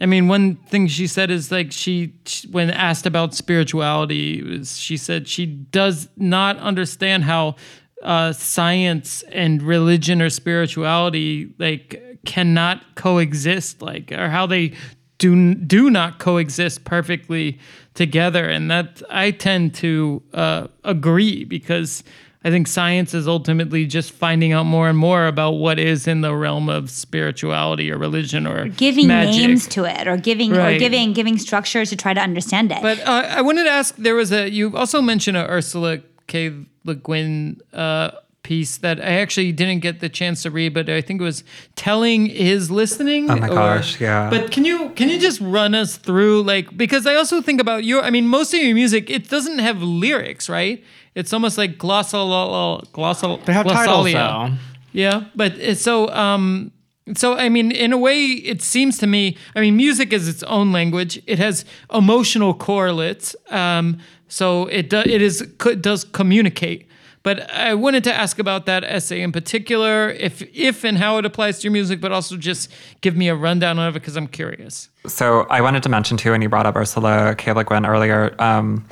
I 0.00 0.06
mean, 0.06 0.26
one 0.28 0.56
thing 0.70 0.88
she 0.88 1.06
said 1.06 1.30
is 1.30 1.52
like 1.52 1.70
she, 1.70 2.14
she- 2.24 2.48
when 2.48 2.70
asked 2.70 3.06
about 3.06 3.34
spirituality, 3.34 4.42
was, 4.42 4.78
she 4.78 4.96
said 4.96 5.28
she 5.28 5.46
does 5.46 6.08
not 6.16 6.56
understand 6.58 7.24
how 7.24 7.56
uh, 8.02 8.32
science 8.32 9.22
and 9.32 9.62
religion 9.62 10.20
or 10.20 10.28
spirituality 10.30 11.52
like 11.58 12.11
cannot 12.24 12.94
coexist, 12.94 13.82
like 13.82 14.12
or 14.12 14.28
how 14.28 14.46
they 14.46 14.72
do 15.18 15.54
do 15.54 15.90
not 15.90 16.18
coexist 16.18 16.84
perfectly 16.84 17.58
together, 17.94 18.48
and 18.48 18.70
that 18.70 19.02
I 19.10 19.30
tend 19.30 19.74
to 19.76 20.22
uh, 20.32 20.66
agree 20.84 21.44
because 21.44 22.02
I 22.44 22.50
think 22.50 22.66
science 22.66 23.14
is 23.14 23.28
ultimately 23.28 23.86
just 23.86 24.10
finding 24.10 24.52
out 24.52 24.64
more 24.64 24.88
and 24.88 24.98
more 24.98 25.26
about 25.26 25.52
what 25.52 25.78
is 25.78 26.08
in 26.08 26.22
the 26.22 26.34
realm 26.34 26.68
of 26.68 26.90
spirituality 26.90 27.90
or 27.90 27.98
religion 27.98 28.46
or 28.46 28.66
Giving 28.68 29.06
magic. 29.06 29.40
names 29.40 29.68
to 29.68 29.84
it 29.84 30.08
or 30.08 30.16
giving 30.16 30.52
or 30.56 30.76
giving 30.78 31.12
giving 31.12 31.38
structures 31.38 31.90
to 31.90 31.96
try 31.96 32.14
to 32.14 32.20
understand 32.20 32.72
it. 32.72 32.82
But 32.82 32.98
uh, 33.00 33.26
I 33.28 33.42
wanted 33.42 33.64
to 33.64 33.70
ask 33.70 33.94
there 33.96 34.16
was 34.16 34.32
a, 34.32 34.50
you 34.50 34.76
also 34.76 35.00
mentioned 35.00 35.36
a 35.36 35.48
Ursula 35.48 36.00
K. 36.26 36.52
Le 36.84 36.94
Guin 36.96 37.60
uh, 37.72 38.10
piece 38.42 38.78
that 38.78 38.98
I 39.00 39.12
actually 39.20 39.52
didn't 39.52 39.80
get 39.80 40.00
the 40.00 40.08
chance 40.08 40.42
to 40.42 40.50
read, 40.50 40.74
but 40.74 40.88
I 40.88 41.00
think 41.00 41.20
it 41.20 41.24
was 41.24 41.44
telling 41.76 42.26
is 42.26 42.70
listening. 42.70 43.30
Oh 43.30 43.36
my 43.36 43.46
or- 43.48 43.54
gosh, 43.54 44.00
yeah. 44.00 44.28
But 44.30 44.50
can 44.50 44.64
you 44.64 44.90
can 44.90 45.08
you 45.08 45.18
just 45.20 45.40
run 45.40 45.74
us 45.74 45.96
through 45.96 46.42
like 46.42 46.76
because 46.76 47.06
I 47.06 47.14
also 47.14 47.40
think 47.40 47.60
about 47.60 47.84
your 47.84 48.02
I 48.02 48.10
mean 48.10 48.26
most 48.26 48.52
of 48.52 48.60
your 48.60 48.74
music 48.74 49.10
it 49.10 49.28
doesn't 49.28 49.58
have 49.60 49.82
lyrics 49.82 50.48
right 50.48 50.82
it's 51.14 51.32
almost 51.32 51.56
like 51.58 51.78
glossal 51.78 52.82
glossal 52.92 53.36
They 53.44 53.52
have 53.52 53.66
titles 53.66 54.06
glossalia. 54.08 54.48
though. 54.48 54.56
Yeah, 54.92 55.24
but 55.36 55.52
it's 55.58 55.80
so 55.82 56.08
um 56.08 56.72
so 57.16 57.34
I 57.36 57.48
mean 57.48 57.70
in 57.70 57.92
a 57.92 57.98
way 57.98 58.22
it 58.24 58.60
seems 58.62 58.98
to 58.98 59.06
me 59.06 59.36
I 59.54 59.60
mean 59.60 59.76
music 59.76 60.12
is 60.12 60.26
its 60.28 60.42
own 60.44 60.72
language. 60.72 61.22
It 61.26 61.38
has 61.38 61.64
emotional 61.92 62.54
correlates. 62.54 63.36
Um 63.50 63.98
so 64.28 64.66
it 64.66 64.90
do, 64.90 64.98
it 64.98 65.22
is 65.22 65.40
does 65.80 66.04
communicate. 66.04 66.86
But 67.22 67.50
I 67.50 67.74
wanted 67.74 68.04
to 68.04 68.14
ask 68.14 68.38
about 68.38 68.66
that 68.66 68.84
essay 68.84 69.22
in 69.22 69.32
particular 69.32 70.10
if 70.10 70.42
if 70.54 70.84
and 70.84 70.98
how 70.98 71.18
it 71.18 71.24
applies 71.24 71.60
to 71.60 71.64
your 71.64 71.72
music 71.72 72.00
but 72.00 72.12
also 72.12 72.36
just 72.36 72.70
give 73.00 73.16
me 73.16 73.28
a 73.28 73.34
rundown 73.34 73.78
of 73.78 73.96
it 73.96 74.00
because 74.00 74.16
I'm 74.16 74.26
curious. 74.26 74.88
So 75.06 75.46
I 75.50 75.60
wanted 75.60 75.82
to 75.82 75.88
mention 75.88 76.16
too, 76.16 76.32
and 76.32 76.42
you 76.42 76.48
brought 76.48 76.66
up 76.66 76.76
Ursula 76.76 77.34
K. 77.36 77.52
Le 77.52 77.64
Guin 77.64 77.84
earlier. 77.84 78.34
Um, 78.38 78.84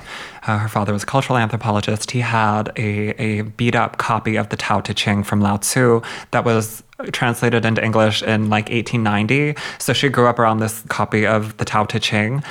uh, 0.47 0.59
her 0.59 0.69
father 0.69 0.93
was 0.93 1.03
a 1.03 1.07
cultural 1.07 1.39
anthropologist. 1.39 2.11
He 2.11 2.21
had 2.21 2.73
a, 2.77 3.11
a 3.23 3.43
beat 3.43 3.75
up 3.75 3.99
copy 3.99 4.37
of 4.37 4.49
the 4.49 4.57
Tao 4.57 4.81
Te 4.81 4.95
Ching 4.95 5.23
from 5.23 5.41
Lao 5.41 5.59
Tzu 5.59 6.01
that 6.33 6.45
was 6.45 6.83
translated 7.13 7.65
into 7.65 7.85
English 7.85 8.23
in 8.23 8.51
like 8.51 8.69
1890. 8.71 9.55
So 9.79 9.93
she 9.93 10.09
grew 10.09 10.27
up 10.27 10.39
around 10.39 10.59
this 10.59 10.83
copy 10.89 11.27
of 11.27 11.57
the 11.59 11.65
Tao 11.65 11.85
Te 11.85 11.99
Ching. 11.99 12.43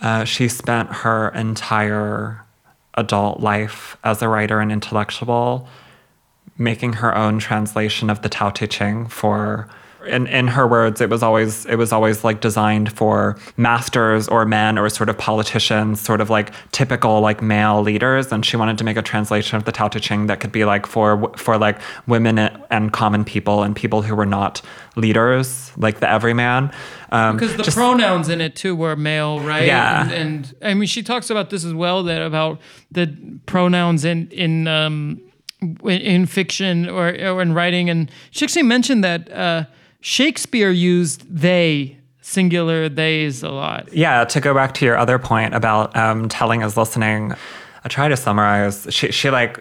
Uh, 0.00 0.24
she 0.24 0.48
spent 0.48 0.90
her 0.92 1.30
entire 1.30 2.44
adult 2.94 3.40
life 3.40 3.96
as 4.04 4.22
a 4.22 4.28
writer 4.28 4.60
and 4.60 4.72
intellectual 4.72 5.68
making 6.58 6.94
her 6.94 7.16
own 7.16 7.38
translation 7.38 8.10
of 8.10 8.22
the 8.22 8.28
Tao 8.28 8.50
Te 8.50 8.66
Ching 8.66 9.06
for 9.06 9.68
in, 10.06 10.26
in 10.26 10.46
her 10.48 10.66
words 10.66 11.00
it 11.00 11.10
was 11.10 11.22
always 11.22 11.66
it 11.66 11.76
was 11.76 11.92
always 11.92 12.24
like 12.24 12.40
designed 12.40 12.92
for 12.92 13.36
masters 13.56 14.28
or 14.28 14.44
men 14.46 14.78
or 14.78 14.88
sort 14.88 15.08
of 15.08 15.18
politicians 15.18 16.00
sort 16.00 16.20
of 16.20 16.30
like 16.30 16.52
typical 16.72 17.20
like 17.20 17.42
male 17.42 17.82
leaders 17.82 18.32
and 18.32 18.44
she 18.46 18.56
wanted 18.56 18.78
to 18.78 18.84
make 18.84 18.96
a 18.96 19.02
translation 19.02 19.56
of 19.56 19.64
the 19.64 19.72
Tao 19.72 19.88
Te 19.88 20.00
Ching 20.00 20.26
that 20.26 20.40
could 20.40 20.52
be 20.52 20.64
like 20.64 20.86
for 20.86 21.30
for 21.36 21.58
like 21.58 21.78
women 22.06 22.38
and 22.38 22.92
common 22.92 23.24
people 23.24 23.62
and 23.62 23.76
people 23.76 24.02
who 24.02 24.14
were 24.14 24.26
not 24.26 24.62
leaders 24.96 25.72
like 25.76 26.00
the 26.00 26.08
everyman 26.10 26.70
um, 27.12 27.36
Because 27.36 27.56
the 27.56 27.62
just- 27.64 27.76
pronouns 27.76 28.28
in 28.28 28.40
it 28.40 28.54
too 28.54 28.76
were 28.76 28.94
male, 28.94 29.40
right? 29.40 29.66
Yeah. 29.66 30.02
And, 30.04 30.12
and 30.12 30.54
I 30.62 30.74
mean, 30.74 30.86
she 30.86 31.02
talks 31.02 31.28
about 31.28 31.50
this 31.50 31.64
as 31.64 31.74
well. 31.74 32.04
That 32.04 32.22
about 32.22 32.60
the 32.92 33.12
pronouns 33.46 34.04
in 34.04 34.28
in 34.30 34.68
um, 34.68 35.20
in- 35.84 36.26
fiction 36.26 36.88
or 36.88 37.08
or 37.08 37.42
in 37.42 37.52
writing, 37.52 37.90
and 37.90 38.10
she 38.30 38.44
actually 38.44 38.62
mentioned 38.62 39.02
that 39.02 39.28
uh, 39.32 39.64
Shakespeare 40.00 40.70
used 40.70 41.34
they 41.34 41.96
singular 42.22 42.88
theys 42.88 43.42
a 43.42 43.50
lot. 43.50 43.92
Yeah, 43.92 44.24
to 44.24 44.40
go 44.40 44.54
back 44.54 44.74
to 44.74 44.84
your 44.84 44.96
other 44.96 45.18
point 45.18 45.54
about 45.54 45.96
um, 45.96 46.28
telling 46.28 46.62
is 46.62 46.76
listening, 46.76 47.32
I 47.84 47.88
try 47.88 48.08
to 48.08 48.16
summarize. 48.16 48.86
She, 48.90 49.10
she 49.10 49.30
like 49.30 49.58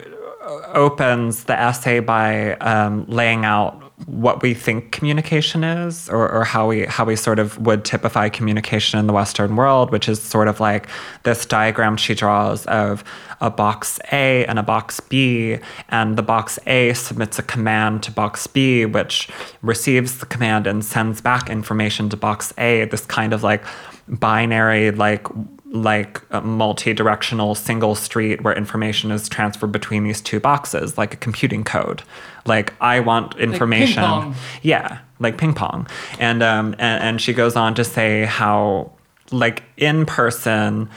opens 0.73 1.45
the 1.45 1.59
essay 1.59 1.99
by 1.99 2.55
um, 2.55 3.05
laying 3.07 3.45
out 3.45 3.88
what 4.05 4.41
we 4.41 4.53
think 4.53 4.91
communication 4.91 5.63
is 5.63 6.07
or, 6.09 6.31
or 6.31 6.43
how 6.43 6.67
we 6.67 6.85
how 6.85 7.03
we 7.03 7.15
sort 7.15 7.37
of 7.37 7.57
would 7.59 7.83
typify 7.83 8.29
communication 8.29 8.97
in 8.97 9.07
the 9.07 9.13
western 9.13 9.55
world 9.55 9.91
which 9.91 10.07
is 10.07 10.21
sort 10.21 10.47
of 10.47 10.59
like 10.59 10.87
this 11.23 11.45
diagram 11.45 11.97
she 11.97 12.15
draws 12.15 12.65
of 12.67 13.03
a 13.41 13.49
box 13.49 13.99
A 14.11 14.45
and 14.45 14.57
a 14.57 14.63
box 14.63 14.99
B 14.99 15.57
and 15.89 16.17
the 16.17 16.23
box 16.23 16.57
A 16.65 16.93
submits 16.93 17.39
a 17.39 17.43
command 17.43 18.03
to 18.03 18.11
box 18.11 18.47
B 18.47 18.85
which 18.85 19.27
receives 19.61 20.19
the 20.19 20.25
command 20.25 20.65
and 20.65 20.83
sends 20.83 21.19
back 21.19 21.49
information 21.49 22.09
to 22.09 22.17
box 22.17 22.53
A 22.57 22.85
this 22.85 23.05
kind 23.05 23.33
of 23.33 23.43
like 23.43 23.65
binary 24.07 24.91
like 24.91 25.27
like 25.71 26.21
a 26.31 26.41
multi-directional 26.41 27.53
single 27.53 27.93
street 27.93 28.41
where 28.41 28.55
information 28.55 29.11
is 29.11 29.29
transferred 29.29 29.71
between 29.71 30.03
these 30.03 30.19
two 30.19 30.39
boxes 30.39 30.97
like 30.97 31.13
a 31.13 31.17
computing 31.17 31.63
code. 31.63 32.01
Like 32.45 32.73
i 32.81 32.99
want 32.99 33.37
information. 33.37 34.03
pong. 34.03 34.35
yeah 34.61 34.99
like 35.19 35.37
ping 35.37 35.53
pong. 35.53 35.87
And 36.19 36.41
um 36.41 36.73
and, 36.79 37.03
and 37.03 37.21
she 37.21 37.33
goes 37.33 37.55
on 37.55 37.75
to 37.75 37.83
say 37.83 38.25
how 38.25 38.91
like 39.31 39.63
in 39.77 40.05
person 40.05 40.89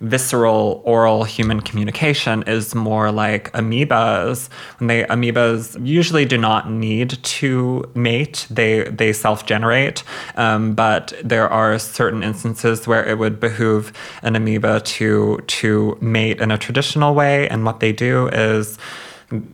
visceral 0.00 0.82
oral 0.84 1.24
human 1.24 1.60
communication 1.60 2.42
is 2.44 2.74
more 2.74 3.10
like 3.10 3.52
amoebas. 3.52 4.48
When 4.78 4.88
they 4.88 5.04
amoebas 5.04 5.78
usually 5.84 6.24
do 6.24 6.38
not 6.38 6.70
need 6.70 7.22
to 7.22 7.90
mate. 7.94 8.46
They 8.50 8.84
they 8.84 9.12
self-generate. 9.12 10.02
Um, 10.36 10.74
but 10.74 11.12
there 11.22 11.48
are 11.48 11.78
certain 11.78 12.22
instances 12.22 12.86
where 12.86 13.04
it 13.06 13.18
would 13.18 13.40
behoove 13.40 13.92
an 14.22 14.36
amoeba 14.36 14.80
to 14.80 15.38
to 15.46 15.98
mate 16.00 16.40
in 16.40 16.50
a 16.50 16.58
traditional 16.58 17.14
way. 17.14 17.48
And 17.48 17.64
what 17.64 17.80
they 17.80 17.92
do 17.92 18.28
is 18.28 18.78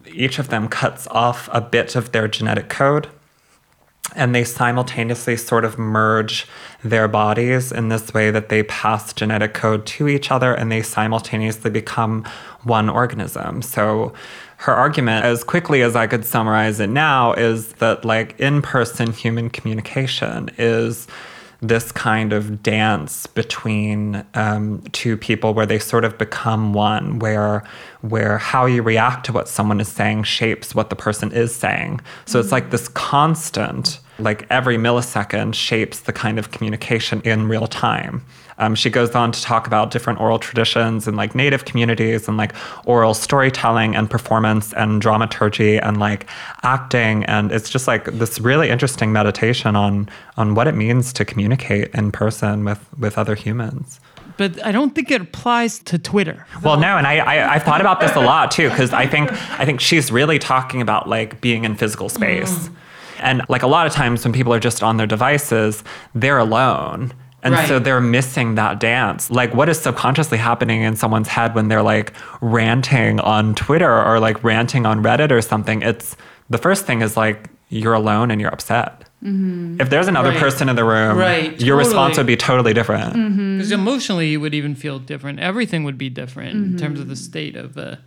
each 0.07 0.39
of 0.39 0.49
them 0.49 0.69
cuts 0.69 1.07
off 1.09 1.49
a 1.53 1.61
bit 1.61 1.97
of 1.97 2.13
their 2.13 2.29
genetic 2.29 2.69
code 2.69 3.09
and 4.15 4.35
they 4.35 4.45
simultaneously 4.45 5.37
sort 5.37 5.65
of 5.65 5.79
merge 5.79 6.47
their 6.83 7.09
bodies 7.09 7.73
in 7.73 7.89
this 7.89 8.13
way 8.15 8.31
that 8.31 8.49
they 8.49 8.63
pass 8.65 9.13
genetic 9.13 9.55
code 9.55 9.87
to 9.87 10.09
each 10.09 10.31
other 10.31 10.55
and 10.55 10.71
they 10.71 10.83
simultaneously 10.83 11.71
become 11.71 12.25
one 12.63 12.89
organism. 12.89 13.63
So 13.63 14.13
her 14.59 14.73
argument, 14.73 15.25
as 15.25 15.45
quickly 15.45 15.83
as 15.83 15.97
I 15.97 16.07
could 16.07 16.25
summarize 16.25 16.81
it 16.81 16.89
now, 16.89 17.33
is 17.33 17.73
that 17.75 18.05
like 18.05 18.39
in 18.39 18.63
person 18.63 19.13
human 19.13 19.51
communication 19.51 20.51
is 20.59 21.07
this 21.69 21.93
kind 21.93 22.33
of 22.33 22.63
dance 22.63 23.27
between 23.27 24.25
um, 24.35 24.83
two 24.93 25.17
people 25.17 25.55
where 25.55 25.67
they 25.67 25.79
sort 25.79 26.05
of 26.05 26.19
become 26.19 26.73
one 26.73 27.19
where 27.19 27.65
where 28.03 28.39
how 28.39 28.67
you 28.67 28.83
react 28.83 29.25
to 29.27 29.33
what 29.33 29.49
someone 29.49 29.81
is 29.81 29.89
saying 29.89 30.23
shapes 30.23 30.75
what 30.75 30.91
the 30.91 30.97
person 30.97 31.33
is 31.33 31.55
saying 31.55 32.01
so 32.27 32.39
it's 32.39 32.53
like 32.53 32.71
this 32.71 32.89
constant 32.89 33.99
like 34.19 34.47
every 34.51 34.77
millisecond 34.77 35.55
shapes 35.55 36.01
the 36.01 36.13
kind 36.13 36.39
of 36.39 36.51
communication 36.51 37.21
in 37.23 37.49
real 37.49 37.67
time. 37.67 38.25
Um, 38.59 38.77
she 38.77 38.89
goes 38.89 39.15
on 39.17 39.33
to 39.33 39.43
talk 39.43 39.67
about 39.67 39.91
different 39.91 40.21
oral 40.21 40.39
traditions 40.39 41.09
and 41.09 41.17
like 41.17 41.35
native 41.35 41.65
communities 41.65 42.29
and 42.29 42.37
like 42.37 42.55
oral 42.87 43.13
storytelling 43.15 43.97
and 43.97 44.09
performance 44.09 44.73
and 44.75 45.01
dramaturgy 45.01 45.79
and 45.79 45.99
like 45.99 46.27
acting. 46.63 47.25
And 47.25 47.51
it's 47.51 47.69
just 47.69 47.89
like 47.89 48.05
this 48.05 48.39
really 48.39 48.71
interesting 48.71 49.13
meditation 49.13 49.75
on 49.75 50.09
on 50.37 50.55
what 50.55 50.69
it 50.69 50.77
means 50.77 51.13
to 51.15 51.25
communicate 51.25 51.89
in 51.95 52.13
person 52.13 52.65
with 52.65 52.87
with 52.99 53.19
other 53.19 53.35
humans. 53.35 53.99
But 54.37 54.65
I 54.65 54.73
don't 54.73 54.95
think 54.95 55.11
it 55.11 55.21
applies 55.21 55.81
to 55.81 55.99
Twitter. 55.99 56.47
well 56.63 56.79
no 56.79 56.97
and 56.97 57.07
i, 57.07 57.17
I 57.19 57.55
i've 57.55 57.63
thought 57.63 57.81
about 57.81 58.01
this 58.01 58.15
a 58.17 58.21
lot 58.21 58.51
too 58.51 58.69
because 58.69 58.93
i 58.93 59.07
think 59.07 59.31
i 59.61 59.65
think 59.65 59.81
she's 59.81 60.11
really 60.11 60.39
talking 60.39 60.81
about 60.81 61.09
like 61.09 61.41
being 61.41 61.65
in 61.65 61.75
physical 61.77 62.09
space 62.09 62.69
and 63.25 63.43
like 63.49 63.63
a 63.63 63.67
lot 63.67 63.87
of 63.87 63.93
times 63.93 64.25
when 64.25 64.33
people 64.33 64.53
are 64.55 64.61
just 64.61 64.83
on 64.83 64.97
their 64.97 65.07
devices 65.07 65.83
they're 66.15 66.39
alone 66.39 67.13
and 67.45 67.69
so 67.69 67.79
they're 67.79 68.01
missing 68.01 68.55
that 68.55 68.81
dance. 68.81 69.31
Like, 69.31 69.55
what 69.55 69.69
is 69.69 69.79
subconsciously 69.79 70.39
happening 70.39 70.83
in 70.83 70.97
someone's 70.97 71.29
head 71.29 71.55
when 71.55 71.69
they're 71.69 71.83
like 71.83 72.15
ranting 72.41 73.21
on 73.21 73.55
Twitter 73.55 74.03
or 74.03 74.19
like 74.19 74.43
ranting 74.43 74.87
on 74.87 75.03
Reddit 75.03 75.31
or 75.31 75.43
something? 75.43 75.83
It's 75.83 76.17
the 76.49 76.59
first 76.59 76.87
thing 76.87 77.03
is 77.03 77.17
like, 77.17 77.51
you're 77.69 77.93
alone 77.93 78.31
and 78.31 78.41
you're 78.41 78.53
upset. 78.53 79.05
Mm-hmm. 79.23 79.81
If 79.81 79.91
there's 79.91 80.09
another 80.09 80.31
Right. 80.31 80.39
person 80.39 80.69
in 80.69 80.77
the 80.77 80.85
room, 80.85 81.17
Right, 81.17 81.59
your 81.61 81.77
response 81.77 82.17
would 82.17 82.27
be 82.27 82.37
totally 82.37 82.73
different. 82.73 83.15
Mm-hmm. 83.15 83.57
Because 83.59 83.73
emotionally, 83.73 84.29
you 84.29 84.41
would 84.41 84.55
even 84.55 84.75
feel 84.75 84.99
different. 84.99 85.41
Everything 85.41 85.85
would 85.85 85.99
be 85.99 86.09
different 86.09 86.53
in 86.53 86.65
mm-hmm. 86.65 86.77
terms 86.77 87.01
of 87.01 87.09
the 87.09 87.17
state 87.17 87.57
of 87.57 87.75
the, 87.75 87.99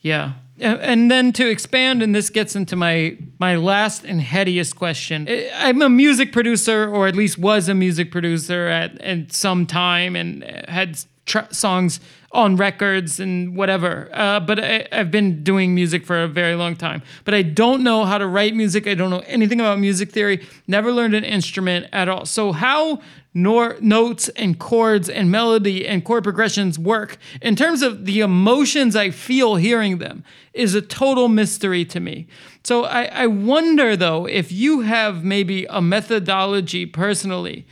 yeah. 0.00 0.32
A- 0.60 0.64
And 0.64 1.10
then 1.10 1.32
to 1.32 1.48
expand, 1.48 2.02
and 2.02 2.14
this 2.14 2.30
gets 2.30 2.56
into 2.56 2.76
my 2.76 3.16
my 3.38 3.56
last 3.56 4.04
and 4.04 4.20
headiest 4.20 4.76
question. 4.76 5.28
I'm 5.54 5.82
a 5.82 5.88
music 5.88 6.32
producer, 6.32 6.88
or 6.88 7.06
at 7.06 7.14
least 7.16 7.38
was 7.38 7.68
a 7.68 7.74
music 7.74 8.10
producer 8.10 8.66
at 8.68 9.00
at 9.00 9.32
some 9.32 9.66
time, 9.66 10.16
and 10.16 10.42
had 10.68 10.98
tr- 11.26 11.50
songs 11.50 12.00
on 12.36 12.56
records 12.56 13.18
and 13.18 13.56
whatever. 13.56 14.08
Uh, 14.12 14.38
but 14.40 14.62
I, 14.62 14.86
I've 14.92 15.10
been 15.10 15.42
doing 15.42 15.74
music 15.74 16.04
for 16.04 16.22
a 16.22 16.28
very 16.28 16.54
long 16.54 16.76
time. 16.76 17.02
But 17.24 17.34
I 17.34 17.42
don't 17.42 17.82
know 17.82 18.04
how 18.04 18.18
to 18.18 18.26
write 18.26 18.54
music. 18.54 18.86
I 18.86 18.94
don't 18.94 19.10
know 19.10 19.24
anything 19.26 19.58
about 19.58 19.78
music 19.78 20.12
theory. 20.12 20.46
Never 20.66 20.92
learned 20.92 21.14
an 21.14 21.24
instrument 21.24 21.86
at 21.92 22.08
all. 22.08 22.26
So 22.26 22.52
how 22.52 23.00
nor 23.32 23.76
notes 23.80 24.30
and 24.30 24.58
chords 24.58 25.10
and 25.10 25.30
melody 25.30 25.86
and 25.86 26.04
chord 26.06 26.24
progressions 26.24 26.78
work 26.78 27.18
in 27.42 27.54
terms 27.54 27.82
of 27.82 28.06
the 28.06 28.20
emotions 28.20 28.96
I 28.96 29.10
feel 29.10 29.56
hearing 29.56 29.98
them 29.98 30.24
is 30.54 30.74
a 30.74 30.80
total 30.80 31.28
mystery 31.28 31.84
to 31.84 32.00
me. 32.00 32.26
So 32.64 32.84
I, 32.84 33.04
I 33.04 33.26
wonder 33.26 33.94
though 33.94 34.26
if 34.26 34.50
you 34.50 34.80
have 34.80 35.22
maybe 35.22 35.66
a 35.66 35.82
methodology 35.82 36.86
personally 36.86 37.66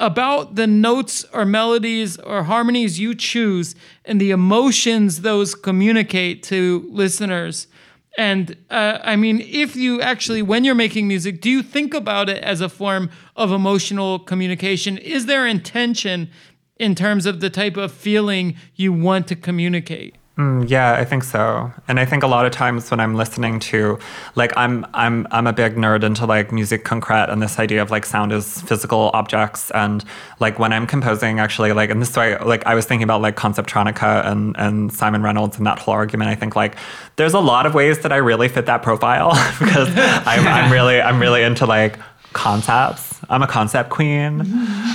about 0.00 0.54
the 0.54 0.66
notes 0.66 1.24
or 1.32 1.44
melodies 1.44 2.16
or 2.16 2.42
harmonies 2.44 2.98
you 2.98 3.14
choose 3.14 3.74
and 4.06 4.20
the 4.20 4.30
emotions 4.30 5.20
those 5.20 5.54
communicate 5.54 6.42
to 6.42 6.88
listeners. 6.90 7.68
And 8.16 8.56
uh, 8.70 8.98
I 9.04 9.14
mean, 9.16 9.40
if 9.42 9.76
you 9.76 10.00
actually, 10.00 10.42
when 10.42 10.64
you're 10.64 10.74
making 10.74 11.06
music, 11.06 11.40
do 11.40 11.50
you 11.50 11.62
think 11.62 11.94
about 11.94 12.28
it 12.28 12.42
as 12.42 12.60
a 12.60 12.68
form 12.68 13.10
of 13.36 13.52
emotional 13.52 14.18
communication? 14.18 14.98
Is 14.98 15.26
there 15.26 15.46
intention 15.46 16.30
in 16.78 16.94
terms 16.94 17.26
of 17.26 17.40
the 17.40 17.50
type 17.50 17.76
of 17.76 17.92
feeling 17.92 18.56
you 18.74 18.92
want 18.92 19.28
to 19.28 19.36
communicate? 19.36 20.16
Mm, 20.40 20.70
Yeah, 20.70 20.94
I 20.94 21.04
think 21.04 21.22
so. 21.24 21.70
And 21.86 22.00
I 22.00 22.06
think 22.06 22.22
a 22.22 22.26
lot 22.26 22.46
of 22.46 22.52
times 22.52 22.90
when 22.90 22.98
I'm 22.98 23.14
listening 23.14 23.60
to 23.70 23.98
like 24.36 24.52
I'm 24.56 24.86
I'm 24.94 25.26
I'm 25.30 25.46
a 25.46 25.52
big 25.52 25.76
nerd 25.76 26.02
into 26.02 26.24
like 26.24 26.50
musique 26.50 26.84
concrète 26.84 27.30
and 27.30 27.42
this 27.42 27.58
idea 27.58 27.82
of 27.82 27.90
like 27.90 28.06
sound 28.06 28.32
is 28.32 28.62
physical 28.62 29.10
objects 29.12 29.70
and 29.72 30.02
like 30.38 30.58
when 30.58 30.72
I'm 30.72 30.86
composing 30.86 31.40
actually 31.40 31.72
like 31.72 31.90
and 31.90 32.00
this 32.00 32.16
way 32.16 32.38
like 32.38 32.64
I 32.64 32.74
was 32.74 32.86
thinking 32.86 33.02
about 33.04 33.20
like 33.20 33.36
Conceptronica 33.36 34.24
and 34.26 34.56
and 34.58 34.90
Simon 34.92 35.22
Reynolds 35.22 35.58
and 35.58 35.66
that 35.66 35.78
whole 35.78 35.92
argument. 35.94 36.30
I 36.30 36.36
think 36.36 36.56
like 36.56 36.76
there's 37.16 37.34
a 37.34 37.40
lot 37.40 37.66
of 37.66 37.74
ways 37.74 37.98
that 38.00 38.12
I 38.12 38.16
really 38.16 38.48
fit 38.48 38.64
that 38.66 38.82
profile 38.82 39.30
because 39.58 39.88
I'm 39.96 40.46
I'm 40.48 40.72
really 40.72 41.02
I'm 41.02 41.20
really 41.20 41.42
into 41.42 41.66
like 41.66 41.98
concepts. 42.32 43.20
I'm 43.28 43.42
a 43.42 43.46
concept 43.46 43.90
queen. 43.90 44.40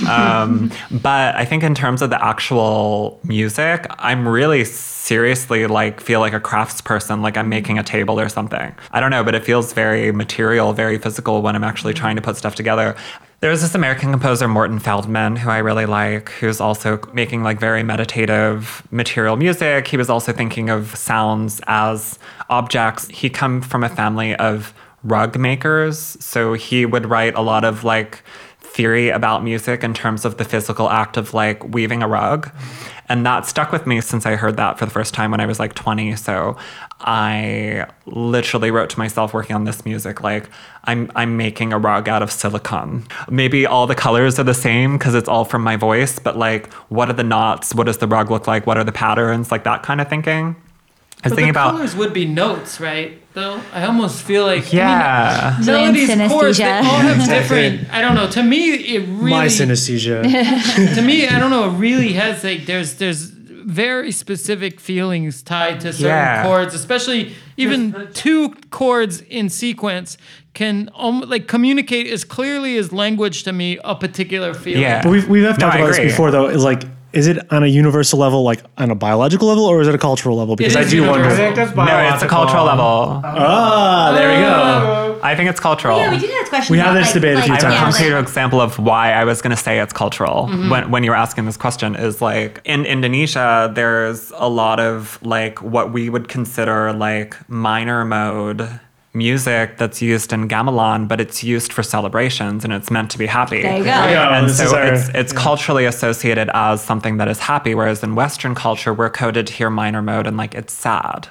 Um, 0.08 0.70
but 0.90 1.34
I 1.36 1.44
think 1.44 1.62
in 1.62 1.74
terms 1.74 2.02
of 2.02 2.10
the 2.10 2.22
actual 2.22 3.18
music, 3.24 3.86
I'm 3.98 4.28
really 4.28 4.64
seriously 4.64 5.66
like 5.66 6.00
feel 6.00 6.20
like 6.20 6.32
a 6.32 6.40
craftsperson, 6.40 7.22
like 7.22 7.36
I'm 7.36 7.48
making 7.48 7.78
a 7.78 7.82
table 7.82 8.20
or 8.20 8.28
something. 8.28 8.74
I 8.90 9.00
don't 9.00 9.10
know, 9.10 9.24
but 9.24 9.34
it 9.34 9.44
feels 9.44 9.72
very 9.72 10.12
material, 10.12 10.72
very 10.72 10.98
physical 10.98 11.42
when 11.42 11.56
I'm 11.56 11.64
actually 11.64 11.94
trying 11.94 12.16
to 12.16 12.22
put 12.22 12.36
stuff 12.36 12.54
together. 12.54 12.96
There's 13.40 13.60
this 13.60 13.74
American 13.74 14.10
composer, 14.12 14.48
Morton 14.48 14.78
Feldman, 14.78 15.36
who 15.36 15.50
I 15.50 15.58
really 15.58 15.84
like, 15.84 16.30
who's 16.30 16.58
also 16.60 16.98
making 17.12 17.42
like 17.42 17.60
very 17.60 17.82
meditative 17.82 18.82
material 18.90 19.36
music. 19.36 19.88
He 19.88 19.98
was 19.98 20.08
also 20.08 20.32
thinking 20.32 20.70
of 20.70 20.96
sounds 20.96 21.60
as 21.66 22.18
objects. 22.48 23.08
He 23.08 23.28
come 23.28 23.60
from 23.60 23.84
a 23.84 23.90
family 23.90 24.34
of 24.36 24.72
rug 25.06 25.38
makers, 25.38 25.98
so 26.20 26.54
he 26.54 26.86
would 26.86 27.06
write 27.06 27.34
a 27.34 27.40
lot 27.40 27.64
of 27.64 27.84
like 27.84 28.22
theory 28.76 29.08
about 29.08 29.42
music 29.42 29.82
in 29.82 29.94
terms 29.94 30.26
of 30.26 30.36
the 30.36 30.44
physical 30.44 30.90
act 30.90 31.16
of 31.16 31.32
like 31.32 31.64
weaving 31.72 32.02
a 32.02 32.08
rug. 32.08 32.50
And 33.08 33.24
that 33.24 33.46
stuck 33.46 33.72
with 33.72 33.86
me 33.86 34.00
since 34.02 34.26
I 34.26 34.34
heard 34.36 34.56
that 34.58 34.78
for 34.78 34.84
the 34.84 34.90
first 34.90 35.14
time 35.14 35.30
when 35.30 35.40
I 35.40 35.46
was 35.46 35.58
like 35.58 35.74
20. 35.74 36.14
So 36.16 36.56
I 37.00 37.86
literally 38.04 38.70
wrote 38.70 38.90
to 38.90 38.98
myself 38.98 39.32
working 39.32 39.56
on 39.56 39.64
this 39.64 39.84
music 39.84 40.22
like 40.22 40.50
I'm 40.84 41.10
I'm 41.14 41.36
making 41.36 41.72
a 41.72 41.78
rug 41.78 42.08
out 42.08 42.22
of 42.22 42.30
silicone. 42.30 43.04
Maybe 43.30 43.64
all 43.64 43.86
the 43.86 43.94
colors 43.94 44.38
are 44.38 44.44
the 44.44 44.54
same 44.54 44.98
because 44.98 45.14
it's 45.14 45.28
all 45.28 45.44
from 45.44 45.62
my 45.62 45.76
voice, 45.76 46.18
but 46.18 46.36
like 46.36 46.70
what 46.90 47.08
are 47.08 47.14
the 47.14 47.24
knots? 47.24 47.74
What 47.74 47.86
does 47.86 47.98
the 47.98 48.08
rug 48.08 48.30
look 48.30 48.46
like? 48.46 48.66
What 48.66 48.76
are 48.76 48.84
the 48.84 48.92
patterns? 48.92 49.50
Like 49.50 49.64
that 49.64 49.82
kind 49.82 50.00
of 50.00 50.08
thinking. 50.08 50.56
I 51.24 51.28
was 51.28 51.32
But 51.32 51.36
thinking 51.36 51.44
the 51.46 51.50
about 51.50 51.70
colors 51.72 51.96
would 51.96 52.12
be 52.12 52.26
notes, 52.26 52.78
right? 52.78 53.22
Though 53.36 53.60
I 53.74 53.84
almost 53.84 54.22
feel 54.22 54.46
like 54.46 54.72
yeah. 54.72 55.52
I 55.54 55.58
mean, 55.58 55.66
melodies, 55.66 56.08
Synesthesia. 56.08 56.28
chords, 56.30 56.56
they 56.56 56.64
all 56.72 56.82
have 56.82 57.28
different. 57.28 57.92
I 57.92 58.00
don't 58.00 58.14
know. 58.14 58.30
To 58.30 58.42
me, 58.42 58.70
it 58.96 59.00
really 59.00 59.30
My 59.30 59.44
synesthesia. 59.46 60.22
to 60.96 61.02
me, 61.02 61.28
I 61.28 61.38
don't 61.38 61.50
know. 61.50 61.68
It 61.68 61.74
really 61.76 62.14
has 62.14 62.42
like 62.42 62.64
there's 62.64 62.94
there's 62.94 63.24
very 63.26 64.10
specific 64.10 64.80
feelings 64.80 65.42
tied 65.42 65.80
to 65.82 65.92
certain 65.92 66.06
Yeah. 66.08 66.44
chords, 66.44 66.72
especially 66.74 67.34
even 67.58 68.08
two 68.14 68.54
chords 68.70 69.20
in 69.28 69.50
sequence 69.50 70.16
can 70.54 70.88
um, 70.96 71.20
like 71.28 71.46
communicate 71.46 72.06
as 72.06 72.24
clearly 72.24 72.78
as 72.78 72.90
language 72.90 73.42
to 73.42 73.52
me 73.52 73.78
a 73.84 73.94
particular 73.94 74.54
feeling. 74.54 74.80
Yeah. 74.80 75.02
But 75.02 75.10
we've, 75.10 75.28
we've 75.28 75.44
have 75.44 75.58
No, 75.58 75.66
talked 75.66 75.76
about 75.78 75.88
this 75.88 75.98
before, 76.12 76.30
though. 76.30 76.46
Is 76.48 76.64
like 76.64 76.84
is 77.16 77.26
it 77.26 77.38
on 77.52 77.62
a 77.64 77.66
universal 77.66 78.18
level, 78.18 78.42
like 78.42 78.62
on 78.76 78.90
a 78.90 78.94
biological 78.94 79.48
level, 79.48 79.64
or 79.64 79.80
is 79.80 79.88
it 79.88 79.94
a 79.94 79.98
cultural 79.98 80.36
level? 80.36 80.54
Because 80.54 80.76
I 80.76 80.82
is 80.82 80.90
do 80.90 80.96
universal. 80.98 81.22
wonder. 81.44 81.54
that's 81.64 81.74
No, 81.76 82.14
it's 82.14 82.22
a 82.22 82.28
cultural 82.28 82.64
level. 82.64 83.20
Ah, 83.24 84.12
there 84.14 84.28
we 84.28 84.36
go. 84.44 85.18
I 85.22 85.34
think 85.34 85.48
it's 85.50 85.58
cultural. 85.58 85.98
Yeah, 85.98 86.10
we 86.10 86.18
did 86.18 86.30
have 86.30 86.40
this 86.40 86.48
question. 86.50 86.72
We 86.74 86.78
had 86.78 86.88
about, 86.90 86.98
this 86.98 87.06
like- 87.08 87.14
debate 87.14 87.38
a 87.38 87.42
few 87.42 87.52
like, 87.54 87.64
I 87.64 87.70
have 87.70 87.72
a 87.72 87.74
yeah, 87.74 87.80
times. 87.84 87.96
concrete 87.96 88.18
example 88.18 88.60
of 88.60 88.78
why 88.78 89.12
I 89.12 89.24
was 89.24 89.40
going 89.42 89.50
to 89.56 89.62
say 89.62 89.80
it's 89.80 89.92
cultural 89.92 90.46
when, 90.46 90.90
when 90.90 91.02
you 91.04 91.10
were 91.10 91.16
asking 91.16 91.46
this 91.46 91.56
question 91.56 91.96
is 91.96 92.20
like 92.22 92.60
in 92.64 92.84
Indonesia, 92.84 93.72
there's 93.74 94.30
a 94.36 94.48
lot 94.48 94.78
of 94.78 95.18
like 95.22 95.60
what 95.62 95.92
we 95.92 96.10
would 96.10 96.28
consider 96.28 96.92
like 96.92 97.34
minor 97.48 98.04
mode 98.04 98.68
music 99.16 99.78
that's 99.78 100.00
used 100.02 100.32
in 100.32 100.46
gamelan, 100.48 101.08
but 101.08 101.20
it's 101.20 101.42
used 101.42 101.72
for 101.72 101.82
celebrations 101.82 102.62
and 102.64 102.72
it's 102.72 102.90
meant 102.90 103.10
to 103.10 103.18
be 103.18 103.26
happy. 103.26 103.62
There 103.62 103.78
you 103.78 103.84
go. 103.84 103.90
Yeah, 103.90 104.38
And 104.38 104.50
so 104.50 104.76
our- 104.76 104.92
it's 104.92 105.08
it's 105.14 105.32
culturally 105.32 105.86
associated 105.86 106.48
as 106.54 106.82
something 106.84 107.16
that 107.16 107.28
is 107.28 107.38
happy, 107.38 107.74
whereas 107.74 108.02
in 108.02 108.14
Western 108.14 108.54
culture, 108.54 108.92
we're 108.92 109.10
coded 109.10 109.46
to 109.48 109.52
hear 109.52 109.70
minor 109.70 110.02
mode 110.02 110.26
and 110.26 110.36
like 110.36 110.54
it's 110.54 110.72
sad. 110.72 111.28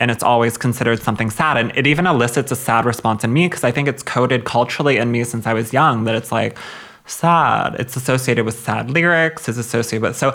And 0.00 0.10
it's 0.12 0.22
always 0.22 0.56
considered 0.56 1.02
something 1.02 1.28
sad. 1.30 1.56
And 1.56 1.72
it 1.76 1.86
even 1.86 2.06
elicits 2.06 2.50
a 2.52 2.56
sad 2.56 2.84
response 2.84 3.24
in 3.24 3.32
me 3.32 3.46
because 3.48 3.64
I 3.64 3.72
think 3.72 3.88
it's 3.88 4.02
coded 4.02 4.44
culturally 4.44 4.96
in 4.96 5.10
me 5.10 5.24
since 5.24 5.44
I 5.46 5.54
was 5.54 5.72
young 5.72 6.04
that 6.04 6.14
it's 6.14 6.30
like 6.32 6.56
sad. 7.04 7.74
It's 7.78 7.96
associated 7.96 8.44
with 8.44 8.58
sad 8.58 8.90
lyrics, 8.90 9.48
it's 9.48 9.58
associated 9.58 10.02
with. 10.02 10.16
So 10.16 10.34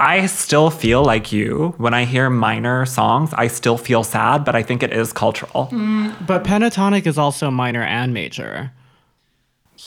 I 0.00 0.26
still 0.26 0.70
feel 0.70 1.04
like 1.04 1.30
you. 1.30 1.74
When 1.76 1.92
I 1.92 2.06
hear 2.06 2.30
minor 2.30 2.86
songs, 2.86 3.34
I 3.34 3.48
still 3.48 3.76
feel 3.76 4.02
sad, 4.02 4.44
but 4.46 4.56
I 4.56 4.62
think 4.62 4.82
it 4.82 4.92
is 4.92 5.12
cultural. 5.12 5.68
Mm, 5.70 6.26
but 6.26 6.42
pentatonic 6.42 7.06
is 7.06 7.18
also 7.18 7.50
minor 7.50 7.82
and 7.82 8.14
major. 8.14 8.72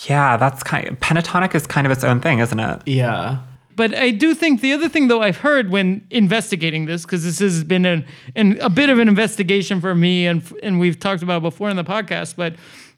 Yeah, 0.08 0.38
that's 0.38 0.62
kind 0.62 0.88
Of, 0.88 1.00
pentatonic 1.00 1.56
is 1.56 1.66
kind 1.66 1.88
of 1.88 1.92
its 1.92 2.04
own 2.04 2.20
thing, 2.22 2.40
isn't 2.40 2.60
it? 2.60 2.82
Yeah. 2.86 3.40
But 3.76 3.96
I 3.96 4.12
do 4.12 4.36
think 4.36 4.62
the 4.62 4.74
other 4.74 4.88
thing, 4.88 5.08
though, 5.08 5.24
I've 5.24 5.38
heard 5.38 5.72
when 5.72 6.06
investigating 6.12 6.86
this, 6.86 7.04
because 7.04 7.24
this 7.24 7.40
has 7.40 7.64
been 7.64 7.86
an, 7.86 8.06
an, 8.36 8.60
a 8.62 8.70
bit 8.70 8.92
of 8.92 9.00
an 9.00 9.08
investigation 9.08 9.82
for 9.82 9.96
me, 9.96 10.28
and 10.28 10.44
and 10.62 10.80
we've 10.80 11.00
talked 11.00 11.24
about 11.24 11.42
before 11.42 11.72
in 11.72 11.76
the 11.76 11.84
podcast, 11.84 12.36
but 12.36 12.56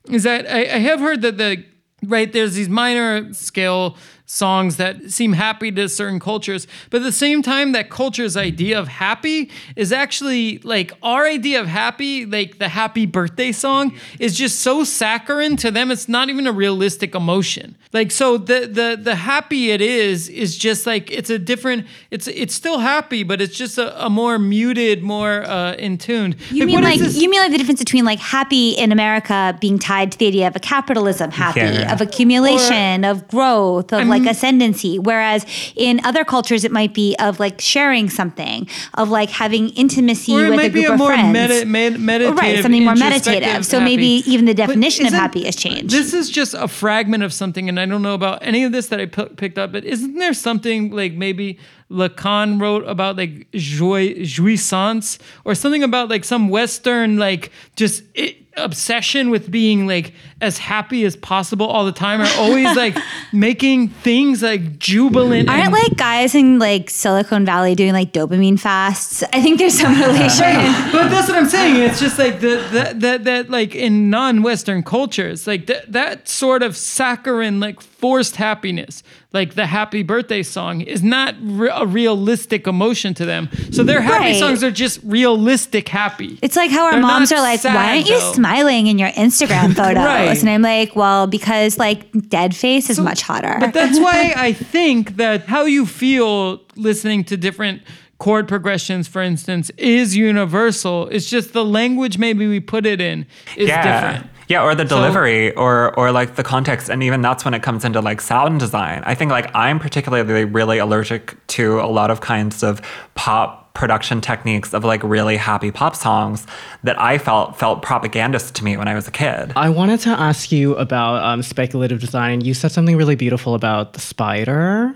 is 0.09 0.24
that 0.24 0.51
I, 0.51 0.63
I 0.63 0.80
have 0.80 0.99
heard 0.99 1.22
that 1.22 1.38
the 1.38 1.63
right 2.03 2.32
there's 2.34 2.55
these 2.55 2.68
minor 2.70 3.34
scale 3.34 3.97
songs 4.26 4.78
that 4.78 5.12
seem 5.12 5.34
happy 5.34 5.72
to 5.72 5.88
certain 5.88 6.20
cultures, 6.20 6.68
but 6.90 6.98
at 7.02 7.04
the 7.04 7.12
same 7.12 7.42
time, 7.42 7.72
that 7.74 7.90
culture's 7.90 8.36
idea 8.36 8.80
of 8.80 8.88
happy 8.88 9.52
is 9.76 9.92
actually 9.92 10.58
like 10.60 10.92
our 11.04 11.26
idea 11.26 11.60
of 11.62 11.68
happy, 11.68 12.26
like 12.26 12.58
the 12.58 12.68
happy 12.70 13.06
birthday 13.06 13.52
song, 13.52 13.94
is 14.20 14.36
just 14.36 14.60
so 14.60 14.84
saccharine 14.84 15.56
to 15.58 15.70
them. 15.72 15.92
It's 15.92 16.10
not 16.10 16.30
even 16.30 16.48
a 16.48 16.52
realistic 16.52 17.14
emotion. 17.16 17.76
Like 17.94 18.12
so, 18.12 18.38
the 18.38 18.62
the 18.68 19.00
the 19.02 19.16
happy 19.16 19.72
it 19.72 19.82
is 19.82 20.28
is 20.30 20.58
just 20.58 20.86
like 20.86 21.12
it's 21.12 21.30
a 21.30 21.40
different. 21.40 21.86
It's 22.12 22.28
it's 22.28 22.54
still 22.54 22.80
happy, 22.80 23.24
but 23.24 23.42
it's 23.42 23.56
just 23.58 23.78
a, 23.78 24.06
a 24.06 24.10
more 24.10 24.38
muted, 24.40 25.02
more 25.04 25.44
uh, 25.44 25.74
in 25.76 25.98
tuned. 25.98 26.36
You 26.52 26.66
mean 26.66 26.82
like 26.82 27.00
you 27.00 27.30
mean 27.30 27.40
like 27.42 27.52
the 27.52 27.58
difference 27.58 27.80
between 27.80 28.04
like 28.06 28.20
happy 28.20 28.72
in 28.72 28.92
America 28.92 29.58
being 29.62 29.80
tied 29.80 30.12
to 30.12 30.18
the 30.18 30.28
idea 30.28 30.48
of 30.48 30.56
a 30.56 30.60
capitalism 30.60 31.32
happy, 31.32 31.60
Yeah. 31.60 31.94
of 31.94 32.02
accumulation, 32.02 33.04
of 33.06 33.28
growth, 33.28 33.94
of 33.94 34.00
like 34.16 34.24
mm-hmm. 34.24 34.32
ascendancy. 34.32 34.99
Whereas 34.99 35.45
in 35.76 36.03
other 36.05 36.24
cultures 36.24 36.63
it 36.63 36.72
might 36.72 36.93
be 36.93 37.16
of 37.20 37.39
like 37.39 37.61
sharing 37.61 38.09
something, 38.09 38.68
of 38.93 39.09
like 39.09 39.30
having 39.30 39.70
intimacy 39.70 40.36
or 40.36 40.45
it 40.45 40.49
with 40.49 40.57
might 40.57 40.66
a 40.66 40.70
group 40.70 40.84
be 40.84 40.89
a 40.89 40.93
of 40.93 40.97
more 40.99 41.09
friends. 41.09 41.34
medi- 41.34 41.66
med- 41.66 41.99
meditative, 41.99 42.38
right, 42.38 42.61
something 42.61 42.84
more 42.84 42.95
meditative. 42.95 43.66
So 43.66 43.80
happy. 43.80 43.91
maybe 43.97 44.24
even 44.26 44.45
the 44.45 44.53
definition 44.53 45.05
of 45.05 45.13
happy 45.13 45.45
has 45.45 45.55
changed. 45.55 45.93
This 45.93 46.13
is 46.13 46.30
just 46.30 46.53
a 46.53 46.68
fragment 46.68 47.24
of 47.24 47.34
something, 47.34 47.70
and 47.70 47.80
I 47.80 47.86
don't 47.86 48.01
know 48.01 48.13
about 48.13 48.39
any 48.41 48.63
of 48.63 48.72
this 48.72 48.88
that 48.88 48.99
I 48.99 49.05
p- 49.05 49.26
picked 49.36 49.57
up. 49.57 49.72
But 49.72 49.84
isn't 49.86 50.16
there 50.16 50.34
something 50.34 50.91
like 50.91 51.13
maybe 51.13 51.59
Lacan 51.91 52.59
wrote 52.59 52.84
about 52.88 53.18
like 53.18 53.51
joy, 53.51 54.13
jouissance, 54.16 55.20
or 55.43 55.53
something 55.55 55.84
about 55.84 56.09
like 56.09 56.24
some 56.24 56.49
Western 56.49 57.18
like 57.18 57.51
just 57.76 58.03
i 58.18 58.36
obsession 58.58 59.30
with 59.30 59.49
being 59.51 59.88
like 59.88 60.14
as 60.41 60.58
happy 60.58 61.06
as 61.06 61.16
possible 61.16 61.66
all 61.66 61.86
the 61.86 61.91
time, 61.91 62.22
or 62.22 62.28
always 62.38 62.76
like 62.78 62.97
making 63.34 63.89
things 63.89 64.41
like 64.41 64.80
jubilant. 64.80 65.49
Aren't 65.49 65.64
and- 65.66 65.74
like 65.74 65.95
guys 65.97 66.36
in 66.36 66.60
like 66.60 66.89
Silicon 66.89 67.45
Valley 67.45 67.76
doing 67.76 67.93
like 67.93 68.14
dopamine 68.14 68.60
fasts? 68.60 69.24
I 69.34 69.41
think 69.41 69.60
there's 69.60 69.80
some 69.80 69.93
relation. 70.01 70.56
but 70.91 71.10
that's 71.10 71.28
what 71.28 71.38
I'm 71.38 71.49
saying. 71.49 71.82
It's 71.89 71.99
just 71.99 72.18
like 72.20 72.39
the 72.39 72.66
that 72.72 72.99
that, 73.01 73.24
that 73.26 73.49
like 73.49 73.76
in 73.76 74.10
non-Western 74.10 74.84
cultures, 74.84 75.47
like 75.47 75.68
that 75.68 75.91
that 75.91 76.28
sort 76.28 76.64
of 76.64 76.76
saccharine, 76.78 77.60
like 77.60 77.82
forced 77.82 78.36
happiness, 78.36 79.03
like 79.36 79.54
the 79.54 79.68
happy 79.68 80.02
birthday 80.02 80.42
song, 80.42 80.82
is 80.82 81.04
not 81.04 81.36
re- 81.42 81.70
a 81.72 81.86
realistic 81.86 82.66
emotion 82.66 83.14
to 83.16 83.26
them. 83.26 83.50
So 83.72 83.84
their 83.84 84.02
happy 84.02 84.24
Right. 84.32 84.40
songs 84.40 84.64
are 84.64 84.72
just 84.72 85.00
realistic 85.04 85.88
happy. 85.90 86.40
It's 86.42 86.56
like 86.56 86.72
how 86.72 86.86
our 86.86 86.94
They're 86.94 87.02
moms 87.02 87.32
are 87.32 87.42
like, 87.42 87.60
sad, 87.60 87.76
why 87.76 87.90
aren't 87.98 88.08
you 88.10 88.18
though." 88.20 88.34
smiling 88.34 88.88
in 88.88 88.98
your 88.98 89.10
Instagram 89.10 89.76
photos? 89.76 90.04
Right. 90.04 90.40
And 90.40 90.50
I'm 90.50 90.64
like, 90.64 90.96
well, 90.96 91.28
because 91.28 91.78
like 91.78 92.10
dead 92.30 92.56
face 92.56 92.90
is 92.90 93.00
much 93.00 93.22
hotter. 93.22 93.58
But 93.60 93.74
that's 93.74 94.00
why 94.00 94.34
I 94.38 94.54
think 94.54 95.18
that 95.18 95.46
how 95.46 95.66
you 95.66 95.86
feel 95.86 96.62
listening 96.76 97.24
to 97.26 97.38
different 97.38 97.82
chord 98.18 98.48
progressions, 98.48 99.08
for 99.10 99.22
instance, 99.22 99.70
is 99.78 100.16
universal. 100.16 101.08
It's 101.10 101.30
just 101.30 101.52
the 101.52 101.66
language 101.66 102.18
maybe 102.18 102.48
we 102.48 102.62
put 102.62 102.86
it 102.86 103.02
in 103.02 103.26
is 103.58 103.68
yeah. 103.68 103.84
different. 103.84 104.32
Yeah, 104.48 104.64
or 104.64 104.76
the 104.76 104.86
delivery 104.86 105.54
or 105.56 105.93
or 105.98 106.12
like 106.12 106.36
the 106.36 106.43
context 106.43 106.89
and 106.89 107.02
even 107.04 107.22
that's 107.22 107.43
when 107.46 107.54
it 107.54 107.64
comes 107.64 107.84
into 107.86 108.00
like 108.02 108.22
sound 108.22 108.60
design. 108.60 109.02
I 109.06 109.16
think 109.16 109.32
like 109.32 109.50
I'm 109.56 109.80
particularly 109.80 110.43
really 110.46 110.78
allergic 110.78 111.36
to 111.48 111.80
a 111.80 111.88
lot 111.88 112.12
of 112.12 112.22
kinds 112.22 112.62
of 112.64 112.82
pop 113.16 113.74
production 113.74 114.22
techniques 114.22 114.74
of 114.74 114.86
like 114.86 115.04
really 115.04 115.36
happy 115.36 115.70
pop 115.72 115.96
songs 115.96 116.46
that 116.84 116.98
I 117.02 117.18
felt 117.18 117.58
felt 117.58 117.82
propagandist 117.82 118.56
to 118.56 118.64
me 118.64 118.78
when 118.78 118.88
I 118.88 118.93
was 118.96 119.08
a 119.08 119.12
kid. 119.12 119.52
I 119.56 119.70
wanted 119.70 120.00
to 120.02 120.12
ask 120.12 120.52
you 120.52 120.76
about 120.76 121.24
um, 121.24 121.41
speculative 121.41 122.00
design. 122.00 122.39
You 122.41 122.54
said 122.54 122.72
something 122.72 122.96
really 122.96 123.16
beautiful 123.16 123.54
about 123.56 123.93
the 123.93 124.00
spider. 124.00 124.96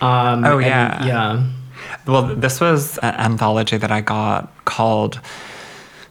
Um, 0.00 0.44
Oh, 0.44 0.58
and- 0.58 0.66
yeah. 0.66 1.04
yeah. 1.06 1.42
Well, 2.06 2.22
this 2.34 2.60
was 2.60 2.96
an 2.98 3.14
anthology 3.16 3.76
that 3.76 3.90
I 3.90 4.00
got 4.00 4.50
called 4.64 5.20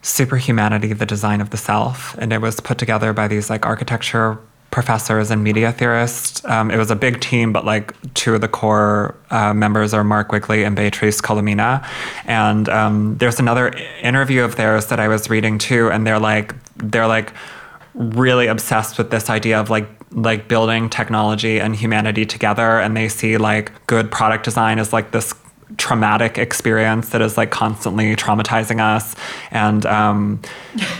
Superhumanity: 0.04 0.92
The 0.92 1.06
Design 1.06 1.40
of 1.40 1.50
the 1.50 1.56
Self, 1.56 2.14
and 2.18 2.32
it 2.32 2.40
was 2.40 2.60
put 2.60 2.78
together 2.78 3.12
by 3.12 3.26
these 3.26 3.50
like 3.50 3.66
architecture 3.66 4.38
professors 4.70 5.30
and 5.30 5.44
media 5.44 5.70
theorists. 5.72 6.44
Um, 6.44 6.70
it 6.70 6.76
was 6.76 6.90
a 6.90 6.96
big 6.96 7.20
team, 7.20 7.52
but 7.52 7.64
like 7.64 7.94
two 8.14 8.34
of 8.34 8.40
the 8.40 8.48
core 8.48 9.14
uh, 9.30 9.54
members 9.54 9.94
are 9.94 10.02
Mark 10.02 10.32
Wigley 10.32 10.64
and 10.64 10.74
Beatrice 10.74 11.20
Colomina. 11.20 11.86
And 12.24 12.68
um, 12.68 13.16
there's 13.18 13.38
another 13.38 13.68
interview 14.02 14.42
of 14.42 14.56
theirs 14.56 14.86
that 14.86 14.98
I 14.98 15.06
was 15.06 15.30
reading 15.30 15.58
too, 15.58 15.90
and 15.90 16.06
they're 16.06 16.18
like 16.18 16.54
they're 16.76 17.06
like 17.06 17.32
really 17.94 18.48
obsessed 18.48 18.98
with 18.98 19.10
this 19.10 19.30
idea 19.30 19.60
of 19.60 19.70
like 19.70 19.88
like 20.10 20.48
building 20.48 20.90
technology 20.90 21.60
and 21.60 21.74
humanity 21.74 22.24
together 22.24 22.78
and 22.78 22.96
they 22.96 23.08
see 23.08 23.36
like 23.36 23.72
good 23.86 24.10
product 24.12 24.44
design 24.44 24.78
as 24.78 24.92
like 24.92 25.10
this 25.10 25.34
traumatic 25.78 26.38
experience 26.38 27.08
that 27.10 27.20
is 27.22 27.36
like 27.36 27.50
constantly 27.50 28.14
traumatizing 28.16 28.80
us 28.80 29.14
and 29.50 29.84
um 29.86 30.40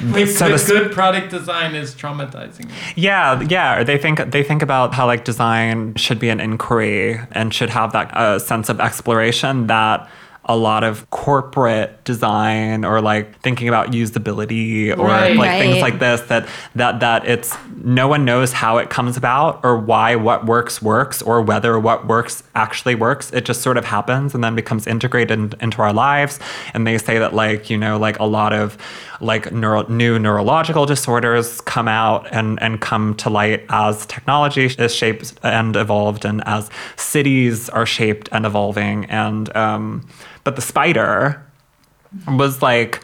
Like, 0.02 0.26
So 0.28 0.48
good, 0.48 0.58
the- 0.58 0.66
good 0.80 0.92
product 0.92 1.30
design 1.30 1.74
is 1.74 1.94
traumatizing. 1.94 2.70
yeah 2.96 3.40
yeah 3.42 3.84
they 3.84 3.98
think 3.98 4.30
they 4.30 4.42
think 4.42 4.62
about 4.62 4.94
how 4.94 5.06
like 5.06 5.24
design 5.24 5.94
should 5.96 6.18
be 6.18 6.28
an 6.30 6.40
inquiry 6.40 7.20
and 7.32 7.52
should 7.54 7.70
have 7.70 7.92
that 7.92 8.16
uh, 8.16 8.38
sense 8.38 8.68
of 8.68 8.80
exploration 8.80 9.66
that 9.68 10.08
a 10.46 10.56
lot 10.56 10.84
of 10.84 11.08
corporate 11.10 12.04
design 12.04 12.84
or 12.84 13.00
like 13.00 13.38
thinking 13.40 13.66
about 13.66 13.92
usability 13.92 14.96
or 14.96 15.06
Right. 15.06 15.34
like 15.36 15.58
things 15.58 15.80
like 15.80 15.98
this 15.98 16.20
that 16.22 16.46
that 16.74 17.00
that 17.00 17.26
it's 17.26 17.56
no 17.82 18.08
one 18.08 18.24
knows 18.24 18.52
how 18.52 18.76
it 18.78 18.90
comes 18.90 19.16
about 19.16 19.60
or 19.64 19.76
why 19.76 20.16
what 20.16 20.44
works 20.46 20.82
works 20.82 21.22
or 21.22 21.40
whether 21.40 21.78
what 21.78 22.06
works 22.06 22.42
actually 22.54 22.94
works. 22.94 23.30
It 23.32 23.44
just 23.46 23.62
sort 23.62 23.76
of 23.78 23.84
happens 23.86 24.34
and 24.34 24.44
then 24.44 24.54
becomes 24.54 24.86
integrated 24.86 25.38
in- 25.38 25.52
into 25.60 25.80
our 25.82 25.92
lives. 25.92 26.38
And 26.74 26.86
they 26.86 26.98
say 26.98 27.18
that 27.18 27.34
like 27.34 27.70
you 27.70 27.78
know 27.78 27.96
like 27.98 28.18
a 28.18 28.24
lot 28.24 28.52
of 28.52 28.76
like 29.20 29.52
neuro, 29.52 29.86
new 29.88 30.18
neurological 30.18 30.86
disorders 30.86 31.60
come 31.62 31.88
out 31.88 32.26
and 32.32 32.60
and 32.62 32.80
come 32.80 33.14
to 33.16 33.30
light 33.30 33.64
as 33.68 34.06
technology 34.06 34.66
is 34.78 34.94
shaped 34.94 35.34
and 35.42 35.76
evolved 35.76 36.24
and 36.24 36.42
as 36.46 36.70
cities 36.96 37.68
are 37.70 37.86
shaped 37.86 38.28
and 38.32 38.46
evolving 38.46 39.04
and 39.06 39.54
um 39.56 40.06
but 40.44 40.56
the 40.56 40.62
spider 40.62 41.44
was 42.28 42.62
like 42.62 43.02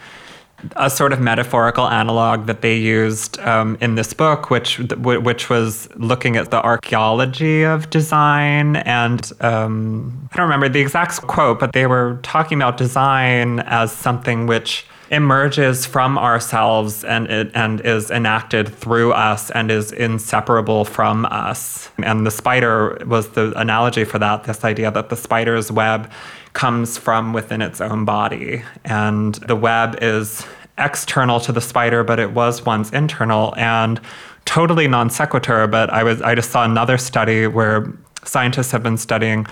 a 0.75 0.89
sort 0.89 1.11
of 1.13 1.19
metaphorical 1.19 1.87
analog 1.87 2.45
that 2.45 2.61
they 2.61 2.77
used 2.77 3.39
um, 3.39 3.77
in 3.81 3.95
this 3.95 4.13
book, 4.13 4.49
which 4.49 4.79
which 4.79 5.49
was 5.49 5.89
looking 5.95 6.35
at 6.35 6.51
the 6.51 6.61
archaeology 6.61 7.63
of 7.63 7.89
design. 7.89 8.77
And 8.77 9.31
um, 9.41 10.29
I 10.31 10.37
don't 10.37 10.45
remember 10.45 10.69
the 10.69 10.79
exact 10.79 11.21
quote, 11.23 11.59
but 11.59 11.73
they 11.73 11.87
were 11.87 12.19
talking 12.23 12.61
about 12.61 12.77
design 12.77 13.59
as 13.61 13.91
something 13.91 14.47
which 14.47 14.85
emerges 15.11 15.85
from 15.85 16.17
ourselves 16.17 17.03
and 17.03 17.27
it 17.27 17.51
and 17.53 17.81
is 17.81 18.09
enacted 18.09 18.73
through 18.73 19.11
us 19.11 19.51
and 19.51 19.69
is 19.69 19.91
inseparable 19.91 20.85
from 20.85 21.25
us. 21.25 21.91
And 22.01 22.25
the 22.25 22.31
spider 22.31 22.97
was 23.05 23.29
the 23.29 23.53
analogy 23.59 24.05
for 24.05 24.19
that, 24.19 24.45
this 24.45 24.63
idea 24.63 24.89
that 24.89 25.09
the 25.09 25.17
spider's 25.17 25.69
web 25.69 26.09
comes 26.53 26.97
from 26.97 27.33
within 27.33 27.61
its 27.61 27.81
own 27.81 28.05
body. 28.05 28.63
And 28.85 29.35
the 29.35 29.55
web 29.55 29.97
is 30.01 30.45
external 30.77 31.41
to 31.41 31.51
the 31.51 31.61
spider, 31.61 32.05
but 32.05 32.17
it 32.17 32.31
was 32.31 32.65
once 32.65 32.89
internal 32.91 33.53
and 33.57 33.99
totally 34.45 34.87
non 34.87 35.09
sequitur. 35.09 35.67
But 35.67 35.89
I 35.89 36.03
was 36.03 36.21
I 36.21 36.35
just 36.35 36.51
saw 36.51 36.63
another 36.63 36.97
study 36.97 37.47
where 37.47 37.91
scientists 38.23 38.71
have 38.71 38.81
been 38.81 38.97
studying 38.97 39.45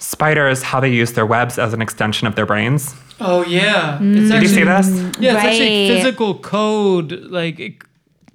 spiders 0.00 0.62
how 0.62 0.80
they 0.80 0.90
use 0.90 1.12
their 1.12 1.26
webs 1.26 1.58
as 1.58 1.72
an 1.72 1.80
extension 1.80 2.26
of 2.26 2.34
their 2.34 2.46
brains. 2.46 2.94
Oh 3.20 3.44
yeah. 3.44 3.94
It's 3.96 4.02
mm. 4.02 4.30
Did 4.32 4.42
you 4.42 4.48
see 4.48 4.64
this? 4.64 4.88
Yeah, 5.20 5.34
it's 5.36 5.44
actually 5.44 5.88
physical 5.88 6.38
code, 6.40 7.12
like 7.30 7.60
it- 7.60 7.82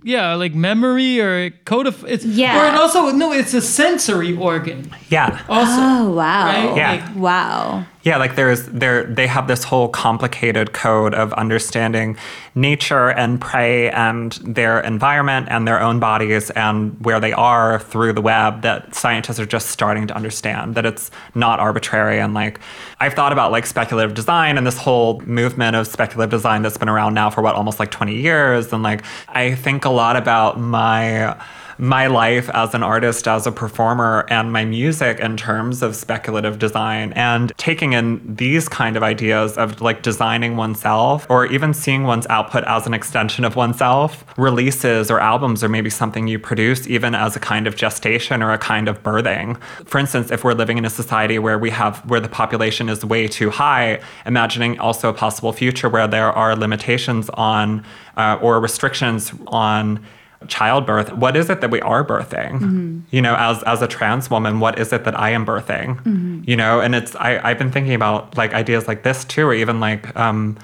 yeah, 0.03 0.35
like 0.35 0.53
memory 0.53 1.19
or 1.19 1.49
code 1.65 1.87
of 1.87 2.05
it's 2.05 2.23
Yeah. 2.23 2.61
Or 2.61 2.67
it 2.67 2.75
also 2.79 3.09
no, 3.11 3.31
it's 3.33 3.55
a 3.55 3.61
sensory 3.61 4.37
organ. 4.37 4.91
Yeah. 5.09 5.41
Also, 5.49 5.71
Oh 5.81 6.11
wow. 6.11 6.45
Right? 6.45 6.77
Yeah. 6.77 6.91
Like, 6.91 7.15
Wow. 7.15 7.85
Yeah, 8.05 8.17
like 8.17 8.35
there's 8.35 8.67
there 8.67 9.03
they 9.03 9.25
have 9.25 9.47
this 9.47 9.63
whole 9.63 9.89
complicated 9.89 10.73
code 10.73 11.15
of 11.15 11.33
understanding 11.33 12.17
nature 12.53 13.09
and 13.09 13.41
prey 13.41 13.89
and 13.89 14.33
their 14.43 14.79
environment 14.81 15.47
and 15.49 15.67
their 15.67 15.81
own 15.81 15.99
bodies 15.99 16.51
and 16.51 17.03
where 17.03 17.19
they 17.19 17.33
are 17.33 17.79
through 17.79 18.13
the 18.13 18.21
web 18.21 18.61
that 18.61 18.93
scientists 18.93 19.39
are 19.39 19.45
just 19.47 19.71
starting 19.71 20.05
to 20.05 20.15
understand 20.15 20.75
that 20.75 20.85
it's 20.85 21.09
not 21.33 21.59
arbitrary. 21.59 22.19
And 22.19 22.35
like 22.35 22.59
I've 22.99 23.15
thought 23.15 23.33
about 23.33 23.51
like 23.51 23.65
speculative 23.65 24.13
design 24.13 24.59
and 24.59 24.67
this 24.67 24.77
whole 24.77 25.21
movement 25.21 25.75
of 25.75 25.87
speculative 25.87 26.29
design 26.29 26.61
that's 26.61 26.77
been 26.77 26.89
around 26.89 27.15
now 27.15 27.31
for 27.31 27.41
what 27.41 27.55
almost 27.55 27.79
like 27.79 27.89
20 27.89 28.15
years. 28.21 28.71
And 28.71 28.83
like 28.83 29.03
I 29.29 29.55
think 29.55 29.83
a 29.83 29.89
lot 29.89 30.15
about 30.15 30.59
my 30.59 31.35
my 31.77 32.07
life 32.07 32.49
as 32.49 32.73
an 32.73 32.83
artist, 32.83 33.27
as 33.27 33.45
a 33.45 33.51
performer, 33.51 34.25
and 34.29 34.51
my 34.51 34.65
music 34.65 35.19
in 35.19 35.37
terms 35.37 35.81
of 35.81 35.95
speculative 35.95 36.59
design 36.59 37.13
and 37.13 37.51
taking 37.57 37.93
in 37.93 38.35
these 38.35 38.69
kind 38.69 38.95
of 38.95 39.03
ideas 39.03 39.57
of 39.57 39.81
like 39.81 40.01
designing 40.01 40.55
oneself 40.55 41.25
or 41.29 41.45
even 41.47 41.73
seeing 41.73 42.03
one's 42.03 42.27
output 42.27 42.63
as 42.65 42.87
an 42.87 42.93
extension 42.93 43.43
of 43.43 43.55
oneself. 43.55 44.25
Releases 44.37 45.11
or 45.11 45.19
albums 45.19 45.63
or 45.63 45.69
maybe 45.69 45.89
something 45.89 46.27
you 46.27 46.39
produce 46.39 46.87
even 46.87 47.15
as 47.15 47.35
a 47.35 47.39
kind 47.39 47.67
of 47.67 47.75
gestation 47.75 48.41
or 48.41 48.51
a 48.51 48.57
kind 48.57 48.87
of 48.87 49.01
birthing. 49.03 49.59
For 49.85 49.97
instance, 49.97 50.31
if 50.31 50.43
we're 50.43 50.53
living 50.53 50.77
in 50.77 50.85
a 50.85 50.89
society 50.89 51.39
where 51.39 51.59
we 51.59 51.69
have 51.71 51.99
where 52.09 52.19
the 52.19 52.29
population 52.29 52.89
is 52.89 53.03
way 53.03 53.27
too 53.27 53.49
high, 53.49 54.01
imagining 54.25 54.79
also 54.79 55.09
a 55.09 55.13
possible 55.13 55.51
future 55.51 55.89
where 55.89 56.07
there 56.07 56.31
are 56.31 56.55
limitations 56.55 57.29
on 57.31 57.83
uh, 58.17 58.39
or 58.41 58.59
restrictions 58.59 59.33
on 59.47 60.05
childbirth 60.47 61.11
what 61.13 61.35
is 61.35 61.49
it 61.49 61.61
that 61.61 61.71
we 61.71 61.81
are 61.81 62.05
birthing? 62.05 63.03
You 63.11 63.21
know 63.21 63.35
as 63.35 63.63
as 63.63 63.81
a 63.81 63.87
trans 63.87 64.29
woman 64.29 64.59
what 64.59 64.77
is 64.79 64.91
it 64.93 65.03
that 65.05 65.19
i 65.19 65.29
am 65.29 65.45
birthing? 65.45 66.47
You 66.47 66.55
know 66.55 66.79
and 66.81 66.95
it's 66.95 67.15
I, 67.15 67.39
i've 67.43 67.57
been 67.57 67.71
thinking 67.71 67.93
about 67.93 68.37
like 68.37 68.53
ideas 68.53 68.87
like 68.87 69.03
this 69.03 69.25
too 69.25 69.45
or 69.47 69.53
even 69.53 69.79
like 69.79 70.15
um 70.15 70.57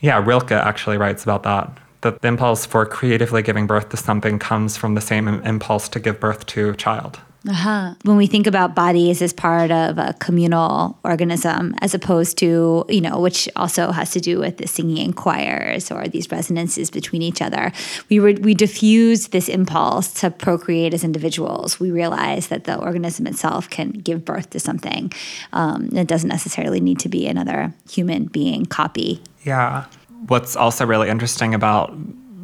yeah 0.00 0.22
rilke 0.24 0.52
actually 0.52 0.96
writes 0.96 1.22
about 1.24 1.42
that 1.42 1.70
that 2.02 2.22
the 2.22 2.28
impulse 2.28 2.64
for 2.64 2.86
creatively 2.86 3.42
giving 3.42 3.66
birth 3.66 3.90
to 3.90 3.96
something 3.96 4.38
comes 4.38 4.76
from 4.76 4.94
the 4.94 5.00
same 5.00 5.28
impulse 5.28 5.88
to 5.90 6.00
give 6.00 6.18
birth 6.18 6.46
to 6.46 6.70
a 6.70 6.76
child 6.76 7.20
Uh-huh. 7.48 7.94
When 8.02 8.16
we 8.18 8.26
think 8.26 8.46
about 8.46 8.74
bodies 8.74 9.22
as 9.22 9.32
part 9.32 9.70
of 9.70 9.96
a 9.96 10.14
communal 10.18 10.98
organism, 11.04 11.74
as 11.80 11.94
opposed 11.94 12.36
to, 12.38 12.84
you 12.88 13.00
know, 13.00 13.18
which 13.18 13.48
also 13.56 13.92
has 13.92 14.10
to 14.10 14.20
do 14.20 14.38
with 14.38 14.58
the 14.58 14.66
singing 14.66 14.98
in 14.98 15.12
choirs 15.14 15.90
or 15.90 16.06
these 16.06 16.30
resonances 16.30 16.90
between 16.90 17.22
each 17.22 17.40
other, 17.40 17.72
we 18.10 18.20
we 18.20 18.54
diffuse 18.54 19.28
this 19.28 19.48
impulse 19.48 20.12
to 20.20 20.30
procreate 20.30 20.92
as 20.92 21.02
individuals. 21.02 21.80
We 21.80 21.90
realize 21.90 22.48
that 22.48 22.64
the 22.64 22.76
organism 22.78 23.26
itself 23.26 23.70
can 23.70 23.90
give 23.90 24.24
birth 24.24 24.50
to 24.50 24.60
something. 24.60 25.10
Um, 25.54 25.88
it 25.92 26.08
doesn't 26.08 26.28
necessarily 26.28 26.80
need 26.80 26.98
to 27.00 27.08
be 27.08 27.26
another 27.26 27.72
human 27.90 28.26
being 28.26 28.66
copy. 28.66 29.22
Yeah. 29.44 29.86
What's 30.26 30.56
also 30.56 30.84
really 30.84 31.08
interesting 31.08 31.54
about 31.54 31.94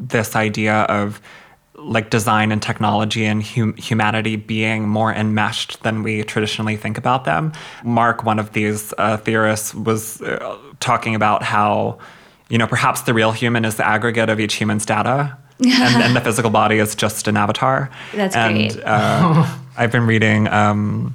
this 0.09 0.35
idea 0.35 0.83
of 0.83 1.21
like 1.79 2.11
design 2.11 2.53
and 2.53 2.63
technology 2.63 3.25
and 3.25 3.43
hum- 3.43 3.77
humanity 3.77 4.37
being 4.37 4.89
more 4.89 5.13
enmeshed 5.13 5.83
than 5.83 6.03
we 6.03 6.23
traditionally 6.23 6.77
think 6.77 6.99
about 6.99 7.25
them. 7.25 7.53
Mark, 7.85 8.25
one 8.25 8.39
of 8.39 8.53
these 8.53 8.95
uh, 8.99 9.17
theorists, 9.19 9.75
was 9.75 10.21
uh, 10.23 10.57
talking 10.81 11.15
about 11.15 11.43
how, 11.43 11.99
you 12.49 12.59
know, 12.59 12.67
perhaps 12.67 13.03
the 13.03 13.15
real 13.15 13.33
human 13.33 13.65
is 13.65 13.77
the 13.77 13.87
aggregate 13.87 14.29
of 14.29 14.41
each 14.41 14.55
human's 14.55 14.87
data. 14.87 15.37
and, 15.61 16.03
and 16.03 16.17
the 16.17 16.21
physical 16.25 16.51
body 16.51 16.79
is 16.79 16.95
just 16.95 17.29
an 17.29 17.37
avatar. 17.37 17.91
That's 18.15 18.37
and, 18.37 18.73
great. 18.73 18.85
Uh, 18.85 19.59
I've 19.77 19.93
been 19.93 20.07
reading 20.07 20.49
um, 20.49 21.15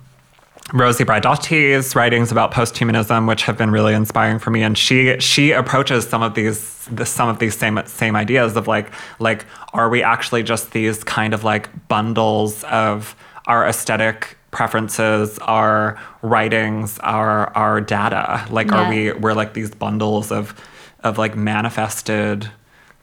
Rosi 0.74 1.04
Braidotti's 1.04 1.96
writings 1.96 2.32
about 2.32 2.54
posthumanism, 2.54 3.28
which 3.28 3.44
have 3.44 3.58
been 3.58 3.72
really 3.72 3.94
inspiring 3.94 4.40
for 4.40 4.52
me. 4.52 4.64
And 4.64 4.78
she 4.78 5.20
she 5.20 5.52
approaches 5.52 6.08
some 6.08 6.24
of 6.24 6.34
these 6.34 6.86
the, 6.86 7.06
some 7.06 7.28
of 7.28 7.40
these 7.40 7.58
same 7.58 7.80
same 7.86 8.16
ideas 8.16 8.56
of 8.56 8.68
like 8.68 8.92
like 9.20 9.46
are 9.74 9.90
we 9.90 10.02
actually 10.02 10.44
just 10.44 10.72
these 10.72 11.04
kind 11.04 11.34
of 11.34 11.44
like 11.44 11.70
bundles 11.90 12.64
of 12.66 13.16
our 13.48 13.68
aesthetic 13.68 14.38
preferences, 14.52 15.38
our 15.40 16.00
writings, 16.22 17.00
our 17.00 17.50
our 17.56 17.82
data? 17.82 18.46
Like 18.50 18.72
are 18.72 18.90
we 18.90 19.12
we're 19.12 19.34
like 19.34 19.54
these 19.54 19.72
bundles 19.72 20.32
of 20.32 20.56
of 21.04 21.18
like 21.18 21.36
manifested 21.36 22.50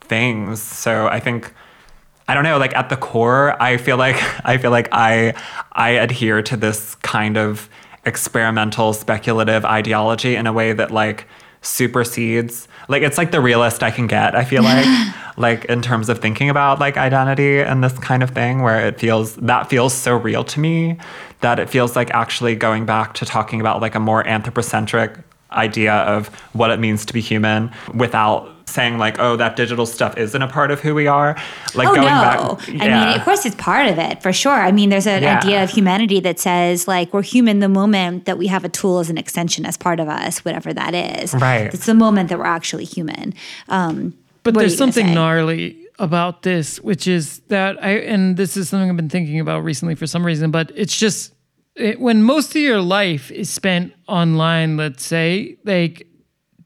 things. 0.00 0.62
So 0.62 1.08
I 1.08 1.20
think 1.20 1.52
I 2.28 2.34
don't 2.34 2.44
know, 2.44 2.58
like 2.58 2.76
at 2.76 2.90
the 2.90 2.96
core, 2.96 3.60
I 3.60 3.78
feel 3.78 3.96
like 3.96 4.16
I 4.44 4.58
feel 4.58 4.70
like 4.70 4.88
I 4.92 5.34
I 5.72 5.90
adhere 5.90 6.42
to 6.42 6.56
this 6.56 6.94
kind 6.96 7.36
of 7.36 7.68
experimental 8.04 8.92
speculative 8.92 9.64
ideology 9.64 10.36
in 10.36 10.46
a 10.46 10.52
way 10.52 10.72
that 10.72 10.90
like 10.90 11.26
supersedes 11.60 12.68
like 12.88 13.02
it's 13.02 13.18
like 13.18 13.32
the 13.32 13.40
realest 13.40 13.82
I 13.82 13.90
can 13.90 14.06
get, 14.06 14.34
I 14.34 14.44
feel 14.44 14.62
like. 14.62 14.86
like 15.38 15.64
in 15.66 15.80
terms 15.80 16.08
of 16.08 16.18
thinking 16.18 16.50
about 16.50 16.80
like 16.80 16.96
identity 16.96 17.60
and 17.60 17.82
this 17.82 17.96
kind 18.00 18.24
of 18.24 18.30
thing 18.30 18.60
where 18.60 18.88
it 18.88 18.98
feels 18.98 19.36
that 19.36 19.70
feels 19.70 19.94
so 19.94 20.16
real 20.16 20.42
to 20.42 20.58
me 20.58 20.98
that 21.40 21.60
it 21.60 21.70
feels 21.70 21.94
like 21.94 22.10
actually 22.10 22.56
going 22.56 22.84
back 22.84 23.14
to 23.14 23.24
talking 23.24 23.60
about 23.60 23.80
like 23.80 23.94
a 23.94 24.00
more 24.00 24.26
anthropocentric 24.26 25.16
idea 25.52 25.94
of 25.94 26.26
what 26.52 26.70
it 26.70 26.80
means 26.80 27.06
to 27.06 27.12
be 27.12 27.20
human 27.20 27.70
without 27.94 28.52
saying 28.68 28.98
like 28.98 29.18
oh 29.18 29.36
that 29.36 29.56
digital 29.56 29.86
stuff 29.86 30.16
isn't 30.16 30.42
a 30.42 30.48
part 30.48 30.70
of 30.70 30.80
who 30.80 30.94
we 30.94 31.06
are 31.06 31.36
like 31.74 31.88
oh 31.88 31.94
going 31.94 32.06
no! 32.06 32.58
back 32.58 32.68
I 32.68 32.72
mean, 32.72 33.18
of 33.18 33.24
course, 33.24 33.44
it's 33.46 33.56
part 33.56 33.86
of 33.88 33.98
it 33.98 34.22
for 34.22 34.32
sure. 34.32 34.52
I 34.52 34.72
mean, 34.72 34.90
there's 34.90 35.06
an 35.06 35.22
Yeah. 35.22 35.38
idea 35.38 35.62
of 35.64 35.70
humanity 35.70 36.20
that 36.20 36.38
says 36.38 36.86
like 36.86 37.12
we're 37.12 37.22
human 37.22 37.58
the 37.60 37.68
moment 37.68 38.24
that 38.26 38.38
we 38.38 38.46
have 38.48 38.64
a 38.64 38.68
tool 38.68 38.98
as 38.98 39.10
an 39.10 39.18
extension 39.18 39.64
as 39.66 39.76
part 39.76 40.00
of 40.00 40.08
us, 40.08 40.44
whatever 40.44 40.72
that 40.72 40.94
is. 40.94 41.34
Right. 41.34 41.72
It's 41.72 41.86
the 41.86 41.94
moment 41.94 42.28
that 42.28 42.38
we're 42.38 42.44
actually 42.46 42.84
human. 42.84 43.34
Um, 43.68 44.14
But 44.42 44.54
there's 44.54 44.76
something 44.76 45.12
gnarly 45.14 45.76
about 45.98 46.42
this, 46.42 46.78
which 46.80 47.06
is 47.06 47.40
that 47.48 47.82
I, 47.82 47.90
and 47.98 48.36
this 48.36 48.56
is 48.56 48.68
something 48.68 48.88
I've 48.88 48.96
been 48.96 49.08
thinking 49.08 49.40
about 49.40 49.64
recently 49.64 49.94
for 49.94 50.06
some 50.06 50.24
reason, 50.24 50.50
but 50.50 50.70
it's 50.74 50.96
just 50.96 51.34
it, 51.74 52.00
when 52.00 52.22
most 52.22 52.50
of 52.56 52.60
your 52.62 52.80
life 52.80 53.30
is 53.30 53.48
spent 53.50 53.92
online, 54.08 54.76
let's 54.76 55.04
say, 55.04 55.56
like, 55.64 56.07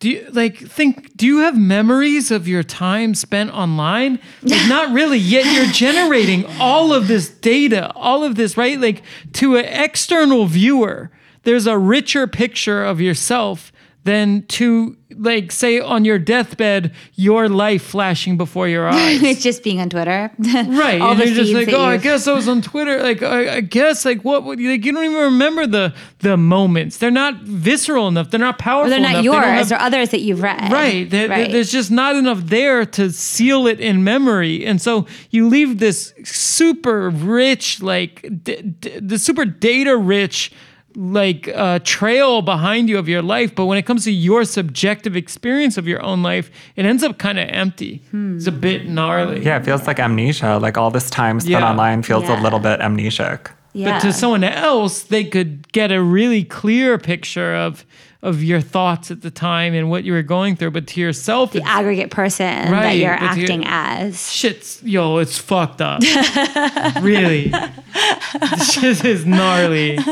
do 0.03 0.11
you 0.11 0.27
like 0.33 0.59
think, 0.59 1.17
do 1.17 1.25
you 1.25 1.39
have 1.39 1.57
memories 1.57 2.33
of 2.33 2.49
your 2.49 2.65
time 2.65 3.15
spent 3.15 3.55
online? 3.55 4.19
Like, 4.43 4.69
not 4.69 4.93
really, 4.93 5.17
yet 5.17 5.47
you're 5.55 5.73
generating 5.73 6.45
all 6.59 6.93
of 6.93 7.07
this 7.07 7.31
data, 7.31 7.93
all 7.93 8.25
of 8.25 8.35
this, 8.35 8.57
right? 8.57 8.81
Like, 8.81 9.05
to 9.35 9.55
an 9.55 9.65
external 9.65 10.47
viewer, 10.47 11.13
there's 11.45 11.69
a 11.69 11.79
richer 11.79 12.27
picture 12.27 12.85
of 12.85 13.01
yourself 13.01 13.71
than 14.05 14.45
to 14.49 14.97
like 15.15 15.53
say 15.53 15.79
on 15.79 16.05
your 16.07 16.19
deathbed 16.19 16.91
your 17.15 17.49
life 17.49 17.83
flashing 17.83 18.37
before 18.39 18.67
your 18.67 18.89
eyes 18.93 19.23
it's 19.23 19.43
just 19.43 19.63
being 19.63 19.79
on 19.79 19.91
Twitter, 19.91 20.31
right 20.39 21.01
All 21.01 21.13
and 21.13 21.21
the 21.21 21.27
you're 21.27 21.35
just 21.35 21.53
like 21.53 21.69
oh 21.69 21.83
i 21.85 21.99
guess 21.99 22.27
i 22.27 22.33
was 22.33 22.49
on 22.49 22.63
twitter 22.63 23.03
like 23.03 23.23
i, 23.23 23.57
I 23.57 23.61
guess 23.61 24.07
like 24.07 24.23
what 24.25 24.43
would 24.45 24.59
like 24.59 24.85
you 24.87 24.91
don't 24.93 25.05
even 25.05 25.19
remember 25.21 25.67
the 25.67 25.95
the 26.21 26.39
moments 26.39 26.97
they're 26.97 27.11
not 27.11 27.43
visceral 27.43 28.09
enough 28.09 28.31
they're 28.31 28.41
not 28.41 28.59
powerful 28.59 28.87
Or 28.87 28.91
they're 28.91 29.01
not 29.01 29.11
enough. 29.11 29.23
They 29.23 29.25
yours 29.27 29.69
have- 29.71 29.73
or 29.73 29.83
others 29.83 30.09
that 30.11 30.21
you've 30.23 30.43
read. 30.43 30.73
Right. 30.73 31.09
There- 31.11 31.29
Right. 31.29 31.51
There's 31.53 31.71
just 31.71 31.91
not 31.91 32.17
enough 32.17 32.41
there 32.45 32.85
to 32.87 33.11
seal 33.13 33.67
it 33.67 33.79
in 33.81 34.03
memory. 34.03 34.65
And 34.67 34.81
so 34.81 35.07
you 35.31 35.47
leave 35.49 35.79
this 35.79 36.13
super 36.25 37.11
rich, 37.11 37.81
like, 37.83 38.23
d- 38.43 38.63
d- 38.81 38.99
the 39.01 39.19
super 39.19 39.45
data 39.45 39.97
rich, 39.97 40.51
like, 40.97 41.49
uh, 41.49 41.79
trail 41.85 42.43
behind 42.43 42.89
you 42.89 42.99
of 42.99 43.09
your 43.09 43.23
life. 43.23 43.55
But 43.55 43.67
when 43.67 43.79
it 43.79 43.83
comes 43.87 44.05
to 44.05 44.13
your 44.13 44.45
subjective 44.45 45.17
experience 45.17 45.77
of 45.79 45.87
your 45.89 46.03
own 46.03 46.23
life, 46.23 46.51
it 46.77 46.85
ends 46.87 47.03
up 47.03 47.19
kind 47.19 47.39
of 47.39 47.49
empty. 47.49 48.03
Hmm. 48.11 48.37
It's 48.37 48.47
a 48.47 48.53
bit 48.53 48.89
gnarly. 48.89 49.43
yeah 49.45 49.57
it 49.59 49.65
feels 49.65 49.87
like 49.87 49.99
amnesia 49.99 50.59
like 50.59 50.77
all 50.79 50.91
this 50.91 51.09
time 51.11 51.41
spent 51.41 51.51
Yeah. 51.53 51.71
online 51.71 52.03
feels 52.03 52.25
Yeah. 52.25 52.39
a 52.39 52.43
little 52.43 52.59
bit 52.61 52.81
amnesic 52.81 53.51
yeah. 53.75 53.93
But 53.95 54.01
to 54.01 54.13
someone 54.13 54.45
else, 54.45 55.05
they 55.05 55.25
could 55.25 55.73
get 55.73 55.91
a 55.91 56.03
really 56.03 56.45
clear 56.45 56.99
picture 56.99 57.55
of 57.55 57.87
of 58.21 58.41
your 58.45 58.61
thoughts 58.61 59.11
at 59.11 59.23
the 59.23 59.31
time 59.31 59.73
and 59.75 59.89
what 59.91 60.05
you 60.05 60.13
were 60.13 60.23
going 60.23 60.55
through, 60.57 60.71
but 60.71 60.87
to 60.87 61.01
yourself, 61.01 61.51
the 61.53 61.59
it's, 61.59 61.67
aggregate 61.67 62.11
person 62.11 62.47
that 62.71 62.93
you're 62.97 63.17
but 63.19 63.37
you- 63.37 63.43
acting 63.43 63.65
as. 63.67 64.31
shit's 64.31 64.81
yo, 64.85 65.17
it's 65.19 65.39
fucked 65.39 65.81
up. 65.81 66.03
really, 67.03 67.49
this 68.41 68.73
shit 68.75 69.05
is 69.05 69.25
gnarly. 69.27 69.99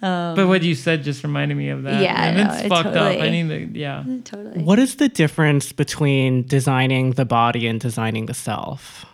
but 0.00 0.46
what 0.46 0.62
you 0.62 0.74
said 0.74 1.02
just 1.02 1.22
reminded 1.22 1.56
me 1.56 1.68
of 1.70 1.82
that. 1.82 1.94
Um, 1.94 2.02
Yeah, 2.02 2.24
and 2.24 2.36
no, 2.36 2.54
it's 2.54 2.64
it 2.64 2.68
fucked 2.68 2.96
up. 2.96 3.12
I 3.20 3.28
need 3.30 3.48
to, 3.48 3.78
yeah. 3.78 4.04
Totally. 4.24 4.62
What 4.62 4.78
is 4.78 4.96
the 4.96 5.08
difference 5.08 5.72
between 5.72 6.46
designing 6.46 7.12
the 7.12 7.24
body 7.24 7.66
and 7.66 7.80
designing 7.80 8.26
the 8.26 8.34
self? 8.34 9.06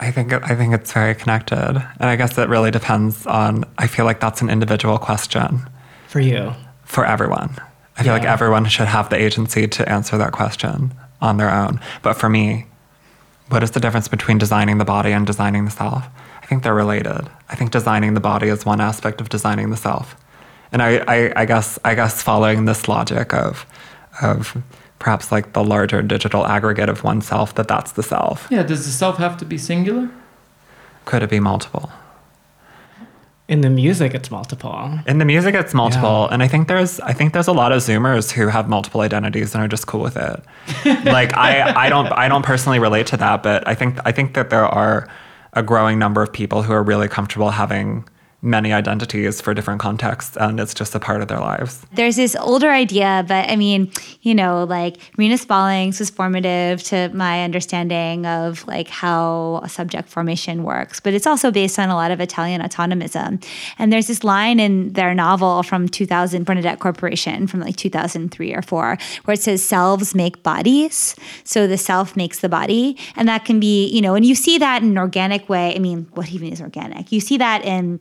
I 0.00 0.10
think 0.10 0.32
it, 0.32 0.42
I 0.42 0.56
think 0.56 0.74
it's 0.74 0.92
very 0.92 1.14
connected, 1.14 1.56
and 1.56 2.08
I 2.10 2.16
guess 2.16 2.36
it 2.36 2.48
really 2.48 2.72
depends 2.72 3.24
on. 3.26 3.64
I 3.78 3.86
feel 3.86 4.04
like 4.04 4.18
that's 4.18 4.42
an 4.42 4.50
individual 4.50 4.98
question 4.98 5.60
For 6.08 6.18
you. 6.20 6.52
for 6.84 7.04
everyone. 7.06 7.56
I 7.96 8.02
feel 8.02 8.12
like 8.12 8.24
everyone 8.24 8.64
should 8.66 8.88
have 8.88 9.10
the 9.10 9.16
agency 9.16 9.68
to 9.68 9.88
answer 9.88 10.18
that 10.18 10.32
question 10.32 10.92
on 11.20 11.36
their 11.36 11.50
own. 11.50 11.78
But 12.02 12.14
for 12.14 12.28
me, 12.28 12.66
what 13.48 13.62
is 13.62 13.72
the 13.72 13.80
difference 13.80 14.08
between 14.08 14.38
designing 14.38 14.78
the 14.78 14.84
body 14.84 15.12
and 15.12 15.26
designing 15.26 15.66
the 15.66 15.70
self? 15.70 16.04
I 16.52 16.54
think 16.54 16.64
they're 16.64 16.74
related. 16.74 17.30
I 17.48 17.54
think 17.56 17.70
designing 17.70 18.12
the 18.12 18.20
body 18.20 18.48
is 18.48 18.66
one 18.66 18.78
aspect 18.78 19.22
of 19.22 19.30
designing 19.30 19.70
the 19.70 19.76
self. 19.78 20.14
And 20.70 20.82
I, 20.82 20.98
I, 21.08 21.32
I 21.34 21.44
guess 21.46 21.78
I 21.82 21.94
guess 21.94 22.22
following 22.22 22.66
this 22.66 22.88
logic 22.88 23.32
of 23.32 23.64
of 24.20 24.54
perhaps 24.98 25.32
like 25.32 25.54
the 25.54 25.64
larger 25.64 26.02
digital 26.02 26.46
aggregate 26.46 26.90
of 26.90 27.04
oneself, 27.04 27.54
that 27.54 27.68
that's 27.68 27.92
the 27.92 28.02
self. 28.02 28.48
Yeah, 28.50 28.64
does 28.64 28.84
the 28.84 28.92
self 28.92 29.16
have 29.16 29.38
to 29.38 29.46
be 29.46 29.56
singular? 29.56 30.10
Could 31.06 31.22
it 31.22 31.30
be 31.30 31.40
multiple? 31.40 31.90
In 33.48 33.62
the 33.62 33.70
music, 33.70 34.12
it's 34.12 34.30
multiple. 34.30 34.98
In 35.06 35.16
the 35.16 35.24
music, 35.24 35.54
it's 35.54 35.72
multiple, 35.72 36.26
Yeah. 36.28 36.34
and 36.34 36.42
I 36.42 36.48
think 36.48 36.68
there's 36.68 37.00
I 37.00 37.14
think 37.14 37.32
there's 37.32 37.48
a 37.48 37.52
lot 37.54 37.72
of 37.72 37.78
Zoomers 37.80 38.30
who 38.30 38.48
have 38.48 38.68
multiple 38.68 39.00
identities 39.00 39.54
and 39.54 39.64
are 39.64 39.68
just 39.68 39.86
cool 39.86 40.00
with 40.02 40.18
it. 40.18 40.44
like 41.06 41.34
I 41.34 41.86
I 41.86 41.88
don't 41.88 42.08
I 42.12 42.28
don't 42.28 42.44
personally 42.44 42.78
relate 42.78 43.06
to 43.06 43.16
that, 43.16 43.42
but 43.42 43.66
I 43.66 43.74
think 43.74 43.98
I 44.04 44.12
think 44.12 44.34
that 44.34 44.50
there 44.50 44.66
are 44.66 45.08
a 45.52 45.62
growing 45.62 45.98
number 45.98 46.22
of 46.22 46.32
people 46.32 46.62
who 46.62 46.72
are 46.72 46.82
really 46.82 47.08
comfortable 47.08 47.50
having 47.50 48.04
many 48.42 48.72
identities 48.72 49.40
for 49.40 49.54
different 49.54 49.80
contexts, 49.80 50.36
and 50.36 50.58
it's 50.58 50.74
just 50.74 50.94
a 50.96 51.00
part 51.00 51.22
of 51.22 51.28
their 51.28 51.38
lives. 51.38 51.86
There's 51.94 52.16
this 52.16 52.34
older 52.34 52.70
idea, 52.70 53.24
but 53.28 53.48
I 53.48 53.54
mean, 53.54 53.90
you 54.22 54.34
know, 54.34 54.64
like 54.64 54.96
Reena 55.16 55.38
Spaulings 55.38 56.00
was 56.00 56.10
formative 56.10 56.82
to 56.84 57.08
my 57.10 57.44
understanding 57.44 58.26
of 58.26 58.66
like 58.66 58.88
how 58.88 59.62
subject 59.68 60.08
formation 60.08 60.64
works, 60.64 60.98
but 60.98 61.14
it's 61.14 61.26
also 61.26 61.52
based 61.52 61.78
on 61.78 61.88
a 61.88 61.94
lot 61.94 62.10
of 62.10 62.20
Italian 62.20 62.60
autonomism. 62.60 63.44
And 63.78 63.92
there's 63.92 64.08
this 64.08 64.24
line 64.24 64.58
in 64.58 64.92
their 64.94 65.14
novel 65.14 65.62
from 65.62 65.88
2000, 65.88 66.44
Bernadette 66.44 66.80
Corporation, 66.80 67.46
from 67.46 67.60
like 67.60 67.76
2003 67.76 68.54
or 68.54 68.62
four, 68.62 68.98
where 69.24 69.34
it 69.34 69.40
says 69.40 69.64
selves 69.64 70.14
make 70.16 70.42
bodies. 70.42 71.14
So 71.44 71.68
the 71.68 71.78
self 71.78 72.16
makes 72.16 72.40
the 72.40 72.48
body. 72.48 72.98
And 73.14 73.28
that 73.28 73.44
can 73.44 73.60
be, 73.60 73.86
you 73.86 74.02
know, 74.02 74.16
and 74.16 74.24
you 74.24 74.34
see 74.34 74.58
that 74.58 74.82
in 74.82 74.90
an 74.90 74.98
organic 74.98 75.48
way. 75.48 75.76
I 75.76 75.78
mean, 75.78 76.08
what 76.14 76.32
even 76.32 76.52
is 76.52 76.60
organic? 76.60 77.12
You 77.12 77.20
see 77.20 77.36
that 77.38 77.64
in 77.64 78.00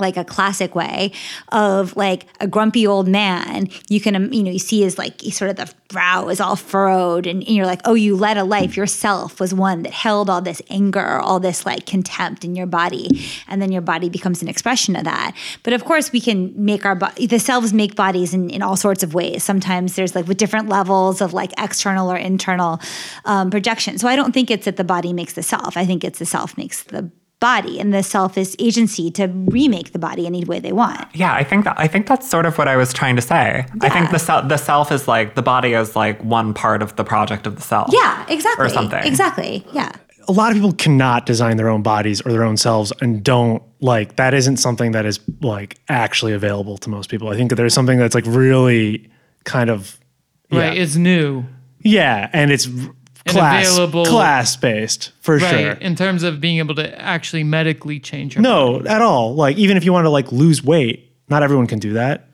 like 0.00 0.16
a 0.16 0.24
classic 0.24 0.74
way 0.74 1.12
of 1.50 1.96
like 1.96 2.26
a 2.40 2.46
grumpy 2.46 2.86
old 2.86 3.08
man 3.08 3.68
you 3.88 4.00
can 4.00 4.16
um, 4.16 4.32
you 4.32 4.42
know 4.42 4.50
you 4.50 4.58
see 4.58 4.82
his 4.82 4.98
like 4.98 5.20
sort 5.32 5.50
of 5.50 5.56
the 5.56 5.72
brow 5.88 6.28
is 6.28 6.40
all 6.40 6.56
furrowed 6.56 7.26
and, 7.26 7.42
and 7.42 7.56
you're 7.56 7.66
like 7.66 7.80
oh 7.84 7.94
you 7.94 8.16
led 8.16 8.36
a 8.36 8.44
life. 8.44 8.76
Yourself 8.76 9.40
was 9.40 9.52
one 9.52 9.82
that 9.82 9.92
held 9.92 10.30
all 10.30 10.40
this 10.40 10.62
anger 10.70 11.18
all 11.18 11.40
this 11.40 11.66
like 11.66 11.86
contempt 11.86 12.44
in 12.44 12.54
your 12.54 12.66
body 12.66 13.08
and 13.48 13.60
then 13.60 13.72
your 13.72 13.82
body 13.82 14.08
becomes 14.08 14.42
an 14.42 14.48
expression 14.48 14.96
of 14.96 15.04
that. 15.04 15.36
But 15.62 15.72
of 15.72 15.84
course 15.84 16.12
we 16.12 16.20
can 16.20 16.52
make 16.56 16.84
our 16.84 16.94
bo- 16.94 17.10
the 17.16 17.38
selves 17.38 17.72
make 17.72 17.94
bodies 17.94 18.34
in, 18.34 18.50
in 18.50 18.62
all 18.62 18.76
sorts 18.76 19.02
of 19.02 19.14
ways. 19.14 19.42
Sometimes 19.42 19.96
there's 19.96 20.14
like 20.14 20.26
with 20.26 20.36
different 20.36 20.68
levels 20.68 21.20
of 21.20 21.32
like 21.32 21.52
external 21.58 22.10
or 22.10 22.16
internal 22.16 22.80
um, 23.24 23.50
projection. 23.50 23.98
So 23.98 24.08
i 24.08 24.16
don't 24.16 24.32
think 24.32 24.50
it's 24.50 24.64
that 24.64 24.76
the 24.76 24.84
body 24.84 25.12
makes 25.12 25.34
the 25.34 25.42
self. 25.42 25.76
I 25.76 25.84
think 25.84 26.04
it's 26.04 26.18
the 26.18 26.26
self 26.26 26.56
makes 26.56 26.82
the 26.84 27.10
body 27.40 27.80
and 27.80 27.92
the 27.92 28.02
self 28.02 28.36
is 28.38 28.54
agency 28.58 29.10
to 29.12 29.26
remake 29.26 29.92
the 29.92 29.98
body 29.98 30.26
any 30.26 30.44
way 30.44 30.60
they 30.60 30.72
want. 30.72 31.06
Yeah, 31.14 31.32
I 31.34 31.42
think 31.42 31.64
that 31.64 31.78
I 31.78 31.86
think 31.86 32.06
that's 32.06 32.28
sort 32.28 32.46
of 32.46 32.58
what 32.58 32.68
I 32.68 32.76
was 32.76 32.92
trying 32.92 33.16
to 33.16 33.22
say. 33.22 33.64
I 33.80 33.88
think 33.88 34.10
the 34.10 34.18
self 34.18 34.48
the 34.48 34.56
self 34.58 34.92
is 34.92 35.08
like 35.08 35.34
the 35.34 35.42
body 35.42 35.72
is 35.72 35.96
like 35.96 36.22
one 36.22 36.52
part 36.54 36.82
of 36.82 36.96
the 36.96 37.04
project 37.04 37.46
of 37.46 37.56
the 37.56 37.62
self. 37.62 37.88
Yeah, 37.92 38.24
exactly. 38.28 38.66
Or 38.66 38.68
something. 38.68 39.02
Exactly. 39.04 39.64
Yeah. 39.72 39.90
a 40.28 40.32
lot 40.32 40.50
of 40.52 40.56
people 40.56 40.72
cannot 40.74 41.26
design 41.26 41.56
their 41.56 41.68
own 41.68 41.82
bodies 41.82 42.20
or 42.20 42.30
their 42.30 42.44
own 42.44 42.56
selves 42.56 42.92
and 43.00 43.24
don't 43.24 43.62
like 43.80 44.16
that 44.16 44.32
isn't 44.34 44.58
something 44.58 44.92
that 44.92 45.04
is 45.06 45.18
like 45.40 45.78
actually 45.88 46.32
available 46.34 46.76
to 46.78 46.90
most 46.90 47.08
people. 47.10 47.28
I 47.30 47.36
think 47.36 47.48
that 47.50 47.56
there's 47.56 47.74
something 47.74 47.98
that's 47.98 48.14
like 48.14 48.26
really 48.26 49.10
kind 49.44 49.70
of 49.70 49.98
yeah, 50.52 50.60
Right, 50.68 50.78
it's 50.78 50.94
new. 50.96 51.44
yeah 51.82 52.28
and 52.32 52.52
it's 52.52 52.68
class 53.26 53.66
available- 53.72 54.06
class 54.06 54.56
based 54.56 55.12
for 55.20 55.36
Right, 55.36 55.50
sure. 55.60 55.72
in 55.72 55.94
terms 55.94 56.22
of 56.22 56.40
being 56.40 56.58
able 56.58 56.74
to 56.76 57.00
actually 57.00 57.44
medically 57.44 57.98
change 58.00 58.34
your 58.34 58.42
No, 58.42 58.82
at 58.86 59.02
all. 59.02 59.34
Like 59.34 59.56
even 59.58 59.76
if 59.76 59.84
you 59.84 59.92
want 59.92 60.06
to 60.06 60.10
like 60.10 60.32
lose 60.32 60.64
weight, 60.64 61.10
not 61.28 61.42
everyone 61.42 61.66
can 61.66 61.78
do 61.78 61.92
that. 61.94 62.26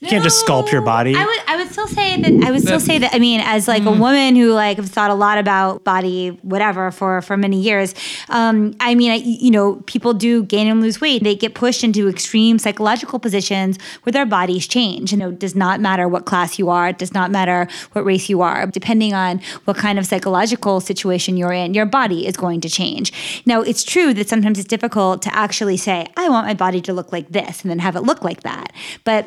You 0.00 0.06
can't 0.06 0.22
just 0.22 0.46
sculpt 0.46 0.70
your 0.70 0.80
body. 0.82 1.16
I 1.16 1.24
would 1.24 1.40
I 1.48 1.56
would 1.56 1.72
still 1.72 1.88
say 1.88 2.22
that 2.22 2.44
I 2.46 2.52
would 2.52 2.60
still 2.62 2.78
say 2.78 2.98
that 2.98 3.12
I 3.12 3.18
mean 3.18 3.40
as 3.40 3.66
like 3.66 3.82
Mm-hmm. 3.82 3.98
a 3.98 4.00
woman 4.00 4.36
who 4.36 4.52
like 4.52 4.76
have 4.76 4.88
thought 4.88 5.10
a 5.10 5.14
lot 5.14 5.38
about 5.38 5.82
body 5.82 6.28
whatever 6.42 6.92
for 6.92 7.20
for 7.22 7.36
many 7.36 7.60
years. 7.60 7.94
Um, 8.28 8.76
I 8.78 8.94
mean 8.94 9.10
I, 9.10 9.16
you 9.16 9.50
know 9.50 9.82
people 9.86 10.14
do 10.14 10.44
gain 10.44 10.68
and 10.68 10.80
lose 10.80 11.00
weight. 11.00 11.24
They 11.24 11.34
get 11.34 11.54
pushed 11.54 11.82
into 11.82 12.08
extreme 12.08 12.60
psychological 12.60 13.18
positions 13.18 13.76
where 14.04 14.12
their 14.12 14.24
bodies 14.26 14.68
change. 14.68 15.10
You 15.10 15.18
know, 15.18 15.30
it 15.30 15.40
does 15.40 15.56
not 15.56 15.80
matter 15.80 16.06
what 16.06 16.26
class 16.26 16.60
you 16.60 16.68
are. 16.70 16.90
It 16.90 16.98
does 16.98 17.12
not 17.12 17.32
matter 17.32 17.66
what 17.92 18.04
race 18.04 18.28
you 18.28 18.40
are. 18.40 18.66
Depending 18.66 19.14
on 19.14 19.40
what 19.64 19.76
kind 19.76 19.98
of 19.98 20.06
psychological 20.06 20.80
situation 20.80 21.36
you're 21.36 21.52
in, 21.52 21.74
your 21.74 21.86
body 21.86 22.24
is 22.26 22.36
going 22.36 22.60
to 22.60 22.68
change. 22.68 23.42
Now 23.46 23.62
it's 23.62 23.82
true 23.82 24.14
that 24.14 24.28
sometimes 24.28 24.60
it's 24.60 24.68
difficult 24.68 25.22
to 25.22 25.34
actually 25.34 25.76
say 25.76 26.06
I 26.16 26.28
want 26.28 26.46
my 26.46 26.54
body 26.54 26.80
to 26.82 26.92
look 26.92 27.10
like 27.12 27.30
this 27.30 27.62
and 27.62 27.70
then 27.70 27.80
have 27.80 27.96
it 27.96 28.02
look 28.02 28.22
like 28.22 28.42
that. 28.42 28.72
But 29.02 29.26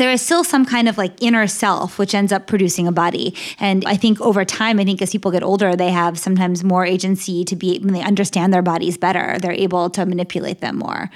there 0.00 0.10
is 0.10 0.22
still 0.22 0.42
some 0.42 0.64
kind 0.64 0.88
of 0.88 0.96
like 0.96 1.12
inner 1.22 1.46
self 1.46 1.98
which 1.98 2.14
ends 2.14 2.32
up 2.32 2.46
producing 2.46 2.88
a 2.88 2.92
body. 2.92 3.34
And 3.58 3.84
i 3.84 3.96
think 3.96 4.20
over 4.20 4.44
time 4.44 4.80
i 4.80 4.84
think 4.84 5.02
as 5.02 5.10
people 5.10 5.30
get 5.30 5.42
older 5.42 5.76
they 5.76 5.90
have 5.90 6.18
sometimes 6.18 6.64
more 6.64 6.84
agency 6.86 7.44
to 7.44 7.56
be 7.56 7.78
when 7.78 7.92
they 7.92 8.02
understand 8.02 8.52
their 8.52 8.62
bodies 8.62 8.96
better 8.96 9.38
they're 9.40 9.52
able 9.52 9.90
to 9.90 10.06
manipulate 10.06 10.60
them 10.60 10.78
more 10.78 11.10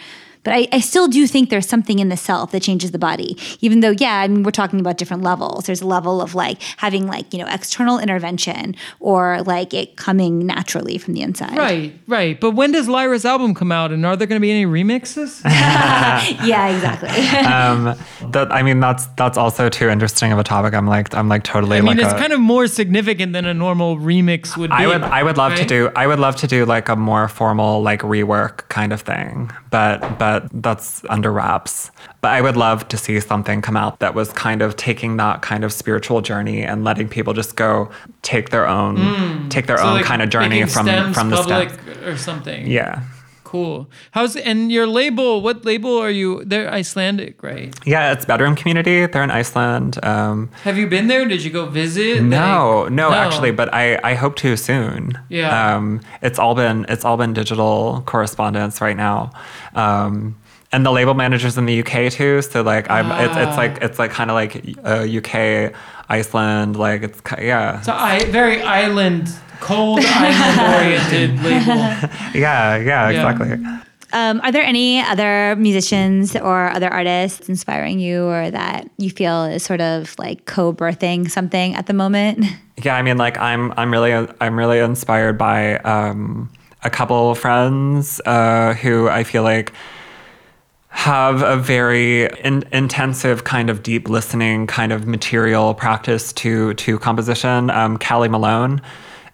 but 0.45 0.53
I, 0.55 0.69
I 0.73 0.81
still 0.81 1.09
do 1.09 1.27
think 1.27 1.51
there's 1.51 1.69
something 1.69 1.99
in 1.99 2.09
the 2.09 2.17
self 2.17 2.53
that 2.53 2.63
changes 2.63 2.91
the 2.93 2.99
body 2.99 3.37
even 3.61 3.81
though 3.81 3.95
yeah 3.99 4.21
i 4.21 4.29
mean 4.29 4.43
we're 4.43 4.51
talking 4.51 4.81
about 4.81 4.97
different 4.99 5.23
levels 5.23 5.67
there's 5.67 5.81
a 5.83 5.87
level 5.87 6.21
of 6.21 6.35
like 6.35 6.61
having 6.77 7.07
like 7.07 7.33
you 7.33 7.39
know 7.39 7.47
external 7.49 7.99
intervention 7.99 8.77
or 9.01 9.43
like 9.43 9.73
it 9.75 9.97
coming 9.97 10.47
naturally 10.47 10.99
from 10.99 11.15
the 11.15 11.23
inside 11.23 11.57
Right, 11.57 11.93
right. 12.07 12.39
But 12.41 12.53
when 12.53 12.73
does 12.73 12.89
Lyra's 12.89 13.25
album 13.25 13.55
come 13.55 13.73
out, 13.73 13.91
and 13.93 14.05
are 14.05 14.17
there 14.17 14.27
going 14.27 14.39
to 14.39 14.41
be 14.41 14.51
any 14.51 14.67
remixes? 14.67 15.43
yeah 15.45 16.69
exactly 16.69 17.09
um, 17.47 17.97
that 18.33 18.53
I 18.53 18.63
mean 18.63 18.81
that's 18.81 19.07
that's 19.17 19.39
also 19.39 19.69
too 19.69 19.89
interesting 19.89 20.33
of 20.33 20.39
a 20.39 20.45
topic. 20.45 20.75
I'm 20.75 20.87
like 20.87 21.15
I'm 21.15 21.29
like 21.29 21.43
totally 21.45 21.79
I 21.79 21.81
mean, 21.81 21.97
like 21.97 22.05
it's 22.05 22.13
a- 22.13 22.19
kind 22.19 22.33
of 22.33 22.41
more 22.41 22.67
significant 22.67 23.33
than 23.33 23.45
a 23.47 23.55
normal 23.55 23.97
remix 23.97 24.57
would 24.57 24.71
be. 24.71 24.77
I 24.77 24.87
would 24.87 25.03
I 25.03 25.23
would 25.23 25.37
love 25.37 25.55
to 25.57 25.65
do 25.65 25.91
I 25.97 26.07
would 26.07 26.19
love 26.19 26.37
to 26.37 26.47
do 26.47 26.65
like 26.65 26.89
a 26.89 26.97
more 26.97 27.29
formal 27.29 27.83
like 27.83 28.01
rework 28.01 28.69
kind 28.69 28.93
of 28.93 29.01
thing. 29.01 29.51
But 29.71 30.19
but 30.19 30.34
that's 30.53 31.03
under 31.09 31.33
wraps. 31.33 31.91
But 32.21 32.33
I 32.33 32.41
would 32.41 32.57
love 32.57 32.89
to 32.89 32.97
see 32.97 33.19
something 33.21 33.63
come 33.63 33.77
out 33.77 34.01
that 34.01 34.15
was 34.15 34.33
kind 34.33 34.63
of 34.63 34.77
taking 34.77 35.17
that 35.19 35.43
kind 35.43 35.65
of 35.65 35.73
spiritual 35.73 36.21
journey 36.21 36.63
and 36.63 36.85
letting 36.85 37.09
people 37.09 37.33
just 37.33 37.57
go 37.57 37.91
take 38.23 38.51
their 38.51 38.67
own 38.67 38.97
hmm. 38.97 39.49
take 39.49 39.67
their. 39.67 39.79
So, 39.79 39.85
own 39.85 39.95
like, 39.95 40.05
kind 40.05 40.23
of 40.23 40.31
journey 40.31 40.65
from 40.67 40.87
from 41.13 41.31
the 41.31 41.37
public 41.37 41.71
steps. 41.71 41.99
or 42.03 42.17
something. 42.17 42.67
Yeah. 42.67 43.03
Cool. 43.55 43.89
How's 44.11 44.35
and 44.35 44.73
your 44.73 44.85
label? 44.87 45.41
What 45.41 45.65
label 45.65 45.97
are 46.05 46.11
you? 46.11 46.43
They're 46.45 46.69
Icelandic, 46.81 47.41
right? 47.41 47.73
Yeah, 47.87 48.13
it's 48.13 48.25
Bedroom 48.25 48.57
Community. 48.57 49.07
They're 49.07 49.23
in 49.23 49.31
Iceland. 49.31 49.93
Um, 50.05 50.51
Have 50.65 50.77
you 50.77 50.89
been 50.89 51.07
there? 51.07 51.25
Did 51.25 51.45
you 51.45 51.53
go 51.53 51.67
visit? 51.67 52.21
No, 52.25 52.81
Like- 52.83 52.93
no, 52.93 53.13
actually, 53.13 53.53
but 53.53 53.73
I, 53.73 54.01
I 54.03 54.15
hope 54.15 54.35
to 54.43 54.57
soon. 54.57 55.13
Yeah. 55.29 55.51
Um, 55.77 56.01
it's 56.21 56.39
all 56.41 56.57
been 56.57 56.85
it's 56.89 57.05
all 57.05 57.17
been 57.17 57.33
digital 57.33 58.03
correspondence 58.07 58.81
right 58.81 58.97
now. 58.97 59.31
Um, 59.77 60.35
and 60.73 60.85
the 60.85 60.91
label 60.91 61.15
managers 61.15 61.57
in 61.57 61.67
the 61.67 61.77
UK 61.83 62.11
too. 62.11 62.43
So 62.43 62.63
like 62.63 62.91
I'm 62.91 63.07
it's, 63.25 63.37
it's 63.37 63.57
like 63.57 63.75
it's 63.87 63.99
like 64.01 64.11
kind 64.11 64.31
of 64.33 64.35
like 64.35 64.53
uh, 64.85 65.07
UK, 65.19 65.73
Iceland. 66.09 66.75
Like 66.75 67.03
it's 67.05 67.23
yeah 67.39 67.81
So 67.83 67.93
I 67.93 68.25
very 68.33 68.61
island, 68.63 69.29
cold 69.65 70.01
island 70.05 70.75
oriented 70.77 71.31
label. 71.43 71.77
yeah 72.35 72.77
yeah 72.77 73.09
exactly. 73.09 73.59
Um, 74.13 74.41
are 74.45 74.53
there 74.53 74.63
any 74.63 75.01
other 75.01 75.57
musicians 75.57 76.37
or 76.37 76.71
other 76.71 76.89
artists 76.89 77.49
inspiring 77.49 77.99
you 77.99 78.27
or 78.27 78.49
that 78.49 78.89
you 78.97 79.11
feel 79.11 79.45
is 79.45 79.65
sort 79.65 79.81
of 79.81 80.15
like 80.21 80.45
co-birthing 80.45 81.29
something 81.29 81.75
at 81.75 81.87
the 81.87 81.95
moment? 81.95 82.47
Yeah, 82.81 82.95
I 82.95 83.03
mean, 83.03 83.17
like 83.17 83.37
I'm, 83.39 83.73
I'm 83.77 83.91
really, 83.91 84.13
I'm 84.41 84.57
really 84.57 84.79
inspired 84.79 85.37
by 85.37 85.79
um, 85.79 86.49
a 86.85 86.91
couple 86.91 87.33
of 87.33 87.39
friends 87.39 88.21
uh, 88.25 88.75
who 88.75 89.09
I 89.09 89.25
feel 89.25 89.43
like 89.43 89.73
have 90.91 91.43
a 91.43 91.57
very 91.57 92.27
in, 92.45 92.63
intensive 92.71 93.43
kind 93.43 93.69
of 93.69 93.83
deep 93.83 94.09
listening 94.09 94.69
kind 94.69 94.93
of 94.93 95.09
material 95.09 95.75
practice 95.75 96.33
to 96.35 96.73
to 96.75 97.01
composition. 97.01 97.69
Um, 97.71 97.99
Callie 97.99 98.29
Malone 98.29 98.81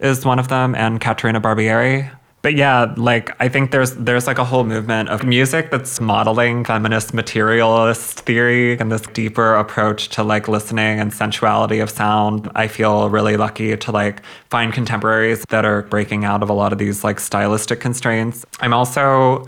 is 0.00 0.24
one 0.24 0.38
of 0.38 0.48
them, 0.48 0.74
and 0.74 1.00
Caterina 1.00 1.40
Barbieri. 1.40 2.10
But 2.42 2.54
yeah, 2.54 2.94
like 2.96 3.30
I 3.38 3.48
think 3.48 3.70
there's 3.70 3.92
there's 3.96 4.26
like 4.26 4.38
a 4.38 4.44
whole 4.44 4.64
movement 4.64 5.10
of 5.10 5.24
music 5.24 5.70
that's 5.70 6.00
modeling 6.00 6.64
feminist 6.64 7.12
materialist 7.12 8.20
theory 8.20 8.78
and 8.78 8.90
this 8.90 9.02
deeper 9.02 9.54
approach 9.54 10.08
to 10.10 10.22
like 10.22 10.48
listening 10.48 10.98
and 10.98 11.12
sensuality 11.12 11.80
of 11.80 11.90
sound. 11.90 12.50
I 12.54 12.66
feel 12.66 13.10
really 13.10 13.36
lucky 13.36 13.76
to 13.76 13.92
like 13.92 14.22
find 14.48 14.72
contemporaries 14.72 15.44
that 15.50 15.66
are 15.66 15.82
breaking 15.82 16.24
out 16.24 16.42
of 16.42 16.48
a 16.48 16.54
lot 16.54 16.72
of 16.72 16.78
these 16.78 17.04
like 17.04 17.20
stylistic 17.20 17.78
constraints. 17.78 18.46
I'm 18.60 18.72
also 18.72 19.46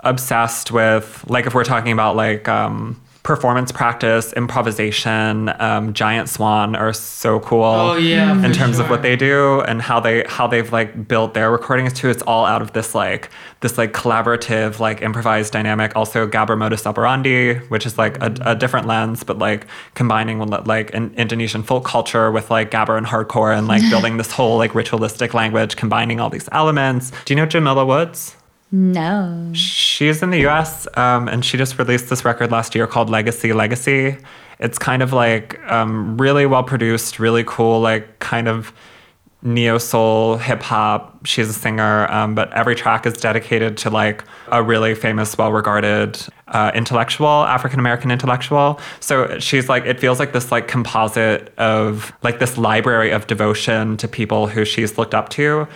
obsessed 0.00 0.70
with 0.70 1.22
like 1.28 1.44
if 1.46 1.54
we're 1.54 1.62
talking 1.62 1.92
about 1.92 2.16
like 2.16 2.48
um 2.48 2.98
performance 3.30 3.70
practice, 3.70 4.32
improvisation, 4.32 5.52
um, 5.60 5.92
Giant 5.92 6.28
Swan 6.28 6.74
are 6.74 6.92
so 6.92 7.38
cool. 7.38 7.62
Oh, 7.62 7.94
yeah, 7.94 8.44
in 8.44 8.52
terms 8.52 8.80
of 8.80 8.90
what 8.90 9.02
they 9.02 9.14
do 9.14 9.60
and 9.60 9.80
how 9.80 10.00
they 10.00 10.24
how 10.26 10.48
they've 10.48 10.72
like 10.72 11.06
built 11.06 11.34
their 11.34 11.48
recordings 11.52 11.92
too. 11.92 12.10
It's 12.10 12.22
all 12.22 12.44
out 12.44 12.60
of 12.60 12.72
this 12.72 12.92
like 12.92 13.30
this 13.60 13.78
like 13.78 13.92
collaborative 13.92 14.80
like 14.80 15.00
improvised 15.00 15.52
dynamic. 15.52 15.94
Also, 15.94 16.26
Gabber 16.26 16.58
modus 16.58 16.88
operandi, 16.88 17.54
which 17.68 17.86
is 17.86 17.96
like 17.96 18.20
a, 18.20 18.34
a 18.40 18.56
different 18.56 18.88
lens, 18.88 19.22
but 19.22 19.38
like 19.38 19.64
combining 19.94 20.40
like 20.64 20.92
an 20.92 21.14
Indonesian 21.16 21.62
folk 21.62 21.84
culture 21.84 22.32
with 22.32 22.50
like 22.50 22.72
Gabber 22.72 22.98
and 22.98 23.06
hardcore 23.06 23.56
and 23.56 23.68
like 23.68 23.88
building 23.90 24.16
this 24.16 24.32
whole 24.32 24.58
like 24.58 24.74
ritualistic 24.74 25.34
language, 25.34 25.76
combining 25.76 26.18
all 26.18 26.30
these 26.30 26.48
elements. 26.50 27.12
Do 27.26 27.32
you 27.32 27.36
know 27.36 27.46
Jamila 27.46 27.86
Woods? 27.86 28.34
No. 28.72 29.50
She's 29.52 30.22
in 30.22 30.30
the 30.30 30.46
US 30.46 30.86
um, 30.96 31.28
and 31.28 31.44
she 31.44 31.56
just 31.56 31.78
released 31.78 32.08
this 32.08 32.24
record 32.24 32.50
last 32.50 32.74
year 32.74 32.86
called 32.86 33.10
Legacy 33.10 33.52
Legacy. 33.52 34.16
It's 34.58 34.78
kind 34.78 35.02
of 35.02 35.12
like 35.12 35.58
um, 35.70 36.16
really 36.18 36.46
well 36.46 36.62
produced, 36.62 37.18
really 37.18 37.44
cool, 37.46 37.80
like 37.80 38.18
kind 38.18 38.46
of 38.46 38.72
neo 39.42 39.78
soul 39.78 40.36
hip 40.36 40.62
hop. 40.62 41.26
She's 41.26 41.48
a 41.48 41.52
singer, 41.52 42.10
um, 42.12 42.34
but 42.34 42.52
every 42.52 42.74
track 42.74 43.06
is 43.06 43.14
dedicated 43.14 43.76
to 43.78 43.90
like 43.90 44.24
a 44.48 44.62
really 44.62 44.94
famous, 44.94 45.36
well 45.36 45.52
regarded 45.52 46.20
uh, 46.48 46.70
intellectual, 46.74 47.26
African 47.26 47.78
American 47.78 48.10
intellectual. 48.10 48.80
So 49.00 49.38
she's 49.38 49.68
like, 49.68 49.86
it 49.86 49.98
feels 49.98 50.18
like 50.18 50.32
this 50.32 50.52
like 50.52 50.68
composite 50.68 51.52
of 51.58 52.12
like 52.22 52.38
this 52.38 52.58
library 52.58 53.10
of 53.10 53.26
devotion 53.26 53.96
to 53.98 54.08
people 54.08 54.46
who 54.46 54.64
she's 54.64 54.98
looked 54.98 55.14
up 55.14 55.28
to. 55.30 55.66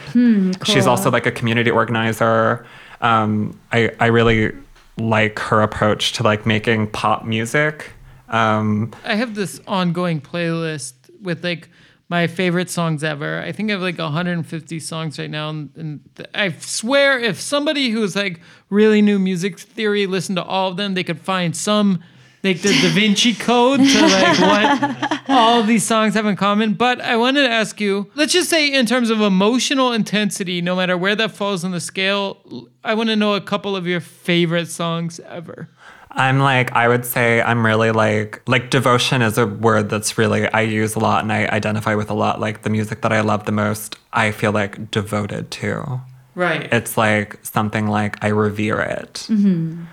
She's 0.64 0.84
cool. 0.84 0.90
also 0.90 1.10
like 1.10 1.26
a 1.26 1.32
community 1.32 1.70
organizer. 1.70 2.66
Um, 3.04 3.60
I, 3.70 3.92
I 4.00 4.06
really 4.06 4.52
like 4.96 5.38
her 5.38 5.60
approach 5.60 6.12
to 6.14 6.22
like 6.22 6.46
making 6.46 6.90
pop 6.90 7.24
music. 7.24 7.92
Um, 8.30 8.92
I 9.04 9.14
have 9.14 9.34
this 9.34 9.60
ongoing 9.68 10.22
playlist 10.22 10.94
with 11.20 11.44
like 11.44 11.68
my 12.08 12.26
favorite 12.26 12.70
songs 12.70 13.04
ever. 13.04 13.42
I 13.42 13.52
think 13.52 13.70
I 13.70 13.74
have 13.74 13.82
like 13.82 13.98
150 13.98 14.80
songs 14.80 15.18
right 15.18 15.30
now, 15.30 15.50
and, 15.50 15.70
and 15.76 16.28
I 16.34 16.52
swear 16.52 17.18
if 17.20 17.38
somebody 17.40 17.90
who's 17.90 18.16
like 18.16 18.40
really 18.70 19.02
new 19.02 19.18
music 19.18 19.58
theory 19.58 20.06
listened 20.06 20.36
to 20.36 20.42
all 20.42 20.70
of 20.70 20.78
them, 20.78 20.94
they 20.94 21.04
could 21.04 21.20
find 21.20 21.54
some 21.54 22.02
like 22.44 22.60
the 22.60 22.68
Da 22.68 22.90
Vinci 22.90 23.34
Code 23.34 23.80
to 23.80 24.00
like 24.02 24.38
what 24.38 25.22
all 25.28 25.62
these 25.62 25.84
songs 25.84 26.14
have 26.14 26.26
in 26.26 26.36
common. 26.36 26.74
But 26.74 27.00
I 27.00 27.16
wanted 27.16 27.42
to 27.42 27.50
ask 27.50 27.80
you, 27.80 28.10
let's 28.14 28.32
just 28.32 28.50
say 28.50 28.72
in 28.72 28.86
terms 28.86 29.10
of 29.10 29.20
emotional 29.20 29.92
intensity, 29.92 30.60
no 30.60 30.76
matter 30.76 30.96
where 30.96 31.16
that 31.16 31.30
falls 31.32 31.64
on 31.64 31.70
the 31.70 31.80
scale, 31.80 32.68
I 32.84 32.94
want 32.94 33.08
to 33.08 33.16
know 33.16 33.34
a 33.34 33.40
couple 33.40 33.74
of 33.74 33.86
your 33.86 34.00
favorite 34.00 34.68
songs 34.68 35.18
ever. 35.20 35.70
I'm 36.16 36.38
like, 36.38 36.70
I 36.72 36.86
would 36.86 37.04
say 37.04 37.42
I'm 37.42 37.66
really 37.66 37.90
like, 37.90 38.40
like 38.46 38.70
devotion 38.70 39.20
is 39.20 39.36
a 39.36 39.46
word 39.46 39.88
that's 39.88 40.16
really, 40.16 40.46
I 40.46 40.60
use 40.60 40.94
a 40.94 41.00
lot 41.00 41.24
and 41.24 41.32
I 41.32 41.46
identify 41.46 41.96
with 41.96 42.08
a 42.08 42.14
lot. 42.14 42.38
Like 42.38 42.62
the 42.62 42.70
music 42.70 43.00
that 43.00 43.12
I 43.12 43.20
love 43.20 43.46
the 43.46 43.52
most, 43.52 43.96
I 44.12 44.30
feel 44.30 44.52
like 44.52 44.92
devoted 44.92 45.50
to. 45.52 46.02
Right. 46.36 46.72
It's 46.72 46.96
like 46.96 47.38
something 47.44 47.88
like 47.88 48.22
I 48.22 48.28
revere 48.28 48.80
it. 48.80 49.26
Mm-hmm. 49.28 49.84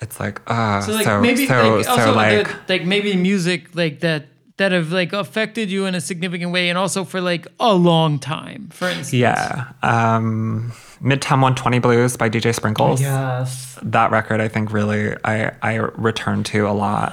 It's 0.00 0.18
like, 0.20 0.40
ah, 0.46 0.80
So 0.80 0.92
so, 0.92 0.96
like 0.96 1.04
so, 1.04 1.20
maybe 1.20 1.46
so, 1.46 1.76
like, 1.76 1.88
also 1.88 2.14
like, 2.14 2.46
the- 2.66 2.72
like 2.72 2.84
maybe 2.84 3.16
music 3.16 3.74
like 3.74 4.00
that 4.00 4.26
that 4.56 4.70
have 4.72 4.92
like 4.92 5.12
affected 5.12 5.68
you 5.70 5.84
in 5.86 5.94
a 5.96 6.00
significant 6.00 6.52
way 6.52 6.68
and 6.68 6.78
also 6.78 7.04
for 7.04 7.20
like 7.20 7.48
a 7.58 7.74
long 7.74 8.20
time 8.20 8.68
for 8.72 8.86
instance 8.86 9.12
yeah. 9.12 9.72
Um, 9.82 10.72
Midtown 11.02 11.42
120 11.42 11.80
Blues 11.80 12.16
by 12.16 12.28
DJ 12.30 12.54
Sprinkles. 12.54 13.00
Yes. 13.00 13.76
That 13.82 14.10
record, 14.10 14.40
I 14.40 14.48
think, 14.48 14.72
really, 14.72 15.14
I, 15.24 15.50
I 15.60 15.74
return 15.74 16.44
to 16.44 16.66
a 16.66 16.72
lot. 16.72 17.12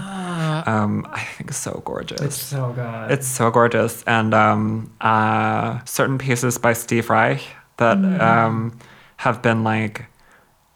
Um, 0.67 1.05
I 1.11 1.21
think 1.23 1.49
it's 1.49 1.57
so 1.57 1.81
gorgeous. 1.83 2.21
It's 2.21 2.37
so 2.37 2.71
good. 2.73 3.11
It's 3.11 3.27
so 3.27 3.49
gorgeous. 3.51 4.03
And 4.03 4.33
um, 4.33 4.93
uh, 5.01 5.79
certain 5.85 6.17
pieces 6.19 6.57
by 6.57 6.71
Steve 6.73 7.09
Reich 7.09 7.41
that 7.77 7.97
um, 8.21 8.77
have 9.17 9.41
been 9.41 9.63
like 9.65 10.05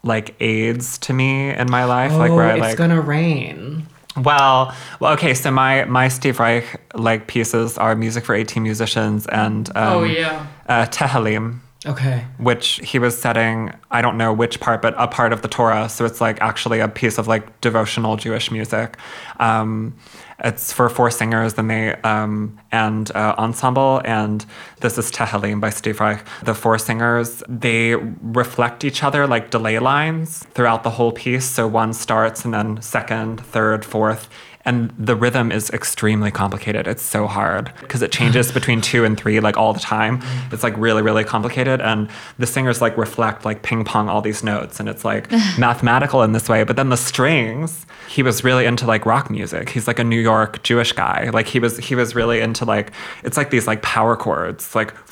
like 0.05 0.35
aids 0.39 0.97
to 0.99 1.11
me 1.13 1.49
in 1.49 1.69
my 1.69 1.83
life. 1.83 2.13
oh, 2.13 2.17
like 2.17 2.31
where 2.31 2.45
I 2.45 2.53
it's 2.53 2.61
like 2.61 2.77
gonna 2.77 3.01
rain. 3.01 3.85
well, 4.15 4.73
well, 5.01 5.11
okay. 5.13 5.33
So 5.33 5.51
my 5.51 5.83
my 5.85 6.07
Steve 6.07 6.39
Reich 6.39 6.79
like 6.95 7.27
pieces 7.27 7.77
are 7.77 7.95
music 7.95 8.23
for 8.23 8.33
18 8.33 8.63
musicians 8.63 9.27
and 9.27 9.67
um, 9.75 9.93
Oh, 9.97 10.03
yeah. 10.03 10.47
uh, 10.69 10.85
Tehillim 10.85 11.59
Okay. 11.87 12.23
which 12.39 12.79
he 12.83 12.97
was 12.97 13.15
setting 13.15 13.71
i 13.91 14.01
don't 14.01 14.17
know 14.17 14.33
which 14.33 14.59
part 14.59 14.81
but 14.81 14.95
a 14.97 15.07
part 15.07 15.31
of 15.31 15.43
the 15.43 15.47
torah 15.47 15.87
so 15.87 16.03
it's 16.03 16.19
like 16.19 16.41
actually 16.41 16.79
a 16.79 16.87
piece 16.87 17.19
of 17.19 17.27
like 17.27 17.43
devotional 17.61 18.15
jewish 18.15 18.49
music 18.49 18.97
um, 19.39 19.93
it's 20.39 20.73
for 20.73 20.89
four 20.89 21.09
singers 21.11 21.53
and 21.57 21.69
they 21.69 21.93
um, 22.03 22.59
and 22.71 23.09
uh, 23.15 23.35
ensemble 23.37 24.01
and 24.03 24.45
this 24.81 24.97
is 24.97 25.11
tehillim 25.11 25.61
by 25.61 25.69
steve 25.69 25.99
reich. 25.99 26.25
The 26.43 26.53
four 26.53 26.77
singers 26.77 27.41
they 27.47 27.95
reflect 27.95 28.83
each 28.83 29.03
other 29.03 29.27
like 29.27 29.49
delay 29.49 29.79
lines 29.79 30.39
throughout 30.53 30.83
the 30.83 30.91
whole 30.91 31.11
piece. 31.11 31.45
So 31.45 31.67
one 31.67 31.93
starts 31.93 32.43
and 32.43 32.53
then 32.53 32.81
second 32.81 33.39
third 33.39 33.85
fourth 33.85 34.27
and 34.65 34.91
the 34.97 35.15
rhythm 35.15 35.51
is 35.51 35.69
extremely 35.69 36.31
complicated. 36.31 36.87
It's 36.87 37.03
so 37.03 37.27
hard 37.27 37.71
because 37.81 38.01
it 38.01 38.11
changes 38.11 38.51
between 38.59 38.81
two 38.81 39.05
and 39.05 39.15
three 39.15 39.39
like 39.39 39.57
all 39.57 39.73
the 39.73 39.79
time. 39.79 40.19
Mm-hmm. 40.19 40.53
It's 40.53 40.63
like 40.63 40.75
really, 40.77 41.03
really 41.03 41.23
complicated. 41.23 41.81
And 41.81 42.09
the 42.39 42.47
singers 42.47 42.81
like 42.81 42.97
reflect 42.97 43.45
like 43.45 43.61
ping 43.61 43.85
pong 43.85 44.09
all 44.09 44.21
these 44.21 44.43
notes 44.43 44.79
and 44.79 44.89
it's 44.89 45.05
like 45.05 45.31
mathematical 45.59 46.23
in 46.23 46.31
this 46.31 46.49
way. 46.49 46.63
But 46.63 46.77
then 46.77 46.89
the 46.89 46.97
strings, 46.97 47.85
he 48.09 48.23
was 48.23 48.43
really 48.43 48.65
into 48.65 48.87
like 48.87 49.05
rock 49.05 49.29
music. 49.29 49.69
He's 49.69 49.85
like 49.87 49.99
a 49.99 50.03
New 50.03 50.19
York 50.19 50.63
Jewish 50.63 50.93
guy. 50.93 51.29
Like 51.31 51.45
he 51.45 51.59
was 51.59 51.77
he 51.77 51.93
was 51.93 52.15
really 52.15 52.41
into 52.41 52.65
like 52.65 52.91
it's 53.23 53.37
like 53.37 53.51
these 53.51 53.67
like 53.67 53.83
power 53.83 54.15
chords, 54.15 54.73
like 54.73 54.95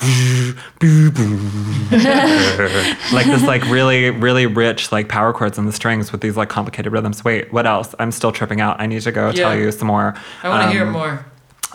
like 3.12 3.26
this 3.26 3.42
like 3.44 3.64
really 3.66 4.10
really 4.10 4.46
rich 4.46 4.90
like 4.90 5.08
power 5.08 5.32
chords 5.32 5.58
in 5.58 5.66
the 5.66 5.72
strings 5.72 6.10
with 6.10 6.22
these 6.22 6.36
like 6.36 6.48
complicated 6.48 6.92
rhythms. 6.92 7.24
Wait, 7.24 7.52
what 7.52 7.66
else? 7.66 7.94
I'm 8.00 8.10
still 8.10 8.32
tripping 8.32 8.60
out. 8.60 8.80
I 8.80 8.86
need 8.86 9.02
to 9.02 9.12
go 9.12 9.30
tell 9.44 9.54
Yeah. 9.56 9.64
you 9.64 9.72
some 9.72 9.88
more. 9.88 10.14
i 10.42 10.48
want 10.48 10.62
to 10.62 10.70
hear 10.70 10.84
Um, 10.86 10.92
more 10.92 11.14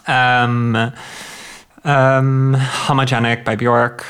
Um, 0.08 0.76
um, 1.84 2.56
homogenic 2.88 3.44
by 3.46 3.56
Bjork. 3.56 4.06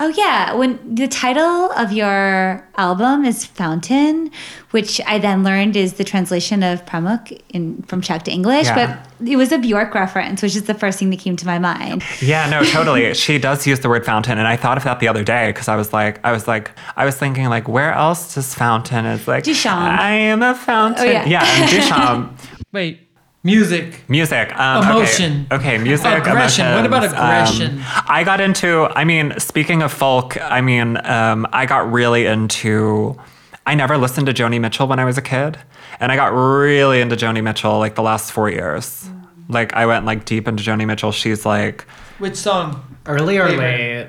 Oh 0.00 0.06
yeah, 0.16 0.54
when 0.54 0.78
the 0.94 1.08
title 1.08 1.72
of 1.72 1.90
your 1.90 2.64
album 2.76 3.24
is 3.24 3.44
Fountain, 3.44 4.30
which 4.70 5.00
I 5.08 5.18
then 5.18 5.42
learned 5.42 5.74
is 5.74 5.94
the 5.94 6.04
translation 6.04 6.62
of 6.62 6.86
Pramuk 6.86 7.36
in 7.48 7.82
from 7.88 8.00
Czech 8.00 8.22
to 8.24 8.30
English, 8.30 8.66
Yeah. 8.68 8.76
but 9.20 9.28
it 9.28 9.34
was 9.34 9.50
a 9.50 9.58
Bjork 9.58 9.92
reference, 9.96 10.40
which 10.40 10.54
is 10.54 10.64
the 10.70 10.74
first 10.74 11.00
thing 11.00 11.10
that 11.10 11.18
came 11.18 11.34
to 11.34 11.46
my 11.46 11.58
mind. 11.58 12.04
Yeah, 12.20 12.48
no, 12.48 12.62
totally. 12.76 13.12
she 13.14 13.38
does 13.38 13.66
use 13.66 13.80
the 13.80 13.88
word 13.88 14.04
fountain, 14.06 14.38
and 14.38 14.46
I 14.46 14.54
thought 14.56 14.76
of 14.76 14.84
that 14.84 15.00
the 15.00 15.08
other 15.08 15.24
day 15.24 15.48
because 15.48 15.66
I 15.66 15.74
was 15.74 15.92
like, 15.92 16.20
I 16.24 16.30
was 16.30 16.46
like, 16.46 16.70
I 16.96 17.04
was 17.04 17.16
thinking 17.16 17.48
like, 17.48 17.66
where 17.66 17.92
else 17.92 18.34
does 18.36 18.54
fountain? 18.54 19.04
It's 19.04 19.26
like 19.26 19.42
Duchamp. 19.42 19.98
I 19.98 20.12
am 20.12 20.44
a 20.44 20.54
fountain. 20.54 21.08
Oh, 21.08 21.10
yeah. 21.10 21.24
yeah, 21.26 21.44
and 21.44 21.68
Duchamp. 21.74 22.30
Wait 22.72 23.00
music 23.44 24.02
Music. 24.08 24.54
Um. 24.58 24.82
Emotion. 24.84 25.46
Okay, 25.50 25.78
music. 25.78 26.06
Aggression. 26.06 26.74
What 26.74 26.84
about 26.86 27.04
aggression? 27.04 27.78
Um, 27.78 27.84
I 28.08 28.24
got 28.24 28.40
into, 28.40 28.84
I 28.96 29.04
mean, 29.04 29.32
speaking 29.38 29.80
of 29.82 29.92
folk, 29.92 30.36
I 30.42 30.60
mean, 30.60 30.98
um, 31.06 31.46
I 31.52 31.64
got 31.64 31.90
really 31.90 32.26
into, 32.26 33.16
I 33.64 33.74
never 33.74 33.96
listened 33.96 34.26
to 34.26 34.34
Joni 34.34 34.60
Mitchell 34.60 34.86
when 34.88 34.98
I 34.98 35.04
was 35.04 35.16
a 35.18 35.22
kid. 35.22 35.56
And 36.00 36.10
I 36.12 36.16
got 36.16 36.28
really 36.34 37.00
into 37.00 37.16
Joni 37.16 37.42
Mitchell 37.42 37.78
like 37.78 37.94
the 37.94 38.02
last 38.02 38.32
four 38.32 38.50
years. 38.50 39.08
Like 39.48 39.72
I 39.72 39.86
went 39.86 40.04
like 40.04 40.24
deep 40.24 40.46
into 40.48 40.62
Joni 40.62 40.86
Mitchell. 40.86 41.12
She's 41.12 41.46
like, 41.46 41.82
which 42.18 42.36
song 42.36 42.98
Early 43.06 43.38
or 43.38 43.46
Favorite. 43.48 44.08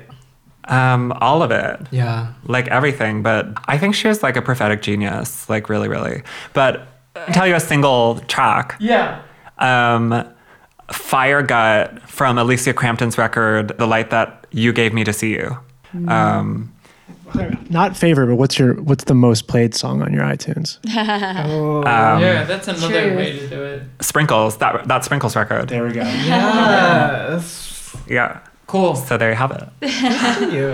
um, 0.64 1.12
all 1.20 1.42
of 1.42 1.50
it. 1.50 1.80
Yeah. 1.92 2.34
like 2.44 2.68
everything. 2.68 3.22
But 3.22 3.46
I 3.66 3.78
think 3.78 3.94
she 3.94 4.08
was 4.08 4.22
like 4.22 4.36
a 4.36 4.42
prophetic 4.42 4.82
genius, 4.82 5.48
like 5.48 5.68
really, 5.68 5.88
really. 5.88 6.22
But 6.52 6.74
I'll 6.76 6.89
tell 7.32 7.46
you 7.46 7.54
a 7.54 7.60
single 7.60 8.20
track. 8.28 8.76
yeah 8.80 9.20
Um, 9.58 10.24
Fire 10.92 11.42
Gut 11.42 12.00
from 12.08 12.36
Elysia 12.36 12.74
Crampton's 12.74 13.16
record, 13.18 13.76
The 13.78 13.86
Light 13.86 14.10
That 14.10 14.46
You 14.50 14.72
Gave 14.72 14.92
Me 14.92 15.04
to 15.04 15.12
See 15.12 15.32
You. 15.34 15.58
Um, 16.08 16.72
Not 17.68 17.96
favorite, 17.96 18.26
but 18.26 18.36
what's 18.36 18.58
your 18.58 18.74
what's 18.74 19.04
the 19.04 19.14
most 19.14 19.46
played 19.46 19.74
song 19.74 20.02
on 20.02 20.12
your 20.12 20.22
iTunes? 20.24 20.78
yeah, 20.84 22.44
that's 22.44 22.66
another 22.68 23.14
way 23.14 23.38
to 23.38 23.48
do 23.48 23.62
it. 23.62 23.82
Sprinkles, 24.00 24.56
that 24.58 24.86
that 24.88 25.04
Sprinkles 25.04 25.36
record. 25.36 25.68
There 25.68 25.84
we 25.86 25.92
go. 25.92 26.02
Yes. 26.02 27.96
Yeah. 28.08 28.40
Cool. 28.70 28.94
So 28.94 29.16
there 29.18 29.30
you 29.30 29.34
have 29.34 29.50
it. 29.50 29.68
you. 30.52 30.68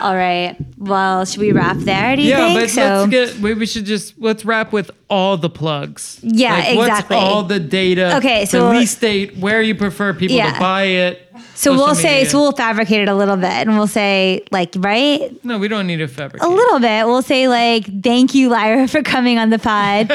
All 0.00 0.14
right. 0.14 0.54
Well, 0.78 1.24
should 1.24 1.40
we 1.40 1.50
wrap 1.50 1.76
there? 1.78 2.14
Do 2.14 2.22
you 2.22 2.28
Yeah, 2.30 2.46
think? 2.46 2.60
but 2.60 2.70
so 2.70 2.82
let's 2.82 3.10
get. 3.10 3.42
We, 3.42 3.54
we 3.54 3.66
should 3.66 3.84
just 3.84 4.14
let's 4.20 4.44
wrap 4.44 4.72
with 4.72 4.92
all 5.10 5.36
the 5.36 5.50
plugs. 5.50 6.20
Yeah, 6.22 6.54
like, 6.54 6.76
what's 6.76 7.10
all 7.10 7.42
the 7.42 7.58
data. 7.58 8.16
Okay, 8.18 8.44
so- 8.44 8.70
release 8.70 8.94
date, 8.94 9.36
where 9.38 9.60
you 9.60 9.74
prefer 9.74 10.14
people 10.14 10.36
Yeah. 10.36 10.52
to 10.54 10.60
buy 10.60 10.84
it. 10.84 11.31
So 11.54 11.70
social 11.72 11.76
we'll 11.76 11.94
say 11.94 12.14
media. 12.18 12.30
so 12.30 12.40
we'll 12.40 12.52
fabricate 12.52 13.00
it 13.02 13.08
a 13.08 13.14
little 13.14 13.36
bit 13.36 13.44
and 13.50 13.76
we'll 13.76 13.86
say 13.86 14.44
like 14.50 14.74
right 14.78 15.32
No, 15.44 15.58
we 15.58 15.68
don't 15.68 15.86
need 15.86 16.00
a 16.00 16.08
fabric. 16.08 16.42
a 16.42 16.48
little 16.48 16.78
bit. 16.80 17.06
We'll 17.06 17.22
say 17.22 17.48
like, 17.48 17.84
thank 18.02 18.34
you, 18.34 18.48
Lyra, 18.48 18.86
for 18.94 19.02
coming 19.02 19.38
on 19.38 19.50
the 19.50 19.58
pod. 19.58 20.10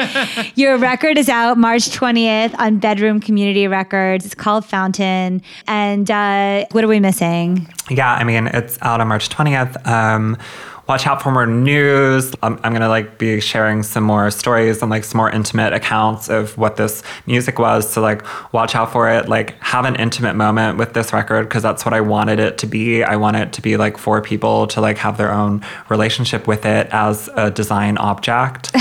Your 0.54 0.76
record 0.78 1.18
is 1.18 1.28
out 1.28 1.58
March 1.58 1.88
20th 1.90 2.54
on 2.58 2.78
Bedroom 2.78 3.20
Community 3.20 3.66
Records. 3.66 4.24
It's 4.26 4.34
called 4.34 4.64
Fountain. 4.64 5.42
And 5.66 6.10
uh, 6.10 6.66
what 6.72 6.84
are 6.84 6.88
we 6.88 7.00
missing? 7.00 7.66
Yeah, 7.90 8.12
I 8.12 8.24
mean, 8.24 8.46
it's 8.48 8.78
out 8.82 9.00
on 9.00 9.08
March 9.08 9.28
20th. 9.28 9.86
Um, 9.86 10.36
watch 10.88 11.06
out 11.06 11.20
for 11.22 11.30
more 11.30 11.46
news. 11.46 12.34
I'm, 12.42 12.58
I'm 12.64 12.72
gonna 12.72 12.88
like 12.88 13.18
be 13.18 13.40
sharing 13.40 13.82
some 13.82 14.04
more 14.04 14.30
stories 14.30 14.80
and 14.80 14.90
like 14.90 15.04
some 15.04 15.18
more 15.18 15.30
intimate 15.30 15.72
accounts 15.74 16.28
of 16.28 16.56
what 16.56 16.76
this 16.76 17.02
music 17.26 17.58
was. 17.58 17.88
So 17.88 18.00
like, 18.00 18.24
watch 18.52 18.74
out 18.74 18.90
for 18.90 19.10
it. 19.10 19.28
Like, 19.28 19.60
have 19.62 19.84
an 19.84 19.96
intimate 19.96 20.34
moment 20.34 20.78
with 20.78 20.94
this 20.94 21.12
record 21.12 21.48
because 21.48 21.62
that's 21.62 21.84
what 21.84 21.92
I 21.92 22.00
wanted 22.00 22.38
it 22.38 22.56
to 22.58 22.66
be. 22.66 23.04
I 23.04 23.16
want 23.16 23.36
it 23.36 23.52
to 23.54 23.62
be 23.62 23.76
like 23.76 23.98
for 23.98 24.22
people 24.22 24.66
to 24.68 24.80
like 24.80 24.96
have 24.98 25.18
their 25.18 25.32
own 25.32 25.62
relationship 25.90 26.46
with 26.46 26.64
it 26.64 26.88
as 26.90 27.28
a 27.34 27.50
design 27.50 27.98
object. 27.98 28.70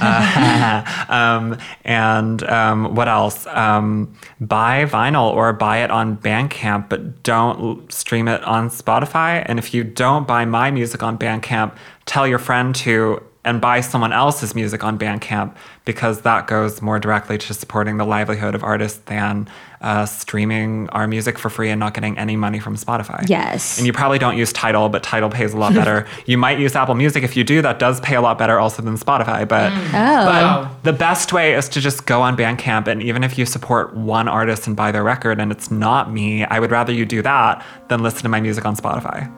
Uh, 0.00 1.04
um, 1.08 1.58
and 1.84 2.42
um, 2.44 2.94
what 2.94 3.08
else? 3.08 3.46
Um, 3.48 4.14
buy 4.40 4.84
vinyl 4.84 5.32
or 5.32 5.52
buy 5.52 5.78
it 5.78 5.90
on 5.90 6.16
Bandcamp, 6.18 6.88
but 6.88 7.22
don't 7.22 7.92
stream 7.92 8.28
it 8.28 8.42
on 8.44 8.68
Spotify. 8.70 9.42
And 9.46 9.58
if 9.58 9.74
you 9.74 9.84
don't 9.84 10.26
buy 10.26 10.44
my 10.44 10.70
music 10.70 11.02
on 11.02 11.18
Bandcamp, 11.18 11.76
tell 12.06 12.26
your 12.26 12.38
friend 12.38 12.74
to 12.76 13.22
and 13.44 13.60
buy 13.60 13.80
someone 13.80 14.12
else's 14.12 14.54
music 14.54 14.82
on 14.82 14.98
Bandcamp 14.98 15.54
because 15.84 16.22
that 16.22 16.46
goes 16.46 16.80
more 16.80 16.98
directly 16.98 17.36
to 17.36 17.52
supporting 17.54 17.98
the 17.98 18.04
livelihood 18.06 18.54
of 18.54 18.64
artists 18.64 19.00
than 19.06 19.46
uh, 19.82 20.06
streaming 20.06 20.88
our 20.90 21.06
music 21.06 21.38
for 21.38 21.50
free 21.50 21.68
and 21.68 21.78
not 21.78 21.92
getting 21.92 22.16
any 22.16 22.36
money 22.36 22.58
from 22.58 22.74
Spotify. 22.74 23.22
Yes. 23.28 23.76
And 23.76 23.86
you 23.86 23.92
probably 23.92 24.18
don't 24.18 24.38
use 24.38 24.50
Tidal, 24.50 24.88
but 24.88 25.02
Tidal 25.02 25.28
pays 25.28 25.52
a 25.52 25.58
lot 25.58 25.74
better. 25.80 26.06
you 26.24 26.38
might 26.38 26.58
use 26.58 26.74
Apple 26.74 26.94
Music. 26.94 27.22
If 27.22 27.36
you 27.36 27.44
do, 27.44 27.60
that 27.60 27.78
does 27.78 28.00
pay 28.00 28.14
a 28.14 28.22
lot 28.22 28.38
better 28.38 28.58
also 28.58 28.80
than 28.80 28.96
Spotify. 28.96 29.46
But, 29.46 29.72
Oh. 29.72 30.26
Wow. 30.26 30.76
the 30.84 30.94
best 30.94 31.32
way 31.34 31.52
is 31.54 31.68
to 31.70 31.80
just 31.82 32.06
go 32.06 32.22
on 32.22 32.36
Bandcamp. 32.38 32.86
And 32.86 33.02
even 33.02 33.22
if 33.22 33.36
you 33.36 33.44
support 33.44 33.94
one 33.94 34.26
artist 34.26 34.66
and 34.66 34.74
buy 34.74 34.90
their 34.90 35.04
record 35.04 35.38
and 35.38 35.52
it's 35.52 35.70
not 35.70 36.10
me, 36.10 36.44
I 36.44 36.60
would 36.60 36.70
rather 36.70 36.92
you 36.94 37.04
do 37.04 37.20
that 37.20 37.62
than 37.88 38.02
listen 38.02 38.22
to 38.22 38.28
my 38.30 38.40
music 38.40 38.64
on 38.64 38.74
Spotify. 38.74 39.30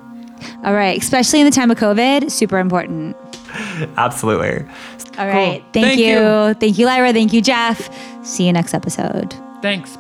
All 0.64 0.74
right. 0.74 1.00
Especially 1.02 1.40
in 1.40 1.46
the 1.46 1.50
time 1.50 1.70
of 1.70 1.78
COVID, 1.78 2.30
super 2.30 2.59
important. 2.59 3.16
Absolutely. 3.96 4.66
All 5.18 5.26
right. 5.26 5.62
Thank, 5.72 5.72
Thank 5.72 5.98
you. 6.00 6.07
you. 6.07 6.54
Thank 6.54 6.78
you, 6.78 6.86
Lyra. 6.86 7.12
Thank 7.12 7.32
you, 7.32 7.40
Jeff. 7.40 7.88
See 8.24 8.46
you 8.46 8.52
next 8.52 8.74
episode. 8.74 9.34
Thanks. 9.62 9.96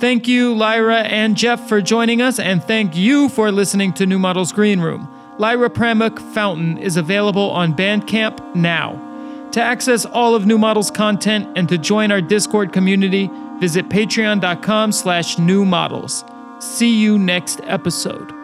Thank 0.00 0.28
you, 0.28 0.54
Lyra 0.54 1.00
and 1.00 1.36
Jeff, 1.36 1.68
for 1.68 1.82
joining 1.82 2.22
us, 2.22 2.38
and 2.38 2.62
thank 2.62 2.96
you 2.96 3.28
for 3.28 3.50
listening 3.50 3.92
to 3.94 4.06
New 4.06 4.18
Models 4.18 4.52
Green 4.52 4.78
Room. 4.80 5.08
Lyra 5.38 5.68
Pramuk 5.68 6.20
Fountain 6.34 6.78
is 6.78 6.96
available 6.96 7.50
on 7.50 7.74
Bandcamp 7.74 8.54
now. 8.54 9.04
To 9.52 9.60
access 9.60 10.04
all 10.04 10.36
of 10.36 10.46
New 10.46 10.58
Models 10.58 10.90
content 10.92 11.48
and 11.56 11.68
to 11.68 11.78
join 11.78 12.12
our 12.12 12.20
Discord 12.20 12.72
community, 12.72 13.28
visit 13.58 13.88
patreon.com 13.88 14.92
slash 14.92 15.36
new 15.38 15.64
models. 15.64 16.24
See 16.60 16.94
you 16.94 17.18
next 17.18 17.60
episode. 17.64 18.37